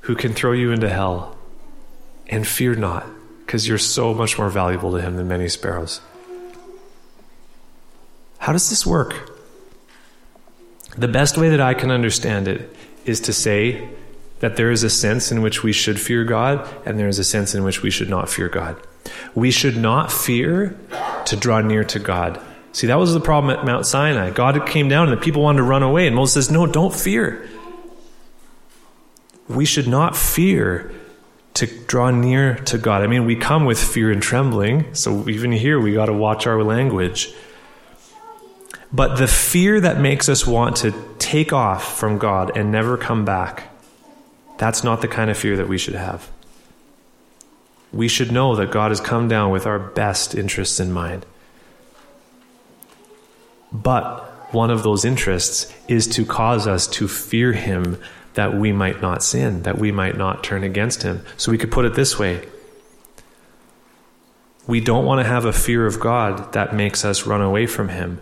who 0.00 0.14
can 0.14 0.34
throw 0.34 0.52
you 0.52 0.70
into 0.70 0.90
hell, 0.90 1.38
and 2.26 2.46
fear 2.46 2.74
not, 2.74 3.06
because 3.46 3.66
you're 3.66 3.78
so 3.78 4.12
much 4.12 4.36
more 4.36 4.50
valuable 4.50 4.92
to 4.92 5.00
him 5.00 5.16
than 5.16 5.26
many 5.26 5.48
sparrows. 5.48 6.02
How 8.36 8.52
does 8.52 8.68
this 8.68 8.84
work? 8.84 9.32
The 10.98 11.08
best 11.08 11.38
way 11.38 11.48
that 11.48 11.62
I 11.62 11.72
can 11.72 11.90
understand 11.90 12.46
it 12.46 12.76
is 13.06 13.20
to 13.20 13.32
say 13.32 13.88
that 14.40 14.56
there 14.56 14.70
is 14.70 14.82
a 14.82 14.90
sense 14.90 15.32
in 15.32 15.40
which 15.40 15.62
we 15.62 15.72
should 15.72 15.98
fear 15.98 16.24
God 16.24 16.68
and 16.84 16.98
there 16.98 17.08
is 17.08 17.18
a 17.18 17.24
sense 17.24 17.54
in 17.54 17.64
which 17.64 17.80
we 17.82 17.90
should 17.90 18.10
not 18.10 18.28
fear 18.28 18.50
God. 18.50 18.76
We 19.34 19.50
should 19.50 19.76
not 19.76 20.10
fear 20.10 20.76
to 21.26 21.36
draw 21.36 21.60
near 21.60 21.84
to 21.84 21.98
God. 21.98 22.40
See, 22.72 22.86
that 22.86 22.98
was 22.98 23.12
the 23.12 23.20
problem 23.20 23.56
at 23.56 23.64
Mount 23.64 23.86
Sinai. 23.86 24.30
God 24.30 24.66
came 24.66 24.88
down 24.88 25.08
and 25.08 25.16
the 25.16 25.22
people 25.22 25.42
wanted 25.42 25.58
to 25.58 25.62
run 25.64 25.82
away, 25.82 26.06
and 26.06 26.14
Moses 26.14 26.46
says, 26.46 26.50
No, 26.52 26.66
don't 26.66 26.94
fear. 26.94 27.48
We 29.48 29.64
should 29.64 29.88
not 29.88 30.16
fear 30.16 30.92
to 31.54 31.66
draw 31.66 32.10
near 32.10 32.54
to 32.54 32.78
God. 32.78 33.02
I 33.02 33.06
mean, 33.06 33.24
we 33.24 33.34
come 33.34 33.64
with 33.64 33.82
fear 33.82 34.12
and 34.12 34.22
trembling, 34.22 34.94
so 34.94 35.28
even 35.28 35.50
here 35.50 35.80
we 35.80 35.92
got 35.94 36.06
to 36.06 36.12
watch 36.12 36.46
our 36.46 36.62
language. 36.62 37.32
But 38.92 39.16
the 39.16 39.26
fear 39.26 39.80
that 39.80 39.98
makes 39.98 40.28
us 40.28 40.46
want 40.46 40.76
to 40.76 40.94
take 41.18 41.52
off 41.52 41.98
from 41.98 42.18
God 42.18 42.56
and 42.56 42.70
never 42.70 42.96
come 42.96 43.24
back, 43.24 43.74
that's 44.56 44.84
not 44.84 45.00
the 45.00 45.08
kind 45.08 45.30
of 45.30 45.36
fear 45.36 45.56
that 45.56 45.68
we 45.68 45.78
should 45.78 45.94
have. 45.94 46.30
We 47.92 48.08
should 48.08 48.30
know 48.30 48.54
that 48.56 48.70
God 48.70 48.90
has 48.90 49.00
come 49.00 49.28
down 49.28 49.50
with 49.50 49.66
our 49.66 49.78
best 49.78 50.34
interests 50.34 50.78
in 50.80 50.92
mind. 50.92 51.24
But 53.72 54.20
one 54.52 54.70
of 54.70 54.82
those 54.82 55.04
interests 55.04 55.72
is 55.88 56.06
to 56.08 56.24
cause 56.24 56.66
us 56.66 56.86
to 56.88 57.08
fear 57.08 57.52
Him 57.52 58.00
that 58.34 58.54
we 58.54 58.72
might 58.72 59.00
not 59.00 59.22
sin, 59.22 59.62
that 59.62 59.78
we 59.78 59.90
might 59.90 60.16
not 60.16 60.44
turn 60.44 60.64
against 60.64 61.02
Him. 61.02 61.24
So 61.36 61.50
we 61.50 61.58
could 61.58 61.72
put 61.72 61.84
it 61.84 61.94
this 61.94 62.18
way 62.18 62.46
we 64.66 64.80
don't 64.80 65.06
want 65.06 65.18
to 65.18 65.26
have 65.26 65.46
a 65.46 65.52
fear 65.52 65.86
of 65.86 65.98
God 65.98 66.52
that 66.52 66.74
makes 66.74 67.02
us 67.02 67.26
run 67.26 67.40
away 67.40 67.66
from 67.66 67.88
Him 67.88 68.20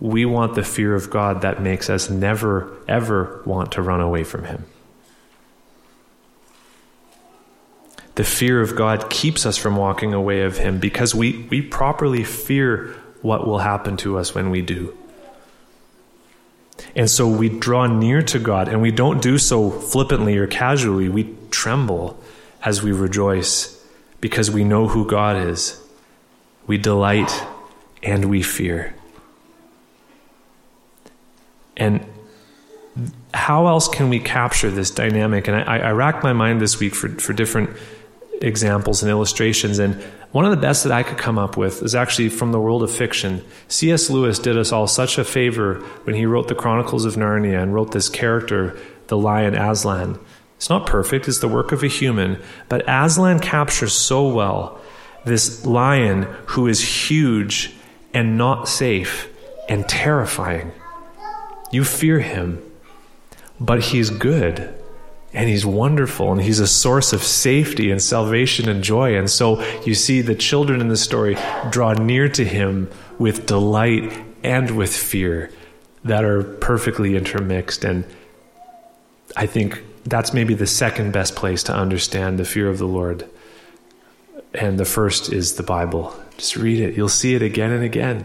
we 0.00 0.24
want 0.24 0.54
the 0.54 0.64
fear 0.64 0.94
of 0.94 1.10
God 1.10 1.42
that 1.42 1.62
makes 1.62 1.90
us 1.90 2.08
never, 2.08 2.74
ever 2.88 3.42
want 3.44 3.72
to 3.72 3.82
run 3.82 4.00
away 4.00 4.24
from 4.24 4.44
Him. 4.44 4.64
The 8.20 8.26
fear 8.26 8.60
of 8.60 8.76
God 8.76 9.08
keeps 9.08 9.46
us 9.46 9.56
from 9.56 9.76
walking 9.76 10.12
away 10.12 10.42
of 10.42 10.58
Him 10.58 10.78
because 10.78 11.14
we, 11.14 11.38
we 11.48 11.62
properly 11.62 12.22
fear 12.22 12.94
what 13.22 13.46
will 13.46 13.60
happen 13.60 13.96
to 13.96 14.18
us 14.18 14.34
when 14.34 14.50
we 14.50 14.60
do. 14.60 14.94
And 16.94 17.08
so 17.08 17.26
we 17.26 17.48
draw 17.48 17.86
near 17.86 18.20
to 18.20 18.38
God, 18.38 18.68
and 18.68 18.82
we 18.82 18.90
don't 18.90 19.22
do 19.22 19.38
so 19.38 19.70
flippantly 19.70 20.36
or 20.36 20.46
casually. 20.46 21.08
We 21.08 21.34
tremble 21.50 22.22
as 22.62 22.82
we 22.82 22.92
rejoice 22.92 23.82
because 24.20 24.50
we 24.50 24.64
know 24.64 24.86
who 24.86 25.08
God 25.08 25.38
is. 25.38 25.82
We 26.66 26.76
delight 26.76 27.32
and 28.02 28.26
we 28.26 28.42
fear. 28.42 28.94
And 31.74 32.04
how 33.32 33.66
else 33.66 33.88
can 33.88 34.10
we 34.10 34.20
capture 34.20 34.70
this 34.70 34.90
dynamic? 34.90 35.48
And 35.48 35.56
I, 35.56 35.78
I 35.78 35.92
racked 35.92 36.22
my 36.22 36.34
mind 36.34 36.60
this 36.60 36.78
week 36.78 36.94
for, 36.94 37.08
for 37.08 37.32
different 37.32 37.70
examples 38.40 39.02
and 39.02 39.10
illustrations. 39.10 39.78
And 39.78 39.94
one 40.32 40.44
of 40.44 40.50
the 40.50 40.56
best 40.56 40.84
that 40.84 40.92
I 40.92 41.02
could 41.02 41.18
come 41.18 41.38
up 41.38 41.56
with 41.56 41.82
is 41.82 41.94
actually 41.94 42.28
from 42.28 42.52
the 42.52 42.60
world 42.60 42.82
of 42.82 42.90
fiction. 42.90 43.44
C.S. 43.68 44.10
Lewis 44.10 44.38
did 44.38 44.56
us 44.56 44.72
all 44.72 44.86
such 44.86 45.18
a 45.18 45.24
favor 45.24 45.80
when 46.04 46.16
he 46.16 46.26
wrote 46.26 46.48
the 46.48 46.54
Chronicles 46.54 47.04
of 47.04 47.14
Narnia 47.14 47.62
and 47.62 47.74
wrote 47.74 47.92
this 47.92 48.08
character, 48.08 48.78
the 49.08 49.18
lion 49.18 49.54
Aslan. 49.54 50.18
It's 50.56 50.70
not 50.70 50.86
perfect, 50.86 51.26
it's 51.26 51.40
the 51.40 51.48
work 51.48 51.72
of 51.72 51.82
a 51.82 51.88
human, 51.88 52.38
but 52.68 52.84
Aslan 52.86 53.40
captures 53.40 53.94
so 53.94 54.28
well 54.28 54.80
this 55.24 55.64
lion 55.66 56.22
who 56.46 56.66
is 56.66 56.80
huge 56.80 57.74
and 58.12 58.38
not 58.38 58.68
safe 58.68 59.28
and 59.68 59.88
terrifying. 59.88 60.72
You 61.70 61.84
fear 61.84 62.20
him, 62.20 62.62
but 63.58 63.80
he's 63.80 64.10
good 64.10 64.74
and 65.32 65.48
he's 65.48 65.64
wonderful 65.64 66.32
and 66.32 66.42
he's 66.42 66.58
a 66.58 66.66
source 66.66 67.12
of 67.12 67.22
safety 67.22 67.90
and 67.90 68.02
salvation 68.02 68.68
and 68.68 68.82
joy. 68.82 69.16
And 69.16 69.30
so 69.30 69.62
you 69.82 69.94
see 69.94 70.22
the 70.22 70.34
children 70.34 70.80
in 70.80 70.88
the 70.88 70.96
story 70.96 71.36
draw 71.70 71.92
near 71.92 72.28
to 72.30 72.44
him 72.44 72.90
with 73.18 73.46
delight 73.46 74.24
and 74.42 74.76
with 74.76 74.94
fear 74.94 75.50
that 76.04 76.24
are 76.24 76.42
perfectly 76.42 77.16
intermixed. 77.16 77.84
And 77.84 78.04
I 79.36 79.46
think 79.46 79.82
that's 80.04 80.32
maybe 80.32 80.54
the 80.54 80.66
second 80.66 81.12
best 81.12 81.36
place 81.36 81.62
to 81.64 81.74
understand 81.74 82.38
the 82.38 82.44
fear 82.44 82.68
of 82.68 82.78
the 82.78 82.88
Lord. 82.88 83.28
And 84.52 84.80
the 84.80 84.84
first 84.84 85.32
is 85.32 85.54
the 85.54 85.62
Bible. 85.62 86.14
Just 86.38 86.56
read 86.56 86.80
it, 86.80 86.96
you'll 86.96 87.08
see 87.08 87.34
it 87.34 87.42
again 87.42 87.70
and 87.70 87.84
again. 87.84 88.24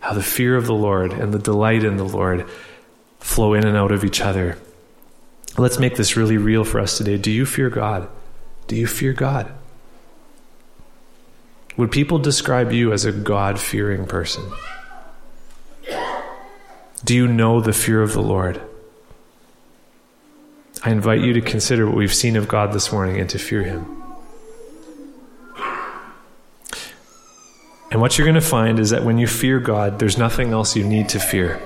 How 0.00 0.12
the 0.12 0.22
fear 0.22 0.56
of 0.56 0.66
the 0.66 0.74
Lord 0.74 1.12
and 1.12 1.32
the 1.32 1.38
delight 1.38 1.82
in 1.82 1.96
the 1.96 2.04
Lord 2.04 2.46
flow 3.20 3.54
in 3.54 3.66
and 3.66 3.76
out 3.76 3.92
of 3.92 4.04
each 4.04 4.20
other. 4.20 4.58
Let's 5.58 5.78
make 5.78 5.96
this 5.96 6.16
really 6.16 6.36
real 6.36 6.64
for 6.64 6.80
us 6.80 6.98
today. 6.98 7.16
Do 7.16 7.30
you 7.30 7.46
fear 7.46 7.70
God? 7.70 8.08
Do 8.66 8.76
you 8.76 8.86
fear 8.86 9.12
God? 9.12 9.52
Would 11.76 11.90
people 11.90 12.18
describe 12.18 12.72
you 12.72 12.92
as 12.92 13.04
a 13.04 13.12
God 13.12 13.58
fearing 13.58 14.06
person? 14.06 14.44
Do 17.04 17.14
you 17.14 17.28
know 17.28 17.60
the 17.60 17.72
fear 17.72 18.02
of 18.02 18.12
the 18.12 18.22
Lord? 18.22 18.60
I 20.82 20.90
invite 20.90 21.20
you 21.20 21.32
to 21.34 21.40
consider 21.40 21.86
what 21.86 21.96
we've 21.96 22.14
seen 22.14 22.36
of 22.36 22.48
God 22.48 22.72
this 22.72 22.92
morning 22.92 23.20
and 23.20 23.28
to 23.30 23.38
fear 23.38 23.62
Him. 23.62 24.02
And 27.90 28.00
what 28.00 28.18
you're 28.18 28.26
going 28.26 28.34
to 28.34 28.40
find 28.40 28.78
is 28.78 28.90
that 28.90 29.04
when 29.04 29.18
you 29.18 29.26
fear 29.26 29.58
God, 29.58 29.98
there's 29.98 30.18
nothing 30.18 30.52
else 30.52 30.76
you 30.76 30.84
need 30.84 31.08
to 31.10 31.18
fear. 31.18 31.62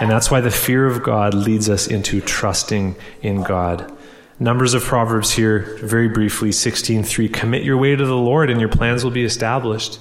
And 0.00 0.10
that's 0.10 0.30
why 0.30 0.40
the 0.40 0.50
fear 0.50 0.86
of 0.86 1.02
God 1.02 1.34
leads 1.34 1.68
us 1.68 1.86
into 1.86 2.20
trusting 2.20 2.96
in 3.22 3.42
God. 3.42 3.92
Numbers 4.38 4.72
of 4.72 4.82
Proverbs 4.82 5.32
here, 5.32 5.76
very 5.82 6.08
briefly 6.08 6.50
16:3 6.50 7.28
Commit 7.28 7.62
your 7.62 7.76
way 7.76 7.94
to 7.94 8.06
the 8.06 8.16
Lord 8.16 8.48
and 8.48 8.58
your 8.58 8.70
plans 8.70 9.04
will 9.04 9.10
be 9.10 9.24
established. 9.24 9.98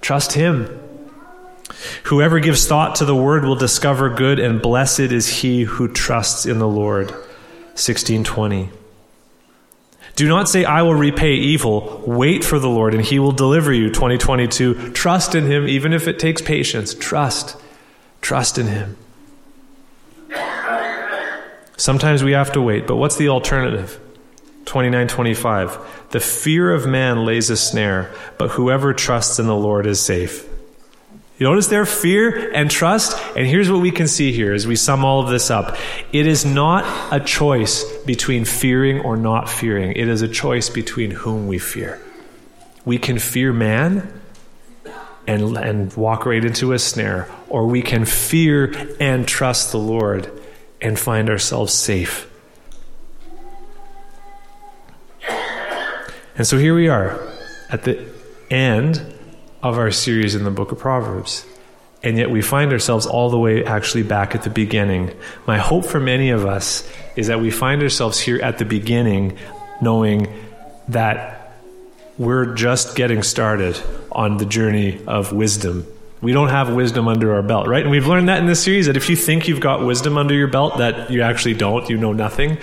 Trust 0.00 0.32
him. 0.32 0.80
Whoever 2.04 2.40
gives 2.40 2.66
thought 2.66 2.94
to 2.96 3.04
the 3.04 3.14
word 3.14 3.44
will 3.44 3.56
discover 3.56 4.08
good 4.08 4.38
and 4.38 4.62
blessed 4.62 5.12
is 5.12 5.40
he 5.40 5.64
who 5.64 5.88
trusts 5.88 6.46
in 6.46 6.58
the 6.58 6.68
Lord. 6.68 7.10
1620 7.74 8.70
do 10.16 10.28
not 10.28 10.48
say, 10.48 10.64
I 10.64 10.82
will 10.82 10.94
repay 10.94 11.34
evil. 11.34 12.02
Wait 12.06 12.44
for 12.44 12.58
the 12.58 12.68
Lord 12.68 12.94
and 12.94 13.04
he 13.04 13.18
will 13.18 13.32
deliver 13.32 13.72
you. 13.72 13.90
2022. 13.90 14.92
Trust 14.92 15.34
in 15.34 15.46
him, 15.46 15.66
even 15.66 15.92
if 15.92 16.06
it 16.06 16.18
takes 16.18 16.40
patience. 16.40 16.94
Trust. 16.94 17.56
Trust 18.20 18.56
in 18.56 18.68
him. 18.68 18.96
Sometimes 21.76 22.22
we 22.22 22.32
have 22.32 22.52
to 22.52 22.60
wait, 22.60 22.86
but 22.86 22.96
what's 22.96 23.16
the 23.16 23.28
alternative? 23.28 24.00
2925. 24.66 25.78
The 26.10 26.20
fear 26.20 26.72
of 26.72 26.86
man 26.86 27.24
lays 27.24 27.50
a 27.50 27.56
snare, 27.56 28.12
but 28.38 28.50
whoever 28.50 28.92
trusts 28.94 29.38
in 29.38 29.46
the 29.46 29.56
Lord 29.56 29.86
is 29.86 30.00
safe. 30.00 30.48
You 31.36 31.48
notice 31.48 31.66
there 31.66 31.84
fear 31.84 32.52
and 32.52 32.70
trust? 32.70 33.20
And 33.36 33.44
here's 33.44 33.68
what 33.68 33.80
we 33.80 33.90
can 33.90 34.06
see 34.06 34.32
here 34.32 34.54
as 34.54 34.68
we 34.68 34.76
sum 34.76 35.04
all 35.04 35.20
of 35.20 35.28
this 35.28 35.50
up. 35.50 35.76
It 36.12 36.28
is 36.28 36.44
not 36.44 36.84
a 37.12 37.18
choice 37.18 37.84
between 38.04 38.44
fearing 38.44 39.00
or 39.00 39.16
not 39.16 39.48
fearing. 39.48 39.92
It 39.92 40.08
is 40.08 40.22
a 40.22 40.28
choice 40.28 40.70
between 40.70 41.10
whom 41.10 41.48
we 41.48 41.58
fear. 41.58 42.00
We 42.84 42.98
can 42.98 43.18
fear 43.18 43.52
man 43.52 44.20
and, 45.26 45.56
and 45.56 45.92
walk 45.94 46.24
right 46.24 46.44
into 46.44 46.72
a 46.72 46.78
snare, 46.78 47.28
or 47.48 47.66
we 47.66 47.82
can 47.82 48.04
fear 48.04 48.72
and 49.00 49.26
trust 49.26 49.72
the 49.72 49.78
Lord 49.78 50.30
and 50.84 50.98
find 50.98 51.30
ourselves 51.30 51.72
safe. 51.72 52.30
And 56.36 56.46
so 56.46 56.58
here 56.58 56.74
we 56.74 56.88
are 56.88 57.18
at 57.70 57.84
the 57.84 58.06
end 58.50 59.00
of 59.62 59.78
our 59.78 59.90
series 59.90 60.34
in 60.34 60.44
the 60.44 60.50
book 60.50 60.72
of 60.72 60.78
Proverbs. 60.78 61.46
And 62.02 62.18
yet 62.18 62.30
we 62.30 62.42
find 62.42 62.70
ourselves 62.70 63.06
all 63.06 63.30
the 63.30 63.38
way 63.38 63.64
actually 63.64 64.02
back 64.02 64.34
at 64.34 64.42
the 64.42 64.50
beginning. 64.50 65.16
My 65.46 65.56
hope 65.56 65.86
for 65.86 66.00
many 66.00 66.30
of 66.30 66.44
us 66.44 66.86
is 67.16 67.28
that 67.28 67.40
we 67.40 67.50
find 67.50 67.82
ourselves 67.82 68.20
here 68.20 68.42
at 68.42 68.58
the 68.58 68.66
beginning 68.66 69.38
knowing 69.80 70.28
that 70.88 71.62
we're 72.18 72.54
just 72.54 72.94
getting 72.94 73.22
started 73.22 73.80
on 74.12 74.36
the 74.36 74.44
journey 74.44 75.02
of 75.06 75.32
wisdom. 75.32 75.86
We 76.24 76.32
don't 76.32 76.48
have 76.48 76.72
wisdom 76.72 77.06
under 77.06 77.34
our 77.34 77.42
belt, 77.42 77.66
right? 77.66 77.82
And 77.82 77.90
we've 77.90 78.06
learned 78.06 78.30
that 78.30 78.38
in 78.38 78.46
this 78.46 78.62
series 78.62 78.86
that 78.86 78.96
if 78.96 79.10
you 79.10 79.14
think 79.14 79.46
you've 79.46 79.60
got 79.60 79.84
wisdom 79.84 80.16
under 80.16 80.32
your 80.32 80.48
belt, 80.48 80.78
that 80.78 81.10
you 81.10 81.20
actually 81.20 81.52
don't, 81.52 81.90
you 81.90 81.98
know 81.98 82.14
nothing. 82.14 82.56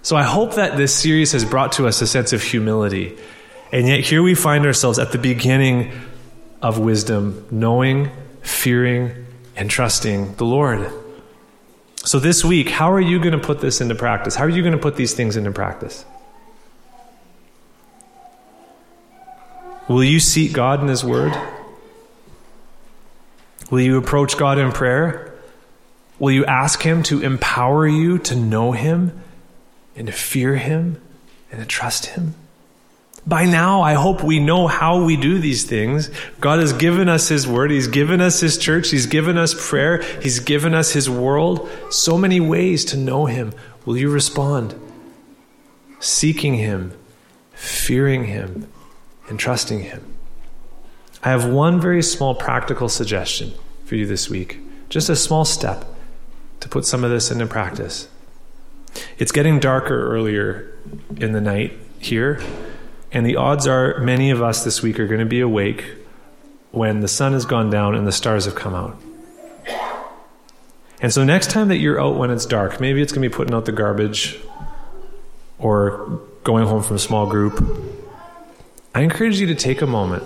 So 0.00 0.16
I 0.16 0.22
hope 0.22 0.54
that 0.54 0.78
this 0.78 0.94
series 0.94 1.32
has 1.32 1.44
brought 1.44 1.72
to 1.72 1.86
us 1.86 2.00
a 2.00 2.06
sense 2.06 2.32
of 2.32 2.42
humility. 2.42 3.18
And 3.70 3.86
yet 3.86 4.00
here 4.00 4.22
we 4.22 4.34
find 4.34 4.64
ourselves 4.64 4.98
at 4.98 5.12
the 5.12 5.18
beginning 5.18 5.92
of 6.62 6.78
wisdom, 6.78 7.46
knowing, 7.50 8.10
fearing, 8.40 9.26
and 9.56 9.68
trusting 9.68 10.36
the 10.36 10.46
Lord. 10.46 10.90
So 11.96 12.18
this 12.18 12.42
week, 12.42 12.70
how 12.70 12.92
are 12.92 13.00
you 13.00 13.18
going 13.18 13.38
to 13.38 13.46
put 13.46 13.60
this 13.60 13.82
into 13.82 13.94
practice? 13.94 14.34
How 14.34 14.44
are 14.44 14.48
you 14.48 14.62
going 14.62 14.72
to 14.72 14.78
put 14.78 14.96
these 14.96 15.12
things 15.12 15.36
into 15.36 15.50
practice? 15.50 16.06
Will 19.86 20.02
you 20.02 20.18
seek 20.18 20.54
God 20.54 20.80
in 20.80 20.88
His 20.88 21.04
Word? 21.04 21.36
Will 23.70 23.80
you 23.80 23.96
approach 23.96 24.36
God 24.36 24.58
in 24.58 24.72
prayer? 24.72 25.32
Will 26.18 26.32
you 26.32 26.44
ask 26.44 26.82
Him 26.82 27.02
to 27.04 27.22
empower 27.22 27.86
you 27.86 28.18
to 28.18 28.34
know 28.34 28.72
Him 28.72 29.22
and 29.96 30.08
to 30.08 30.12
fear 30.12 30.56
Him 30.56 31.00
and 31.50 31.60
to 31.60 31.66
trust 31.66 32.06
Him? 32.06 32.34
By 33.26 33.44
now, 33.44 33.82
I 33.82 33.94
hope 33.94 34.22
we 34.24 34.40
know 34.40 34.66
how 34.66 35.04
we 35.04 35.16
do 35.16 35.38
these 35.38 35.64
things. 35.64 36.10
God 36.40 36.58
has 36.58 36.72
given 36.72 37.08
us 37.08 37.28
His 37.28 37.46
Word. 37.46 37.70
He's 37.70 37.86
given 37.86 38.20
us 38.20 38.40
His 38.40 38.58
church. 38.58 38.90
He's 38.90 39.06
given 39.06 39.38
us 39.38 39.54
prayer. 39.68 40.02
He's 40.20 40.40
given 40.40 40.74
us 40.74 40.92
His 40.92 41.08
world. 41.08 41.68
So 41.90 42.18
many 42.18 42.40
ways 42.40 42.84
to 42.86 42.96
know 42.96 43.26
Him. 43.26 43.52
Will 43.84 43.96
you 43.96 44.10
respond? 44.10 44.74
Seeking 46.00 46.54
Him, 46.54 46.92
fearing 47.52 48.24
Him, 48.24 48.70
and 49.28 49.38
trusting 49.38 49.80
Him. 49.80 50.02
I 51.22 51.28
have 51.30 51.46
one 51.46 51.80
very 51.80 52.02
small 52.02 52.34
practical 52.34 52.88
suggestion 52.88 53.52
for 53.84 53.94
you 53.94 54.06
this 54.06 54.30
week. 54.30 54.58
Just 54.88 55.08
a 55.08 55.16
small 55.16 55.44
step 55.44 55.84
to 56.60 56.68
put 56.68 56.86
some 56.86 57.04
of 57.04 57.10
this 57.10 57.30
into 57.30 57.46
practice. 57.46 58.08
It's 59.18 59.32
getting 59.32 59.60
darker 59.60 60.10
earlier 60.12 60.72
in 61.16 61.32
the 61.32 61.40
night 61.40 61.72
here, 61.98 62.42
and 63.12 63.24
the 63.24 63.36
odds 63.36 63.66
are 63.66 63.98
many 63.98 64.30
of 64.30 64.42
us 64.42 64.64
this 64.64 64.82
week 64.82 64.98
are 64.98 65.06
going 65.06 65.20
to 65.20 65.26
be 65.26 65.40
awake 65.40 65.84
when 66.70 67.00
the 67.00 67.08
sun 67.08 67.32
has 67.32 67.44
gone 67.44 67.70
down 67.70 67.94
and 67.94 68.06
the 68.06 68.12
stars 68.12 68.46
have 68.46 68.54
come 68.54 68.74
out. 68.74 69.00
And 71.02 71.12
so, 71.12 71.24
next 71.24 71.50
time 71.50 71.68
that 71.68 71.78
you're 71.78 72.00
out 72.00 72.16
when 72.16 72.30
it's 72.30 72.44
dark, 72.46 72.80
maybe 72.80 73.00
it's 73.00 73.12
going 73.12 73.22
to 73.22 73.28
be 73.28 73.34
putting 73.34 73.54
out 73.54 73.64
the 73.64 73.72
garbage 73.72 74.38
or 75.58 76.20
going 76.44 76.66
home 76.66 76.82
from 76.82 76.96
a 76.96 76.98
small 76.98 77.26
group 77.26 77.62
I 78.94 79.02
encourage 79.02 79.38
you 79.38 79.46
to 79.46 79.54
take 79.54 79.82
a 79.82 79.86
moment. 79.86 80.24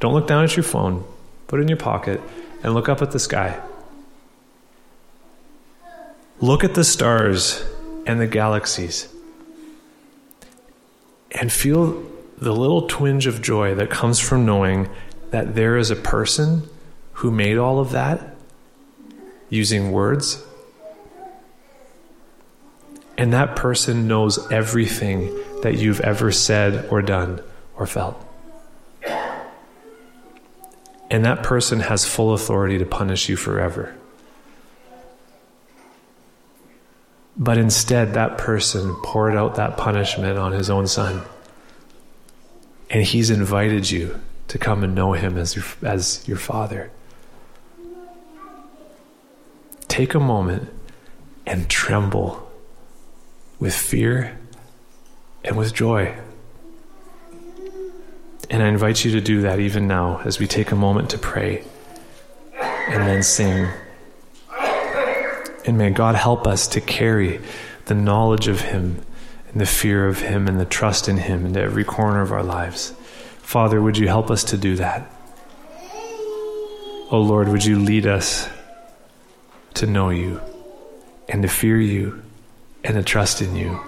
Don't 0.00 0.14
look 0.14 0.26
down 0.26 0.44
at 0.44 0.56
your 0.56 0.64
phone, 0.64 1.04
put 1.46 1.58
it 1.58 1.62
in 1.62 1.68
your 1.68 1.76
pocket, 1.76 2.20
and 2.62 2.74
look 2.74 2.88
up 2.88 3.02
at 3.02 3.10
the 3.10 3.18
sky. 3.18 3.60
Look 6.40 6.62
at 6.62 6.74
the 6.74 6.84
stars 6.84 7.64
and 8.06 8.20
the 8.20 8.26
galaxies 8.26 9.12
and 11.32 11.52
feel 11.52 12.02
the 12.38 12.52
little 12.52 12.86
twinge 12.86 13.26
of 13.26 13.42
joy 13.42 13.74
that 13.74 13.90
comes 13.90 14.18
from 14.18 14.46
knowing 14.46 14.88
that 15.30 15.54
there 15.54 15.76
is 15.76 15.90
a 15.90 15.96
person 15.96 16.68
who 17.14 17.30
made 17.30 17.58
all 17.58 17.80
of 17.80 17.90
that 17.90 18.36
using 19.50 19.90
words. 19.90 20.42
And 23.16 23.32
that 23.32 23.56
person 23.56 24.06
knows 24.06 24.50
everything 24.52 25.36
that 25.62 25.76
you've 25.76 26.00
ever 26.00 26.30
said 26.30 26.86
or 26.88 27.02
done 27.02 27.42
or 27.76 27.86
felt. 27.86 28.27
And 31.10 31.24
that 31.24 31.42
person 31.42 31.80
has 31.80 32.04
full 32.04 32.34
authority 32.34 32.78
to 32.78 32.84
punish 32.84 33.28
you 33.28 33.36
forever. 33.36 33.94
But 37.36 37.56
instead, 37.56 38.14
that 38.14 38.36
person 38.36 38.96
poured 39.02 39.36
out 39.36 39.54
that 39.54 39.76
punishment 39.76 40.38
on 40.38 40.52
his 40.52 40.68
own 40.68 40.86
son. 40.86 41.22
And 42.90 43.04
he's 43.04 43.30
invited 43.30 43.90
you 43.90 44.20
to 44.48 44.58
come 44.58 44.82
and 44.82 44.94
know 44.94 45.12
him 45.12 45.38
as 45.38 45.54
your, 45.54 45.64
as 45.82 46.26
your 46.26 46.36
father. 46.36 46.90
Take 49.86 50.14
a 50.14 50.20
moment 50.20 50.68
and 51.46 51.68
tremble 51.68 52.50
with 53.58 53.74
fear 53.74 54.38
and 55.44 55.56
with 55.56 55.74
joy. 55.74 56.16
And 58.50 58.62
I 58.62 58.68
invite 58.68 59.04
you 59.04 59.10
to 59.12 59.20
do 59.20 59.42
that 59.42 59.60
even 59.60 59.86
now 59.86 60.20
as 60.24 60.38
we 60.38 60.46
take 60.46 60.70
a 60.70 60.76
moment 60.76 61.10
to 61.10 61.18
pray 61.18 61.64
and 62.60 63.06
then 63.06 63.22
sing. 63.22 63.68
And 65.66 65.76
may 65.76 65.90
God 65.90 66.14
help 66.14 66.46
us 66.46 66.66
to 66.68 66.80
carry 66.80 67.40
the 67.84 67.94
knowledge 67.94 68.48
of 68.48 68.62
Him 68.62 69.02
and 69.50 69.60
the 69.60 69.66
fear 69.66 70.06
of 70.06 70.20
Him 70.20 70.48
and 70.48 70.58
the 70.58 70.64
trust 70.64 71.08
in 71.08 71.18
Him 71.18 71.44
into 71.44 71.60
every 71.60 71.84
corner 71.84 72.22
of 72.22 72.32
our 72.32 72.42
lives. 72.42 72.94
Father, 73.40 73.80
would 73.82 73.98
you 73.98 74.08
help 74.08 74.30
us 74.30 74.44
to 74.44 74.56
do 74.56 74.76
that? 74.76 75.10
Oh 77.10 77.20
Lord, 77.20 77.48
would 77.48 77.64
you 77.64 77.78
lead 77.78 78.06
us 78.06 78.48
to 79.74 79.86
know 79.86 80.10
you 80.10 80.40
and 81.28 81.42
to 81.42 81.48
fear 81.48 81.80
you 81.80 82.22
and 82.84 82.94
to 82.96 83.02
trust 83.02 83.40
in 83.42 83.56
you? 83.56 83.80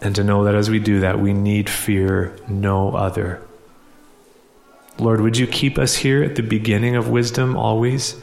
And 0.00 0.14
to 0.14 0.24
know 0.24 0.44
that 0.44 0.54
as 0.54 0.70
we 0.70 0.78
do 0.78 1.00
that, 1.00 1.20
we 1.20 1.32
need 1.32 1.68
fear 1.68 2.36
no 2.48 2.94
other. 2.94 3.42
Lord, 4.98 5.20
would 5.20 5.36
you 5.36 5.46
keep 5.46 5.78
us 5.78 5.96
here 5.96 6.22
at 6.22 6.36
the 6.36 6.42
beginning 6.42 6.96
of 6.96 7.08
wisdom 7.08 7.56
always, 7.56 8.20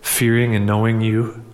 fearing 0.00 0.54
and 0.54 0.66
knowing 0.66 1.00
you? 1.00 1.44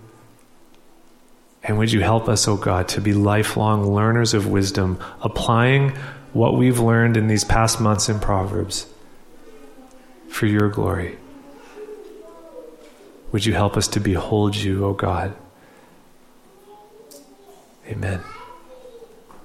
And 1.63 1.77
would 1.77 1.91
you 1.91 2.01
help 2.01 2.27
us, 2.29 2.47
O 2.47 2.53
oh 2.53 2.57
God, 2.57 2.87
to 2.89 3.01
be 3.01 3.13
lifelong 3.13 3.93
learners 3.93 4.33
of 4.33 4.47
wisdom, 4.47 5.03
applying 5.21 5.89
what 6.33 6.55
we've 6.55 6.79
learned 6.79 7.17
in 7.17 7.27
these 7.27 7.43
past 7.43 7.81
months 7.81 8.09
in 8.09 8.19
Proverbs 8.19 8.87
for 10.29 10.45
your 10.45 10.69
glory? 10.69 11.17
Would 13.31 13.45
you 13.45 13.53
help 13.53 13.77
us 13.77 13.87
to 13.89 13.99
behold 13.99 14.55
you, 14.55 14.85
O 14.85 14.89
oh 14.89 14.93
God? 14.93 15.35
Amen. 17.87 18.21